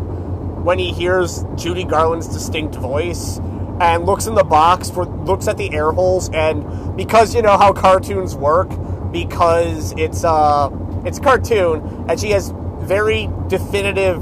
when 0.64 0.80
he 0.80 0.92
hears 0.92 1.46
Judy 1.56 1.84
Garland's 1.84 2.28
distinct 2.28 2.76
voice 2.76 3.40
and 3.80 4.06
looks 4.06 4.28
in 4.28 4.36
the 4.36 4.44
box 4.44 4.90
for 4.90 5.06
looks 5.06 5.48
at 5.48 5.58
the 5.58 5.74
air 5.74 5.92
holes 5.92 6.30
and 6.34 6.96
because 6.96 7.36
you 7.36 7.42
know 7.42 7.58
how 7.58 7.74
cartoons 7.74 8.36
work 8.36 8.70
because 9.12 9.94
it's 9.98 10.24
uh 10.24 10.70
it's 11.06 11.18
a 11.18 11.22
cartoon 11.22 12.06
and 12.08 12.20
she 12.20 12.30
has 12.32 12.54
very 12.80 13.30
definitive 13.48 14.22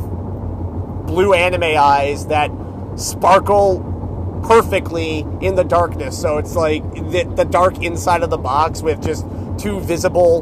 blue 1.06 1.34
anime 1.34 1.64
eyes 1.78 2.28
that 2.28 2.50
sparkle 2.96 3.88
perfectly 4.48 5.20
in 5.42 5.56
the 5.56 5.64
darkness. 5.64 6.20
So 6.20 6.38
it's 6.38 6.56
like 6.56 6.84
the, 6.94 7.32
the 7.36 7.46
dark 7.46 7.82
inside 7.84 8.24
of 8.24 8.30
the 8.30 8.38
box 8.38 8.82
with 8.82 9.04
just 9.04 9.26
two 9.58 9.80
visible 9.80 10.42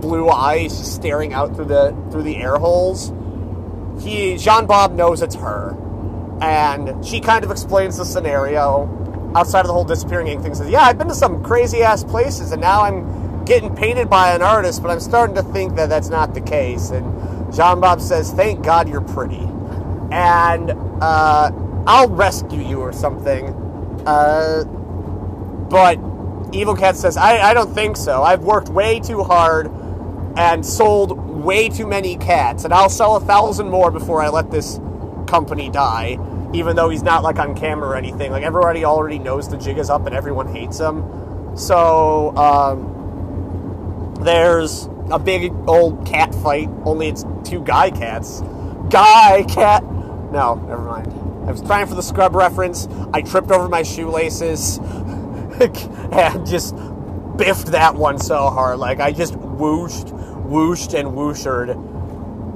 blue 0.00 0.28
eyes 0.28 0.94
staring 0.94 1.32
out 1.32 1.54
through 1.54 1.66
the 1.66 1.96
through 2.10 2.22
the 2.22 2.36
air 2.36 2.56
holes 2.56 3.12
he 4.00 4.36
Jean 4.36 4.66
Bob 4.66 4.92
knows 4.92 5.22
it's 5.22 5.34
her, 5.36 5.76
and 6.40 7.04
she 7.04 7.20
kind 7.20 7.44
of 7.44 7.50
explains 7.50 7.96
the 7.96 8.04
scenario 8.04 9.32
outside 9.34 9.60
of 9.60 9.66
the 9.66 9.72
whole 9.72 9.84
disappearing 9.84 10.28
ink 10.28 10.42
thing. 10.42 10.54
Says, 10.54 10.70
"Yeah, 10.70 10.82
I've 10.82 10.98
been 10.98 11.08
to 11.08 11.14
some 11.14 11.42
crazy 11.42 11.82
ass 11.82 12.04
places, 12.04 12.52
and 12.52 12.60
now 12.60 12.82
I'm 12.82 13.44
getting 13.44 13.74
painted 13.74 14.10
by 14.10 14.34
an 14.34 14.42
artist, 14.42 14.82
but 14.82 14.90
I'm 14.90 15.00
starting 15.00 15.36
to 15.36 15.42
think 15.42 15.76
that 15.76 15.88
that's 15.88 16.08
not 16.08 16.34
the 16.34 16.40
case." 16.40 16.90
And 16.90 17.54
Jean 17.54 17.80
Bob 17.80 18.00
says, 18.00 18.32
"Thank 18.32 18.64
God 18.64 18.88
you're 18.88 19.00
pretty, 19.00 19.48
and 20.10 20.72
uh, 21.00 21.50
I'll 21.86 22.08
rescue 22.08 22.60
you 22.60 22.80
or 22.80 22.92
something." 22.92 23.54
Uh, 24.06 24.64
but 25.68 25.98
Evil 26.52 26.76
Cat 26.76 26.96
says, 26.96 27.16
I, 27.16 27.38
I 27.38 27.54
don't 27.54 27.74
think 27.74 27.96
so. 27.96 28.22
I've 28.22 28.42
worked 28.44 28.68
way 28.68 29.00
too 29.00 29.22
hard 29.22 29.70
and 30.36 30.64
sold 30.64 31.25
way 31.46 31.68
too 31.68 31.86
many 31.86 32.16
cats, 32.16 32.64
and 32.64 32.74
I'll 32.74 32.90
sell 32.90 33.16
a 33.16 33.20
thousand 33.20 33.70
more 33.70 33.92
before 33.92 34.20
I 34.20 34.28
let 34.28 34.50
this 34.50 34.80
company 35.28 35.70
die. 35.70 36.18
Even 36.52 36.76
though 36.76 36.88
he's 36.90 37.02
not 37.02 37.22
like 37.22 37.38
on 37.38 37.54
camera 37.54 37.90
or 37.90 37.96
anything, 37.96 38.30
like 38.32 38.42
everybody 38.42 38.84
already 38.84 39.18
knows 39.18 39.48
the 39.48 39.56
jig 39.56 39.78
is 39.78 39.88
up 39.88 40.06
and 40.06 40.14
everyone 40.14 40.52
hates 40.52 40.78
him. 40.78 41.56
So 41.56 42.36
um, 42.36 44.14
there's 44.22 44.88
a 45.10 45.18
big 45.18 45.52
old 45.66 46.06
cat 46.06 46.34
fight. 46.34 46.68
Only 46.84 47.08
it's 47.08 47.24
two 47.44 47.62
guy 47.62 47.90
cats. 47.90 48.42
Guy 48.90 49.44
cat. 49.48 49.84
No, 50.32 50.54
never 50.68 50.82
mind. 50.82 51.12
I 51.48 51.52
was 51.52 51.62
trying 51.62 51.86
for 51.86 51.94
the 51.94 52.02
scrub 52.02 52.34
reference. 52.34 52.88
I 53.12 53.22
tripped 53.22 53.50
over 53.50 53.68
my 53.68 53.82
shoelaces 53.82 54.78
and 56.10 56.46
just 56.46 56.74
biffed 57.36 57.68
that 57.68 57.94
one 57.94 58.18
so 58.18 58.50
hard. 58.50 58.78
Like 58.78 59.00
I 59.00 59.12
just 59.12 59.36
whooshed 59.36 60.15
whooshed 60.48 60.94
and 60.94 61.08
whooshered, 61.08 61.70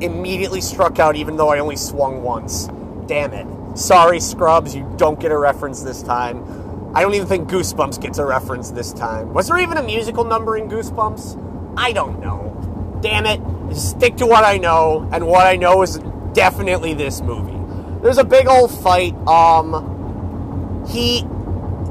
immediately 0.03 0.61
struck 0.61 0.99
out 0.99 1.16
even 1.16 1.36
though 1.36 1.49
I 1.49 1.59
only 1.59 1.76
swung 1.76 2.22
once. 2.22 2.68
Damn 3.07 3.32
it. 3.32 3.78
Sorry, 3.78 4.20
Scrubs, 4.20 4.74
you 4.74 4.91
don't 4.97 5.18
get 5.20 5.32
a 5.32 5.38
reference 5.38 5.82
this 5.82 6.03
time. 6.03 6.93
I 6.95 7.03
don't 7.03 7.14
even 7.14 7.28
think 7.28 7.49
Goosebumps 7.49 8.01
gets 8.01 8.18
a 8.18 8.24
reference 8.24 8.70
this 8.70 8.93
time. 8.93 9.32
Was 9.32 9.49
there 9.49 9.59
even 9.59 9.76
a 9.76 9.82
musical 9.82 10.24
number 10.24 10.57
in 10.57 10.68
Goosebumps? 10.68 11.74
I 11.76 11.93
don't 11.93 12.20
know. 12.20 12.99
Damn 13.01 13.26
it. 13.26 13.41
Just 13.68 13.91
stick 13.91 14.16
to 14.16 14.26
what 14.26 14.45
I 14.45 14.59
know, 14.59 15.09
and 15.12 15.26
what 15.26 15.47
I 15.47 15.55
know 15.55 15.82
is 15.82 16.01
definitely 16.32 16.95
this 16.95 17.20
movie. 17.20 17.57
There's 18.03 18.18
a 18.18 18.24
big 18.24 18.49
old 18.49 18.72
fight. 18.72 19.14
Um, 19.28 20.84
he 20.88 21.24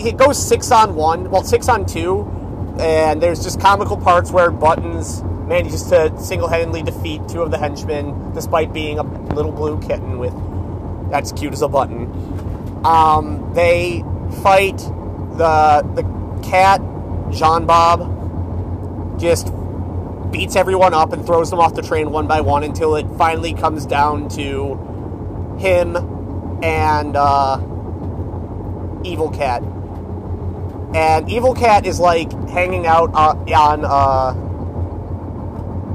he 0.01 0.11
goes 0.11 0.37
six 0.45 0.71
on 0.71 0.95
one, 0.95 1.29
well 1.29 1.43
six 1.43 1.69
on 1.69 1.85
two, 1.85 2.25
and 2.79 3.21
there's 3.21 3.43
just 3.43 3.61
comical 3.61 3.95
parts 3.95 4.31
where 4.31 4.51
Buttons 4.51 5.21
manages 5.49 5.83
to 5.89 6.15
single-handedly 6.21 6.83
defeat 6.83 7.27
two 7.27 7.41
of 7.41 7.49
the 7.49 7.57
henchmen, 7.57 8.31
despite 8.33 8.71
being 8.71 8.99
a 8.99 9.03
little 9.33 9.51
blue 9.51 9.79
kitten 9.81 10.19
with 10.19 10.33
that's 11.09 11.31
cute 11.31 11.53
as 11.53 11.63
a 11.63 11.67
button. 11.67 12.05
Um, 12.85 13.51
they 13.55 14.03
fight 14.43 14.77
the 14.77 15.83
the 15.95 16.03
cat 16.47 16.81
Jean 17.31 17.65
Bob 17.65 19.19
just 19.19 19.51
beats 20.31 20.55
everyone 20.55 20.93
up 20.93 21.11
and 21.11 21.25
throws 21.25 21.49
them 21.49 21.59
off 21.59 21.73
the 21.73 21.81
train 21.81 22.11
one 22.11 22.27
by 22.27 22.41
one 22.41 22.63
until 22.63 22.95
it 22.95 23.07
finally 23.17 23.53
comes 23.53 23.85
down 23.87 24.29
to 24.29 24.75
him 25.59 25.95
and 26.63 27.15
uh, 27.15 27.57
Evil 29.03 29.31
Cat. 29.31 29.63
And 30.93 31.29
Evil 31.29 31.55
Cat 31.55 31.85
is 31.85 31.99
like 31.99 32.31
hanging 32.49 32.85
out 32.85 33.11
uh, 33.13 33.35
on 33.55 33.85
uh, 33.85 34.48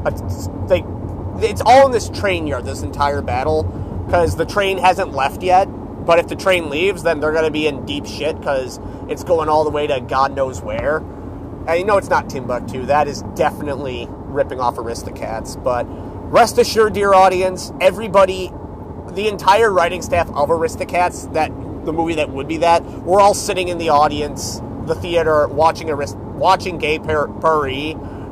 it's 0.06 1.62
all 1.64 1.86
in 1.86 1.92
this 1.92 2.08
train 2.08 2.46
yard, 2.46 2.64
this 2.64 2.82
entire 2.82 3.22
battle, 3.22 3.64
because 4.06 4.36
the 4.36 4.46
train 4.46 4.78
hasn't 4.78 5.12
left 5.12 5.42
yet. 5.42 5.66
But 6.04 6.18
if 6.18 6.28
the 6.28 6.36
train 6.36 6.68
leaves, 6.68 7.02
then 7.02 7.20
they're 7.20 7.32
going 7.32 7.44
to 7.44 7.50
be 7.50 7.66
in 7.66 7.86
deep 7.86 8.04
shit 8.06 8.38
because 8.38 8.78
it's 9.08 9.24
going 9.24 9.48
all 9.48 9.64
the 9.64 9.70
way 9.70 9.86
to 9.86 10.00
God 10.00 10.34
knows 10.34 10.60
where. 10.60 10.98
And 11.66 11.78
you 11.78 11.84
know 11.84 11.96
it's 11.96 12.10
not 12.10 12.28
Timbuktu. 12.28 12.86
That 12.86 13.08
is 13.08 13.22
definitely 13.34 14.06
ripping 14.10 14.60
off 14.60 14.76
Aristocats. 14.76 15.62
But 15.62 15.86
rest 16.30 16.58
assured, 16.58 16.92
dear 16.92 17.14
audience, 17.14 17.72
everybody, 17.80 18.52
the 19.12 19.28
entire 19.28 19.72
writing 19.72 20.02
staff 20.02 20.28
of 20.28 20.50
Aristocats, 20.50 21.32
that 21.32 21.48
the 21.86 21.92
movie 21.92 22.16
that 22.16 22.30
would 22.30 22.48
be 22.48 22.58
that, 22.58 22.84
we're 23.02 23.20
all 23.20 23.34
sitting 23.34 23.68
in 23.68 23.78
the 23.78 23.88
audience, 23.88 24.60
the 24.84 24.94
theater, 24.94 25.48
watching 25.48 25.88
Arist- 25.88 26.16
watching 26.16 26.76
Gay 26.76 26.98
Paris 26.98 27.30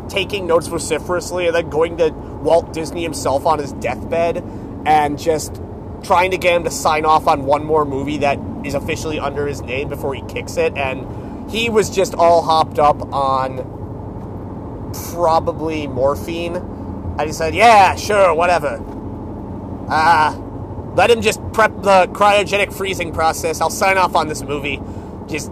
taking 0.08 0.46
notes 0.46 0.66
vociferously 0.66 1.46
and 1.46 1.54
then 1.54 1.70
going 1.70 1.96
to 1.98 2.10
Walt 2.10 2.72
Disney 2.72 3.02
himself 3.02 3.46
on 3.46 3.58
his 3.58 3.72
deathbed 3.74 4.38
and 4.84 5.18
just 5.18 5.60
trying 6.02 6.32
to 6.32 6.38
get 6.38 6.56
him 6.56 6.64
to 6.64 6.70
sign 6.70 7.04
off 7.04 7.26
on 7.26 7.44
one 7.44 7.64
more 7.64 7.84
movie 7.84 8.18
that 8.18 8.38
is 8.64 8.74
officially 8.74 9.18
under 9.18 9.46
his 9.46 9.62
name 9.62 9.88
before 9.88 10.14
he 10.14 10.22
kicks 10.22 10.56
it. 10.56 10.76
And 10.76 11.50
he 11.50 11.68
was 11.68 11.90
just 11.90 12.14
all 12.14 12.42
hopped 12.42 12.78
up 12.78 13.00
on 13.12 13.58
probably 15.12 15.86
morphine. 15.86 16.56
And 16.56 17.22
he 17.22 17.32
said, 17.32 17.54
Yeah, 17.54 17.94
sure, 17.96 18.34
whatever. 18.34 18.78
Ah, 19.88 20.34
uh, 20.34 20.94
let 20.94 21.10
him 21.10 21.22
just 21.22 21.40
prep 21.52 21.70
the 21.82 22.08
cryogenic 22.12 22.72
freezing 22.72 23.12
process. 23.12 23.60
I'll 23.60 23.70
sign 23.70 23.98
off 23.98 24.14
on 24.14 24.28
this 24.28 24.42
movie. 24.42 24.80
Just 25.26 25.50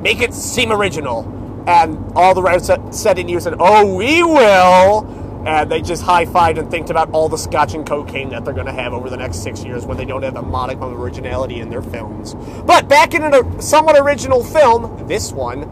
make 0.00 0.20
it 0.20 0.34
seem 0.34 0.72
original. 0.72 1.22
And 1.70 2.12
all 2.16 2.34
the 2.34 2.42
writers 2.42 2.68
said 2.90 3.18
in 3.20 3.28
unison, 3.28 3.54
"Oh, 3.60 3.94
we 3.94 4.24
will." 4.24 5.06
And 5.46 5.70
they 5.70 5.80
just 5.80 6.02
high 6.02 6.26
fived 6.26 6.58
and 6.58 6.68
think 6.68 6.90
about 6.90 7.10
all 7.12 7.28
the 7.28 7.38
scotch 7.38 7.74
and 7.74 7.86
cocaine 7.86 8.30
that 8.30 8.44
they're 8.44 8.52
going 8.52 8.66
to 8.66 8.72
have 8.72 8.92
over 8.92 9.08
the 9.08 9.16
next 9.16 9.38
six 9.44 9.62
years 9.62 9.86
when 9.86 9.96
they 9.96 10.04
don't 10.04 10.24
have 10.24 10.36
a 10.36 10.42
modicum 10.42 10.82
of 10.92 11.00
originality 11.00 11.60
in 11.60 11.70
their 11.70 11.80
films. 11.80 12.34
But 12.66 12.88
back 12.88 13.14
in 13.14 13.22
a 13.22 13.62
somewhat 13.62 13.96
original 13.96 14.42
film, 14.42 15.06
this 15.06 15.30
one, 15.32 15.62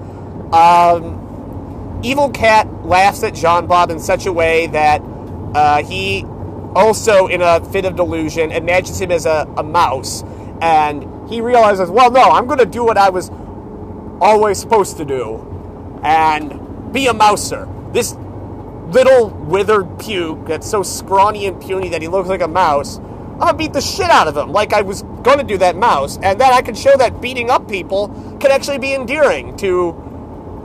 um, 0.53 2.01
Evil 2.05 2.31
Cat 2.31 2.73
laughs 2.87 3.25
at 3.25 3.35
Jean 3.35 3.67
Bob 3.67 3.91
in 3.91 3.99
such 3.99 4.25
a 4.27 4.33
way 4.33 4.69
that 4.69 5.03
uh, 5.55 5.83
he 5.83 6.25
also, 6.77 7.27
in 7.27 7.43
a 7.43 7.61
fit 7.73 7.85
of 7.85 7.97
delusion, 7.97 8.53
imagines 8.53 9.01
him 9.01 9.11
as 9.11 9.27
a, 9.27 9.53
a 9.57 9.65
mouse. 9.65 10.23
And 10.61 11.29
he 11.29 11.41
realizes, 11.41 11.91
well, 11.91 12.13
no, 12.13 12.23
I'm 12.23 12.47
going 12.47 12.61
to 12.61 12.67
do 12.67 12.85
what 12.85 12.97
I 12.97 13.11
was 13.11 13.33
always 14.21 14.61
supposed 14.61 14.97
to 14.99 15.05
do 15.05 15.57
and 16.03 16.93
be 16.93 17.07
a 17.07 17.15
mouser. 17.15 17.69
This 17.93 18.15
little 18.89 19.29
withered 19.29 19.99
puke 19.99 20.47
that's 20.47 20.69
so 20.69 20.83
scrawny 20.83 21.47
and 21.47 21.61
puny 21.61 21.89
that 21.91 22.03
he 22.03 22.09
looks 22.09 22.29
like 22.29 22.41
a 22.41 22.49
mouse, 22.49 22.99
I'm 22.99 23.39
gonna 23.39 23.55
beat 23.55 23.73
the 23.73 23.81
shit 23.81 24.11
out 24.11 24.27
of 24.27 24.37
him 24.37 24.51
like 24.51 24.73
I 24.73 24.83
was 24.83 25.03
gonna 25.23 25.45
do 25.45 25.59
that 25.59 25.77
mouse, 25.77 26.19
and 26.23 26.41
then 26.41 26.53
I 26.53 26.63
can 26.63 26.75
show 26.75 26.97
that 26.97 27.21
beating 27.21 27.51
up 27.51 27.69
people 27.69 28.09
can 28.41 28.51
actually 28.51 28.79
be 28.79 28.95
endearing 28.95 29.57
to 29.59 29.91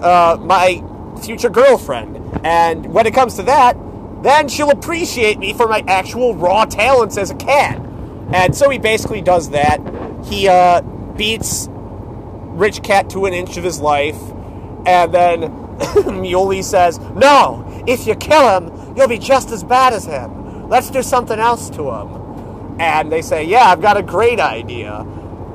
uh, 0.01 0.37
my 0.39 0.83
future 1.21 1.49
girlfriend. 1.49 2.17
And 2.43 2.91
when 2.93 3.05
it 3.05 3.13
comes 3.13 3.35
to 3.35 3.43
that, 3.43 3.77
then 4.23 4.47
she'll 4.47 4.71
appreciate 4.71 5.37
me 5.37 5.53
for 5.53 5.67
my 5.67 5.83
actual 5.87 6.35
raw 6.35 6.65
talents 6.65 7.17
as 7.17 7.29
a 7.29 7.35
cat. 7.35 7.77
And 8.31 8.55
so 8.55 8.69
he 8.69 8.79
basically 8.79 9.21
does 9.21 9.49
that. 9.51 9.79
He 10.25 10.47
uh, 10.47 10.81
beats 11.15 11.67
Rich 11.69 12.83
Cat 12.83 13.09
to 13.11 13.25
an 13.25 13.33
inch 13.33 13.57
of 13.57 13.63
his 13.63 13.79
life 13.79 14.19
and 14.85 15.13
then 15.13 15.41
Muley 16.21 16.61
says, 16.63 16.99
No, 17.15 17.65
if 17.87 18.07
you 18.07 18.15
kill 18.15 18.59
him, 18.59 18.95
you'll 18.97 19.07
be 19.07 19.17
just 19.19 19.51
as 19.51 19.63
bad 19.63 19.93
as 19.93 20.05
him. 20.05 20.69
Let's 20.69 20.89
do 20.89 21.03
something 21.03 21.39
else 21.39 21.69
to 21.71 21.91
him. 21.91 22.79
And 22.79 23.11
they 23.11 23.21
say, 23.21 23.43
Yeah, 23.45 23.65
I've 23.65 23.81
got 23.81 23.97
a 23.97 24.03
great 24.03 24.39
idea. 24.39 25.05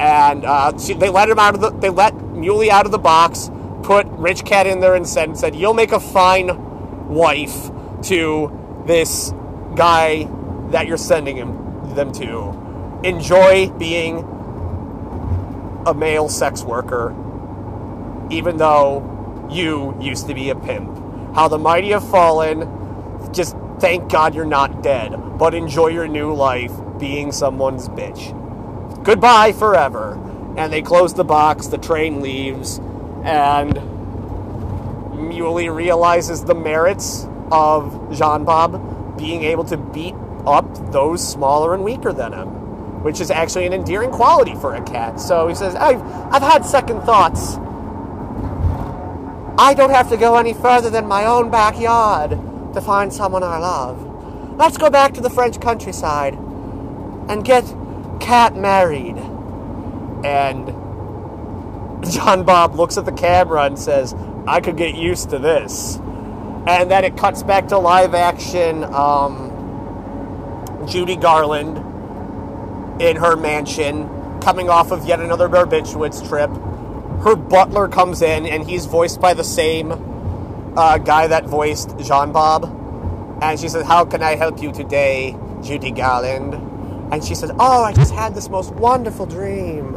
and 0.01 0.45
uh, 0.45 0.73
they 0.73 1.09
let 1.09 1.29
him 1.29 1.39
out 1.39 1.55
of 1.55 1.61
the. 1.61 1.71
They 1.71 1.91
let 1.91 2.15
Muley 2.15 2.71
out 2.71 2.87
of 2.87 2.93
the 2.93 2.99
box, 2.99 3.51
put 3.83 4.07
Rich 4.09 4.45
Cat 4.45 4.67
in 4.67 4.81
there, 4.81 4.95
and 4.95 5.07
said, 5.09 5.37
said 5.37 5.57
"You'll 5.57 5.75
make 5.75 5.93
a 5.93 6.01
fine 6.01 7.09
wife 7.09 7.71
to 8.05 8.85
this 8.87 9.33
guy 9.75 10.29
that 10.71 10.87
you're 10.87 10.97
sending 10.99 11.37
him 11.37 11.95
them 11.95 12.13
to. 12.13 13.01
Enjoy 13.05 13.69
being 13.71 14.25
a 15.87 15.95
male 15.95 16.29
sex 16.29 16.63
worker, 16.63 17.15
even 18.31 18.57
though 18.59 19.18
you 19.51 19.97
used 20.01 20.27
to 20.29 20.35
be 20.35 20.51
a 20.51 20.55
pimp. 20.55 20.89
How 21.35 21.49
the 21.49 21.59
mighty 21.59 21.91
have 21.91 22.09
fallen. 22.09 23.33
Just 23.33 23.57
thank 23.79 24.11
God 24.11 24.35
you're 24.35 24.45
not 24.45 24.83
dead, 24.83 25.39
but 25.39 25.55
enjoy 25.55 25.89
your 25.89 26.09
new 26.09 26.35
life 26.35 26.73
being 26.99 27.33
someone's 27.33 27.89
bitch. 27.89 28.35
Goodbye 29.05 29.53
forever. 29.53 30.15
And 30.57 30.73
they 30.73 30.83
close 30.83 31.15
the 31.15 31.25
box, 31.25 31.69
the 31.69 31.79
train 31.79 32.21
leaves, 32.21 32.81
and 33.25 33.75
Muley 35.15 35.69
realizes 35.69 36.45
the 36.45 36.55
merits 36.55 37.27
of 37.53 38.13
Jean 38.13 38.45
Bob 38.45 39.17
being 39.17 39.45
able 39.45 39.65
to 39.65 39.77
beat 39.77 40.15
up 40.47 40.93
those 40.93 41.27
smaller 41.27 41.75
and 41.75 41.85
weaker 41.85 42.13
than 42.13 42.33
him, 42.33 43.03
which 43.03 43.21
is 43.21 43.31
actually 43.31 43.67
an 43.67 43.73
endearing 43.73 44.11
quality 44.11 44.55
for 44.55 44.75
a 44.75 44.83
cat. 44.83 45.21
So 45.21 45.47
he 45.49 45.55
says, 45.55 45.75
I've, 45.75 46.01
I've 46.03 46.43
had 46.43 46.65
second 46.65 47.03
thoughts. 47.03 47.57
I 49.61 49.75
don't 49.75 49.91
have 49.91 50.09
to 50.11 50.17
go 50.17 50.37
any 50.37 50.55
further 50.55 50.89
than 50.89 51.09
my 51.09 51.27
own 51.27 51.51
backyard 51.51 52.31
to 52.75 52.81
find 52.81 53.13
someone 53.13 53.43
I 53.43 53.59
love. 53.59 54.57
Let's 54.57 54.79
go 54.79 54.89
back 54.89 55.15
to 55.15 55.21
the 55.21 55.31
French 55.31 55.61
countryside 55.61 56.35
and 56.35 57.45
get 57.45 57.65
Cat 58.21 58.55
married. 58.55 59.17
And 60.25 60.67
John 62.13 62.45
Bob 62.45 62.77
looks 62.77 62.97
at 62.99 63.05
the 63.05 63.13
camera 63.13 63.65
and 63.65 63.77
says, 63.77 64.15
I 64.47 64.61
could 64.61 64.77
get 64.77 64.95
used 64.95 65.31
to 65.31 65.39
this. 65.41 65.97
And 65.97 66.89
then 66.89 67.05
it 67.05 67.17
cuts 67.17 67.43
back 67.43 67.69
to 67.69 67.79
live 67.79 68.15
action 68.15 68.85
um, 68.85 69.49
Judy 70.87 71.17
Garland 71.17 71.79
in 73.03 73.17
her 73.17 73.37
mansion, 73.37 74.09
coming 74.41 74.69
off 74.69 74.93
of 74.93 75.05
yet 75.05 75.21
another 75.21 75.49
Barbiturates 75.49 76.27
trip. 76.29 76.51
Her 77.23 77.35
butler 77.35 77.89
comes 77.89 78.23
in, 78.23 78.47
and 78.47 78.69
he's 78.69 78.87
voiced 78.87 79.21
by 79.21 79.35
the 79.35 79.45
same 79.45 79.93
uh, 80.77 80.99
guy 80.99 81.27
that 81.27 81.45
voiced 81.47 81.99
Jean 81.99 82.33
Bob. 82.33 82.65
And 83.43 83.59
she 83.59 83.69
says, 83.69 83.87
How 83.87 84.05
can 84.05 84.23
I 84.23 84.37
help 84.37 84.63
you 84.63 84.73
today, 84.73 85.37
Judy 85.63 85.91
Garland? 85.91 86.55
And 87.13 87.25
she 87.25 87.35
says, 87.35 87.51
Oh, 87.59 87.83
I 87.83 87.93
just 87.93 88.13
had 88.13 88.35
this 88.35 88.49
most 88.49 88.73
wonderful 88.75 89.27
dream. 89.27 89.97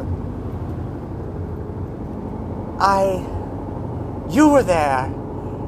I. 2.80 3.38
You 4.30 4.50
were 4.50 4.64
there. 4.64 5.14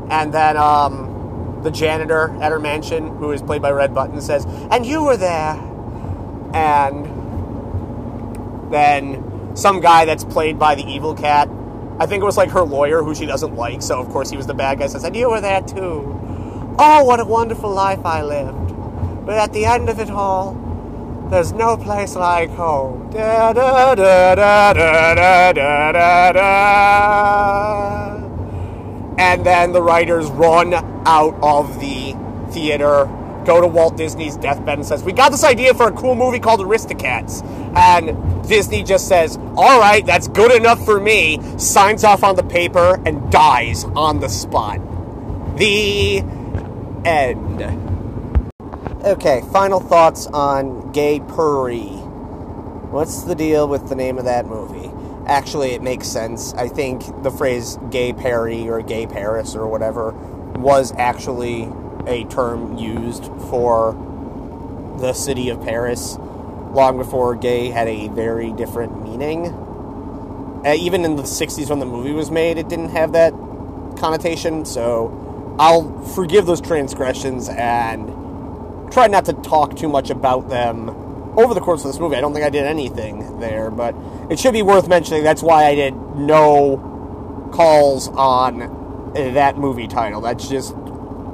And 0.09 0.33
then 0.33 0.57
um, 0.57 1.59
the 1.63 1.71
janitor 1.71 2.29
at 2.41 2.51
her 2.51 2.59
mansion, 2.59 3.17
who 3.17 3.31
is 3.31 3.41
played 3.41 3.61
by 3.61 3.71
Red 3.71 3.93
Button, 3.93 4.21
says, 4.21 4.45
And 4.71 4.85
you 4.85 5.03
were 5.03 5.17
there. 5.17 5.53
And 6.53 7.05
then 8.71 9.32
some 9.53 9.79
guy 9.79 10.05
that's 10.05 10.23
played 10.23 10.57
by 10.59 10.75
the 10.75 10.83
evil 10.83 11.13
cat, 11.15 11.49
I 11.99 12.05
think 12.05 12.21
it 12.21 12.25
was 12.25 12.37
like 12.37 12.49
her 12.51 12.63
lawyer 12.63 13.03
who 13.03 13.13
she 13.13 13.25
doesn't 13.25 13.55
like, 13.55 13.81
so 13.81 13.99
of 13.99 14.09
course 14.09 14.29
he 14.29 14.37
was 14.37 14.47
the 14.47 14.53
bad 14.53 14.79
guy, 14.79 14.87
says, 14.87 15.03
And 15.03 15.15
you 15.15 15.29
were 15.29 15.41
there 15.41 15.61
too. 15.61 16.19
Oh, 16.79 17.03
what 17.03 17.19
a 17.19 17.25
wonderful 17.25 17.71
life 17.71 18.03
I 18.05 18.23
lived. 18.23 19.25
But 19.25 19.37
at 19.37 19.53
the 19.53 19.65
end 19.65 19.89
of 19.89 19.99
it 19.99 20.09
all, 20.09 20.55
there's 21.29 21.53
no 21.53 21.77
place 21.77 22.15
like 22.15 22.49
home. 22.51 23.09
Da, 23.11 23.53
da, 23.53 23.95
da, 23.95 24.35
da, 24.35 24.73
da, 24.73 25.13
da, 25.13 25.53
da, 25.53 25.91
da, 25.91 26.31
da. 26.31 27.13
And 29.17 29.45
then 29.45 29.71
the 29.71 29.81
writers 29.81 30.29
run 30.31 30.73
out 31.05 31.35
of 31.41 31.79
the 31.79 32.15
theater, 32.51 33.05
go 33.45 33.61
to 33.61 33.67
Walt 33.67 33.97
Disney's 33.97 34.35
deathbed 34.37 34.77
and 34.77 34.87
says, 34.87 35.03
We 35.03 35.13
got 35.13 35.31
this 35.31 35.43
idea 35.43 35.73
for 35.73 35.87
a 35.87 35.91
cool 35.91 36.15
movie 36.15 36.39
called 36.39 36.59
Aristocats. 36.59 37.43
And 37.75 38.47
Disney 38.47 38.83
just 38.83 39.07
says, 39.07 39.37
All 39.55 39.79
right, 39.79 40.05
that's 40.05 40.27
good 40.27 40.51
enough 40.51 40.83
for 40.83 40.99
me, 40.99 41.39
signs 41.57 42.03
off 42.03 42.23
on 42.23 42.35
the 42.35 42.43
paper, 42.43 43.01
and 43.05 43.31
dies 43.31 43.83
on 43.83 44.19
the 44.19 44.29
spot. 44.29 44.79
The 45.57 46.19
end. 47.05 47.61
Okay, 49.03 49.41
final 49.51 49.79
thoughts 49.79 50.27
on 50.27 50.91
Gay 50.91 51.19
Purr-ee. 51.19 52.03
What's 52.89 53.23
the 53.23 53.35
deal 53.35 53.67
with 53.67 53.89
the 53.89 53.95
name 53.95 54.17
of 54.17 54.25
that 54.25 54.45
movie? 54.45 54.91
Actually, 55.27 55.71
it 55.71 55.81
makes 55.81 56.07
sense. 56.07 56.53
I 56.53 56.67
think 56.67 57.23
the 57.23 57.31
phrase 57.31 57.77
gay 57.89 58.13
Perry 58.13 58.69
or 58.69 58.81
gay 58.81 59.07
Paris 59.07 59.55
or 59.55 59.67
whatever 59.67 60.11
was 60.11 60.93
actually 60.97 61.65
a 62.07 62.25
term 62.25 62.77
used 62.77 63.25
for 63.49 63.93
the 64.99 65.13
city 65.13 65.49
of 65.49 65.61
Paris 65.61 66.17
long 66.73 66.97
before 66.97 67.35
gay 67.35 67.69
had 67.69 67.87
a 67.87 68.07
very 68.09 68.51
different 68.51 69.03
meaning. 69.03 69.47
Uh, 70.65 70.73
even 70.73 71.05
in 71.05 71.15
the 71.15 71.23
60s 71.23 71.69
when 71.69 71.79
the 71.79 71.85
movie 71.85 72.13
was 72.13 72.31
made, 72.31 72.57
it 72.57 72.69
didn't 72.69 72.89
have 72.89 73.11
that 73.11 73.33
connotation, 73.97 74.65
so 74.65 75.55
I'll 75.59 76.01
forgive 76.15 76.45
those 76.45 76.61
transgressions 76.61 77.49
and 77.49 78.07
try 78.91 79.07
not 79.07 79.25
to 79.25 79.33
talk 79.33 79.75
too 79.75 79.89
much 79.89 80.09
about 80.09 80.49
them 80.49 80.89
over 81.37 81.53
the 81.53 81.59
course 81.59 81.83
of 81.83 81.91
this 81.91 81.99
movie. 81.99 82.15
I 82.15 82.21
don't 82.21 82.33
think 82.33 82.45
I 82.45 82.49
did 82.49 82.65
anything 82.65 83.39
there, 83.39 83.69
but 83.71 83.95
it 84.29 84.39
should 84.39 84.53
be 84.53 84.61
worth 84.61 84.87
mentioning 84.87 85.23
that's 85.23 85.43
why 85.43 85.65
I 85.65 85.75
did 85.75 85.95
no 86.15 87.51
calls 87.53 88.07
on 88.09 89.11
that 89.13 89.57
movie 89.57 89.87
title. 89.87 90.21
That's 90.21 90.47
just 90.47 90.75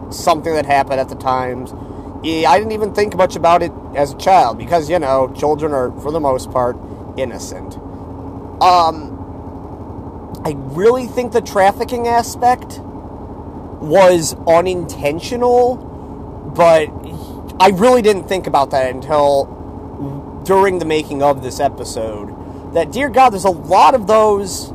something 0.10 0.54
that 0.54 0.66
happened 0.66 1.00
at 1.00 1.10
the 1.10 1.16
times. 1.16 1.74
I 2.22 2.58
didn't 2.58 2.74
even 2.74 2.94
think 2.94 3.16
much 3.16 3.36
about 3.36 3.64
it 3.64 3.72
as 3.96 4.12
a 4.14 4.18
child 4.18 4.58
because, 4.58 4.90
you 4.90 5.00
know, 5.00 5.32
children 5.36 5.72
are, 5.72 5.92
for 6.02 6.12
the 6.12 6.20
most 6.20 6.52
part, 6.52 6.78
innocent. 7.18 7.76
Um, 8.62 9.16
I 10.44 10.52
really 10.58 11.06
think 11.06 11.32
the 11.32 11.42
trafficking 11.42 12.08
aspect 12.08 12.80
was 13.82 14.36
unintentional, 14.48 15.78
but 16.56 16.90
I 17.62 17.70
really 17.70 18.02
didn't 18.02 18.28
think 18.28 18.48
about 18.48 18.72
that 18.72 18.94
until 18.94 19.46
during 20.46 20.80
the 20.80 20.86
making 20.86 21.24
of 21.24 21.42
this 21.42 21.60
episode. 21.60 22.36
That, 22.74 22.92
dear 22.92 23.10
God, 23.10 23.30
there's 23.30 23.46
a 23.46 23.50
lot 23.50 23.96
of 23.96 24.08
those 24.08 24.74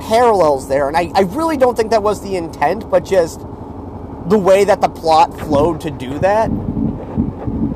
parallels 0.00 0.68
there, 0.68 0.88
and 0.88 0.96
I, 0.96 1.12
I 1.14 1.20
really 1.22 1.56
don't 1.56 1.76
think 1.76 1.90
that 1.90 2.02
was 2.02 2.20
the 2.22 2.34
intent, 2.36 2.90
but 2.90 3.04
just 3.04 3.40
the 4.26 4.38
way 4.38 4.64
that 4.64 4.80
the 4.80 4.88
plot 4.88 5.38
flowed 5.38 5.80
to 5.82 5.90
do 5.90 6.18
that. 6.20 6.50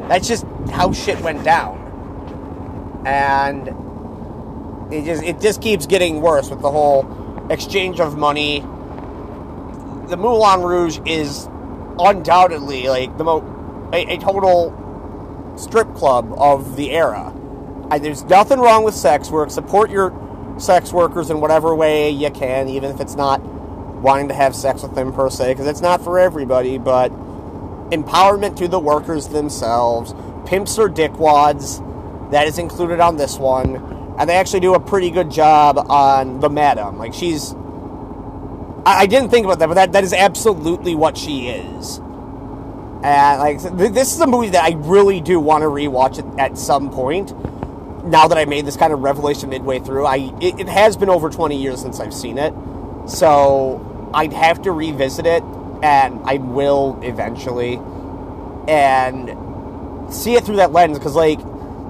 That's 0.09 0.29
just 0.29 0.47
how 0.71 0.93
shit 0.93 1.21
went 1.21 1.45
down. 1.45 1.83
And 3.07 3.69
it 4.93 5.05
just 5.05 5.23
it 5.23 5.41
just 5.41 5.61
keeps 5.61 5.87
getting 5.87 6.21
worse 6.21 6.51
with 6.51 6.61
the 6.61 6.71
whole 6.71 7.47
exchange 7.51 8.01
of 8.01 8.17
money. 8.17 8.61
The 10.09 10.17
Moulin 10.17 10.63
Rouge 10.63 11.01
is 11.05 11.49
undoubtedly 11.99 12.89
like 12.89 13.17
the 13.19 13.25
most 13.25 13.45
a, 13.93 14.15
a 14.15 14.19
total 14.19 15.55
strip 15.57 15.95
club 15.95 16.33
of 16.39 16.77
the 16.77 16.93
era. 16.93 17.33
I, 17.91 17.99
there's 17.99 18.25
nothing 18.25 18.59
wrong 18.59 18.85
with 18.85 18.95
sex 18.95 19.31
work. 19.31 19.51
Support 19.51 19.91
your 19.91 20.13
sex 20.59 20.93
workers 20.93 21.31
in 21.31 21.41
whatever 21.41 21.75
way 21.75 22.11
you 22.11 22.31
can, 22.31 22.69
even 22.69 22.91
if 22.91 23.01
it's 23.01 23.15
not 23.15 23.41
wanting 24.07 24.29
to 24.29 24.35
have 24.35 24.55
sex 24.55 24.83
with 24.83 24.95
them 24.95 25.13
per 25.13 25.29
se, 25.29 25.53
because 25.53 25.67
it's 25.67 25.81
not 25.81 26.01
for 26.01 26.21
everybody, 26.21 26.79
but 26.79 27.11
empowerment 27.91 28.57
to 28.57 28.69
the 28.69 28.79
workers 28.79 29.27
themselves. 29.29 30.15
Pimps 30.49 30.79
or 30.79 30.89
dickwads, 30.89 31.83
that 32.31 32.47
is 32.47 32.57
included 32.57 33.01
on 33.01 33.17
this 33.17 33.37
one. 33.37 34.15
And 34.17 34.31
they 34.31 34.37
actually 34.37 34.61
do 34.61 34.75
a 34.75 34.81
pretty 34.81 35.11
good 35.11 35.29
job 35.29 35.77
on 35.91 36.39
the 36.39 36.49
madam. 36.49 36.99
Like, 36.99 37.15
she's. 37.15 37.53
I, 38.87 39.01
I 39.01 39.07
didn't 39.07 39.31
think 39.31 39.45
about 39.45 39.59
that, 39.59 39.67
but 39.67 39.75
that, 39.75 39.93
that 39.93 40.05
is 40.05 40.13
absolutely 40.13 40.95
what 40.95 41.19
she 41.19 41.49
is. 41.49 42.01
And 43.03 43.39
like 43.41 43.77
this 43.95 44.15
is 44.15 44.21
a 44.21 44.27
movie 44.27 44.51
that 44.51 44.65
I 44.65 44.73
really 44.79 45.21
do 45.21 45.39
want 45.39 45.63
to 45.63 45.69
rewatch 45.69 46.19
it 46.19 46.41
at 46.41 46.57
some 46.57 46.91
point. 46.91 47.33
Now 48.07 48.29
that 48.29 48.39
I 48.39 48.45
made 48.47 48.65
this 48.67 48.77
kind 48.77 48.93
of 48.93 49.01
revelation 49.01 49.51
midway 49.51 49.81
through, 49.81 50.07
I 50.07 50.33
it, 50.41 50.61
it 50.61 50.69
has 50.69 50.97
been 50.97 51.11
over 51.11 51.29
20 51.29 51.61
years 51.61 51.81
since 51.81 52.01
I've 52.01 52.15
seen 52.15 52.39
it, 52.39 52.55
so 53.09 53.96
I'd 54.15 54.33
have 54.33 54.63
to 54.63 54.73
revisit 54.73 55.27
it, 55.27 55.43
and 55.83 56.21
I 56.25 56.37
will 56.39 56.99
eventually, 57.03 57.81
and 58.69 59.37
see 60.13 60.35
it 60.35 60.45
through 60.45 60.57
that 60.57 60.73
lens 60.73 60.99
because 60.99 61.17
like 61.17 61.41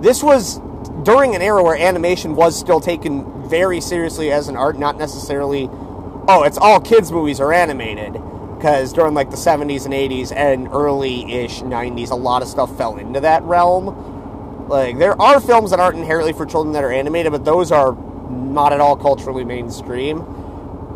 this 0.03 0.23
was 0.23 0.61
during 1.05 1.35
an 1.35 1.43
era 1.43 1.63
where 1.63 1.77
animation 1.77 2.37
was 2.37 2.59
still 2.59 2.81
taken 2.81 3.49
very 3.49 3.81
seriously 3.81 4.33
as 4.33 4.49
an 4.49 4.57
art, 4.57 4.79
not 4.79 4.99
necessarily, 4.99 5.69
oh, 6.29 6.43
it's 6.45 6.59
all 6.59 6.81
kids' 6.81 7.13
movies 7.13 7.41
are 7.41 7.53
animated 7.53 8.15
because 8.57 8.93
during 8.93 9.15
like 9.15 9.31
the 9.31 9.37
70s 9.37 9.85
and 9.85 9.95
80s 9.95 10.35
and 10.35 10.69
early-ish 10.73 11.61
90s 11.61 12.11
a 12.11 12.15
lot 12.15 12.43
of 12.43 12.49
stuff 12.49 12.77
fell 12.77 12.97
into 12.97 13.21
that 13.21 13.43
realm 13.45 13.95
Like 14.69 14.99
there 14.99 15.21
are 15.21 15.41
films 15.41 15.71
that 15.71 15.81
aren't 15.81 15.99
inherently 15.99 16.33
for 16.33 16.47
children 16.47 16.73
that 16.75 16.85
are 16.85 16.93
animated, 16.93 17.33
but 17.33 17.45
those 17.45 17.71
are 17.73 17.97
not 18.31 18.73
at 18.73 18.81
all 18.81 18.97
culturally 18.97 19.45
mainstream. 19.45 20.25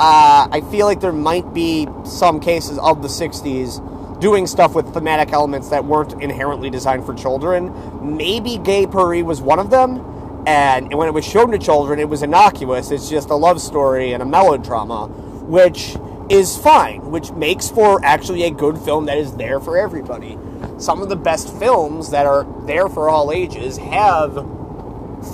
Uh, 0.01 0.49
I 0.51 0.63
feel 0.71 0.87
like 0.87 1.01
there 1.01 1.13
might 1.13 1.53
be 1.53 1.87
some 2.05 2.41
cases 2.41 2.79
of 2.79 3.03
the 3.03 3.09
'60s 3.09 4.19
doing 4.19 4.47
stuff 4.47 4.75
with 4.75 4.95
thematic 4.95 5.31
elements 5.31 5.69
that 5.69 5.85
weren't 5.85 6.15
inherently 6.23 6.71
designed 6.71 7.05
for 7.05 7.13
children. 7.13 7.71
Maybe 8.17 8.57
Gay 8.57 8.87
Purr-ee 8.87 9.23
was 9.23 9.43
one 9.43 9.59
of 9.59 9.69
them, 9.69 10.43
and 10.47 10.95
when 10.95 11.07
it 11.07 11.13
was 11.13 11.27
shown 11.27 11.51
to 11.51 11.59
children, 11.59 11.99
it 11.99 12.09
was 12.09 12.23
innocuous. 12.23 12.91
It's 12.91 13.11
just 13.11 13.29
a 13.29 13.35
love 13.35 13.61
story 13.61 14.13
and 14.15 14.23
a 14.23 14.27
melodrama, 14.27 15.09
which 15.09 15.97
is 16.31 16.57
fine, 16.57 17.11
which 17.11 17.31
makes 17.33 17.69
for 17.69 18.03
actually 18.03 18.45
a 18.45 18.51
good 18.51 18.79
film 18.79 19.05
that 19.05 19.19
is 19.19 19.37
there 19.37 19.61
for 19.61 19.77
everybody. 19.77 20.39
Some 20.79 21.03
of 21.03 21.11
the 21.11 21.17
best 21.17 21.55
films 21.59 22.11
that 22.11 22.25
are 22.25 22.47
there 22.65 22.89
for 22.89 23.11
all 23.11 23.31
ages 23.33 23.77
have 23.77 24.33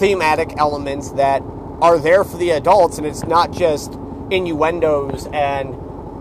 thematic 0.01 0.55
elements 0.59 1.13
that 1.13 1.41
are 1.81 2.01
there 2.01 2.25
for 2.25 2.37
the 2.37 2.51
adults, 2.51 2.99
and 2.99 3.07
it's 3.07 3.23
not 3.23 3.53
just 3.53 3.97
innuendos 4.31 5.27
and 5.33 5.75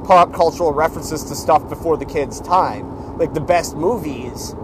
pop 0.06 0.34
cultural 0.34 0.72
references 0.72 1.24
to 1.26 1.36
stuff 1.36 1.68
before 1.68 1.98
the 1.98 2.06
kids' 2.06 2.40
time. 2.40 3.18
Like 3.18 3.34
the 3.34 3.42
best 3.42 3.76
movies 3.76 4.56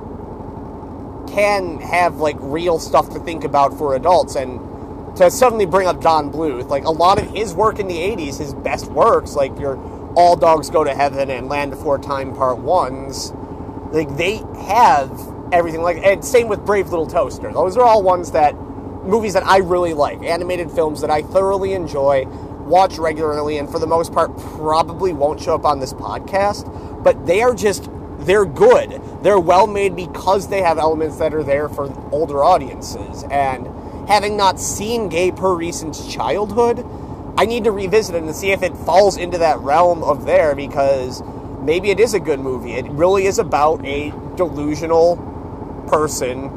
can 1.28 1.80
have 1.80 2.18
like 2.18 2.36
real 2.40 2.80
stuff 2.80 3.10
to 3.14 3.20
think 3.20 3.44
about 3.44 3.78
for 3.78 3.96
adults 3.96 4.36
and 4.36 4.60
to 5.18 5.30
suddenly 5.30 5.66
bring 5.66 5.88
up 5.88 6.02
Don 6.02 6.32
Bluth, 6.32 6.70
like 6.70 6.86
a 6.86 6.92
lot 6.92 7.22
of 7.22 7.30
his 7.32 7.54
work 7.54 7.80
in 7.80 7.88
the 7.88 7.98
80s, 7.98 8.38
his 8.38 8.54
best 8.54 8.88
works, 8.88 9.36
like 9.36 9.58
your 9.60 9.78
All 10.16 10.36
Dogs 10.36 10.70
Go 10.70 10.84
to 10.84 10.94
Heaven 10.94 11.30
and 11.30 11.50
Land 11.50 11.72
Before 11.72 11.98
Time 11.98 12.34
Part 12.34 12.60
1s, 12.60 13.94
like 13.94 14.16
they 14.18 14.38
have 14.66 15.12
everything 15.52 15.82
like 15.82 15.98
and 15.98 16.24
same 16.24 16.48
with 16.48 16.66
Brave 16.66 16.90
Little 16.90 17.08
Toaster. 17.08 17.52
Those 17.52 17.76
are 17.78 17.84
all 17.84 18.04
ones 18.04 18.32
that 18.32 18.56
movies 19.04 19.34
that 19.34 19.46
I 19.46 19.58
really 19.58 19.94
like, 19.94 20.22
animated 20.24 20.72
films 20.72 21.02
that 21.02 21.10
I 21.10 21.24
thoroughly 21.24 21.74
enjoy, 21.74 22.26
watch 22.72 22.98
regularly 22.98 23.58
and 23.58 23.70
for 23.70 23.78
the 23.78 23.86
most 23.86 24.14
part 24.14 24.36
probably 24.38 25.14
won't 25.14 25.40
show 25.40 25.54
up 25.54 25.66
on 25.66 25.80
this 25.80 25.94
podcast, 25.94 27.04
but 27.04 27.28
they 27.28 27.42
are 27.42 27.54
just 27.54 27.92
they're 28.22 28.46
good. 28.46 29.02
They're 29.24 29.40
well 29.40 29.68
made 29.68 29.96
because 29.96 30.48
they 30.48 30.62
have 30.62 30.78
elements 30.78 31.18
that 31.18 31.34
are 31.34 31.44
there 31.44 31.68
for 31.70 31.92
older 32.12 32.44
audiences. 32.44 33.24
And 33.30 33.68
having 34.08 34.38
not 34.38 34.60
seen 34.60 35.10
Gay 35.10 35.32
Purr-ee 35.32 35.72
since 35.72 36.12
childhood, 36.12 36.86
I 37.38 37.46
need 37.46 37.64
to 37.64 37.72
revisit 37.72 38.16
it 38.16 38.24
and 38.24 38.36
see 38.36 38.52
if 38.52 38.62
it 38.62 38.76
falls 38.78 39.18
into 39.18 39.38
that 39.40 39.60
realm 39.60 40.04
of 40.04 40.26
there 40.26 40.56
because 40.56 41.24
maybe 41.62 41.90
it 41.90 42.00
is 42.00 42.14
a 42.14 42.20
good 42.20 42.40
movie. 42.40 42.74
It 42.74 42.86
really 42.90 43.26
is 43.26 43.40
about 43.40 43.84
a 43.86 44.12
delusional 44.36 45.18
person 45.88 46.50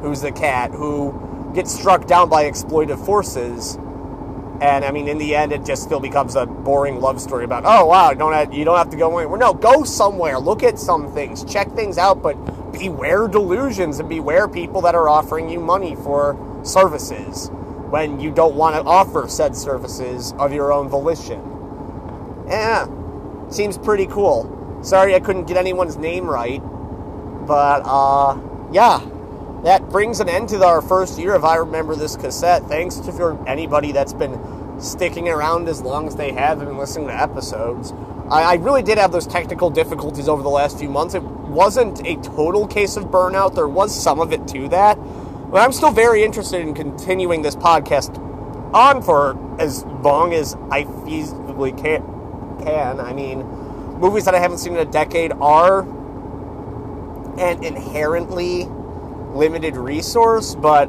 who's 0.00 0.22
the 0.22 0.32
cat 0.32 0.70
who 0.70 1.50
gets 1.54 1.72
struck 1.74 2.06
down 2.06 2.28
by 2.28 2.44
exploitive 2.44 3.04
forces 3.04 3.76
and 4.62 4.84
I 4.84 4.92
mean, 4.92 5.08
in 5.08 5.18
the 5.18 5.34
end, 5.34 5.50
it 5.50 5.64
just 5.64 5.82
still 5.82 5.98
becomes 5.98 6.36
a 6.36 6.46
boring 6.46 7.00
love 7.00 7.20
story 7.20 7.44
about, 7.44 7.64
oh 7.66 7.84
wow, 7.86 8.14
don't 8.14 8.32
have, 8.32 8.54
you 8.54 8.64
don't 8.64 8.78
have 8.78 8.90
to 8.90 8.96
go 8.96 9.18
anywhere. 9.18 9.36
No, 9.36 9.52
go 9.52 9.82
somewhere, 9.82 10.38
look 10.38 10.62
at 10.62 10.78
some 10.78 11.12
things, 11.12 11.44
check 11.44 11.72
things 11.72 11.98
out, 11.98 12.22
but 12.22 12.34
beware 12.70 13.26
delusions 13.26 13.98
and 13.98 14.08
beware 14.08 14.46
people 14.46 14.80
that 14.82 14.94
are 14.94 15.08
offering 15.08 15.50
you 15.50 15.58
money 15.58 15.96
for 15.96 16.38
services 16.62 17.50
when 17.90 18.20
you 18.20 18.30
don't 18.30 18.54
want 18.54 18.76
to 18.76 18.82
offer 18.82 19.26
said 19.26 19.56
services 19.56 20.32
of 20.38 20.52
your 20.52 20.72
own 20.72 20.88
volition. 20.88 21.40
Yeah, 22.46 22.86
seems 23.50 23.76
pretty 23.76 24.06
cool. 24.06 24.78
Sorry 24.84 25.16
I 25.16 25.18
couldn't 25.18 25.48
get 25.48 25.56
anyone's 25.56 25.96
name 25.96 26.24
right, 26.24 26.60
but 27.48 27.82
uh, 27.84 28.38
yeah 28.70 29.00
that 29.64 29.88
brings 29.90 30.18
an 30.18 30.28
end 30.28 30.48
to 30.48 30.64
our 30.64 30.82
first 30.82 31.18
year 31.18 31.34
of 31.34 31.44
I 31.44 31.56
Remember 31.56 31.94
This 31.94 32.16
Cassette. 32.16 32.64
Thanks 32.64 32.96
to 32.96 33.12
for 33.12 33.48
anybody 33.48 33.92
that's 33.92 34.12
been 34.12 34.80
sticking 34.80 35.28
around 35.28 35.68
as 35.68 35.80
long 35.80 36.08
as 36.08 36.16
they 36.16 36.32
have 36.32 36.60
and 36.60 36.76
listening 36.76 37.06
to 37.06 37.14
episodes. 37.14 37.92
I, 38.28 38.42
I, 38.42 38.54
really 38.54 38.82
did 38.82 38.98
have 38.98 39.12
those 39.12 39.26
technical 39.26 39.70
difficulties 39.70 40.28
over 40.28 40.42
the 40.42 40.48
last 40.48 40.78
few 40.78 40.88
months. 40.88 41.14
It 41.14 41.22
wasn't 41.22 42.04
a 42.04 42.16
total 42.16 42.66
case 42.66 42.96
of 42.96 43.04
burnout, 43.04 43.54
there 43.54 43.68
was 43.68 43.94
some 43.94 44.18
of 44.18 44.32
it 44.32 44.48
to 44.48 44.68
that. 44.70 44.96
But 44.96 45.60
I'm 45.60 45.72
still 45.72 45.92
very 45.92 46.24
interested 46.24 46.62
in 46.62 46.74
continuing 46.74 47.42
this 47.42 47.54
podcast 47.54 48.18
on 48.74 49.02
for 49.02 49.38
as 49.60 49.84
long 49.84 50.32
as 50.34 50.54
I 50.72 50.84
feasibly 50.84 51.70
can. 51.80 52.02
can. 52.64 52.98
I 52.98 53.12
mean, 53.12 53.40
movies 54.00 54.24
that 54.24 54.34
I 54.34 54.40
haven't 54.40 54.58
seen 54.58 54.72
in 54.72 54.80
a 54.80 54.90
decade 54.90 55.30
are 55.32 55.82
and 57.38 57.64
inherently 57.64 58.66
limited 59.34 59.76
resource, 59.76 60.54
but 60.54 60.88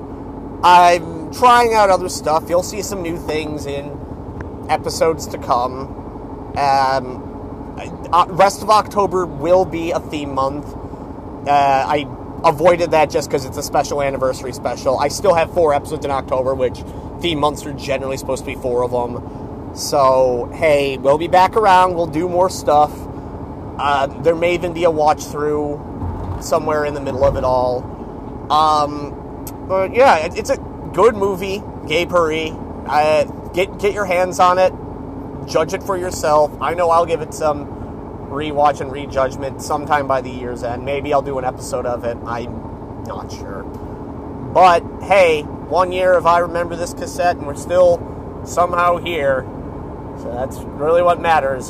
I'm 0.63 1.33
trying 1.33 1.73
out 1.73 1.89
other 1.89 2.09
stuff. 2.09 2.45
You'll 2.49 2.63
see 2.63 2.81
some 2.81 3.01
new 3.01 3.17
things 3.17 3.65
in 3.65 4.65
episodes 4.69 5.27
to 5.27 5.37
come. 5.37 6.57
Um, 6.57 7.33
uh, 8.13 8.25
rest 8.29 8.61
of 8.61 8.69
October 8.69 9.25
will 9.25 9.65
be 9.65 9.91
a 9.91 9.99
theme 9.99 10.33
month. 10.33 10.65
Uh, 11.47 11.49
I 11.49 12.05
avoided 12.43 12.91
that 12.91 13.09
just 13.09 13.29
because 13.29 13.45
it's 13.45 13.57
a 13.57 13.63
special 13.63 14.01
anniversary 14.01 14.53
special. 14.53 14.99
I 14.99 15.07
still 15.07 15.33
have 15.33 15.53
four 15.53 15.73
episodes 15.73 16.05
in 16.05 16.11
October, 16.11 16.53
which 16.53 16.83
theme 17.21 17.39
months 17.39 17.65
are 17.65 17.73
generally 17.73 18.17
supposed 18.17 18.45
to 18.45 18.55
be 18.55 18.55
four 18.55 18.83
of 18.83 18.91
them. 18.91 19.75
So, 19.75 20.51
hey, 20.53 20.97
we'll 20.97 21.17
be 21.17 21.27
back 21.27 21.55
around. 21.55 21.95
We'll 21.95 22.05
do 22.05 22.29
more 22.29 22.49
stuff. 22.49 22.91
Uh, 23.77 24.07
there 24.21 24.35
may 24.35 24.53
even 24.53 24.73
be 24.73 24.83
a 24.83 24.91
watch 24.91 25.23
through 25.23 25.81
somewhere 26.41 26.85
in 26.85 26.93
the 26.93 27.01
middle 27.01 27.23
of 27.25 27.37
it 27.37 27.43
all. 27.43 27.81
Um, 28.49 29.45
but 29.67 29.93
yeah, 29.95 30.17
it, 30.17 30.37
it's 30.37 30.49
a 30.49 30.57
good 30.93 31.15
movie, 31.15 31.63
Gay 31.87 32.05
Purr-ee. 32.05 32.53
Uh, 32.85 33.23
get 33.53 33.79
get 33.79 33.93
your 33.93 34.05
hands 34.05 34.39
on 34.39 34.59
it, 34.59 34.73
judge 35.47 35.73
it 35.73 35.83
for 35.83 35.97
yourself. 35.97 36.51
I 36.61 36.73
know 36.73 36.89
I'll 36.89 37.05
give 37.05 37.21
it 37.21 37.33
some 37.33 37.67
rewatch 38.29 38.81
and 38.81 38.91
rejudgment 38.91 39.61
sometime 39.61 40.07
by 40.07 40.21
the 40.21 40.29
year's 40.29 40.63
end. 40.63 40.83
Maybe 40.83 41.13
I'll 41.13 41.21
do 41.21 41.37
an 41.37 41.45
episode 41.45 41.85
of 41.85 42.03
it. 42.03 42.17
I'm 42.25 43.03
not 43.03 43.31
sure. 43.31 43.63
But 44.53 44.83
hey, 45.01 45.43
one 45.43 45.91
year 45.91 46.13
if 46.13 46.25
I 46.25 46.39
remember 46.39 46.75
this 46.75 46.93
cassette, 46.93 47.37
and 47.37 47.47
we're 47.47 47.55
still 47.55 48.41
somehow 48.45 48.97
here. 48.97 49.45
So 50.19 50.31
that's 50.31 50.57
really 50.59 51.01
what 51.01 51.19
matters. 51.19 51.67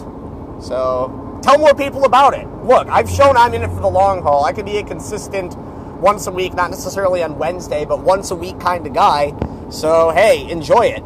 So 0.59 1.39
tell 1.43 1.57
more 1.57 1.73
people 1.73 2.05
about 2.05 2.33
it. 2.33 2.47
Look, 2.63 2.87
I've 2.87 3.09
shown 3.09 3.37
I'm 3.37 3.53
in 3.53 3.63
it 3.63 3.69
for 3.69 3.79
the 3.79 3.89
long 3.89 4.21
haul. 4.21 4.43
I 4.43 4.51
can 4.51 4.65
be 4.65 4.77
a 4.77 4.83
consistent 4.83 5.55
once 6.03 6.27
a 6.27 6.31
week, 6.31 6.53
not 6.53 6.69
necessarily 6.69 7.23
on 7.23 7.39
Wednesday, 7.39 7.85
but 7.85 8.01
once 8.01 8.29
a 8.29 8.35
week 8.35 8.59
kind 8.59 8.85
of 8.85 8.93
guy. 8.93 9.33
So, 9.69 10.11
hey, 10.11 10.47
enjoy 10.51 10.87
it. 10.87 11.01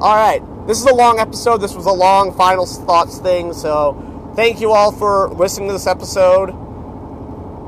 All 0.00 0.14
right, 0.14 0.40
this 0.66 0.78
is 0.78 0.86
a 0.86 0.94
long 0.94 1.18
episode. 1.18 1.58
This 1.58 1.74
was 1.74 1.86
a 1.86 1.92
long 1.92 2.32
final 2.34 2.64
thoughts 2.64 3.18
thing. 3.18 3.52
So, 3.52 4.32
thank 4.36 4.60
you 4.60 4.72
all 4.72 4.92
for 4.92 5.28
listening 5.30 5.68
to 5.68 5.72
this 5.72 5.88
episode. 5.88 6.54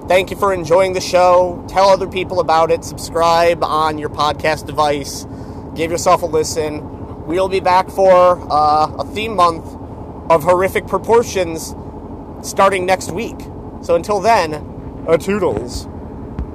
Thank 0.09 0.31
you 0.31 0.37
for 0.37 0.55
enjoying 0.55 0.93
the 0.93 1.01
show. 1.01 1.64
Tell 1.68 1.89
other 1.89 2.09
people 2.09 2.41
about 2.41 2.71
it. 2.71 2.85
Subscribe 2.85 3.62
on 3.62 3.99
your 3.99 4.09
podcast 4.09 4.66
device. 4.66 5.27
Give 5.75 5.91
yourself 5.91 6.23
a 6.23 6.27
listen. 6.27 7.27
We'll 7.27 7.49
be 7.49 7.61
back 7.61 7.91
for 7.91 8.41
uh, 8.51 8.93
a 8.99 9.05
theme 9.05 9.37
month 9.37 9.66
of 10.31 10.45
horrific 10.45 10.87
proportions 10.87 11.75
starting 12.43 12.87
next 12.87 13.11
week. 13.11 13.39
So 13.83 13.95
until 13.95 14.21
then, 14.21 14.55
a 15.07 15.18
toodles. 15.18 15.89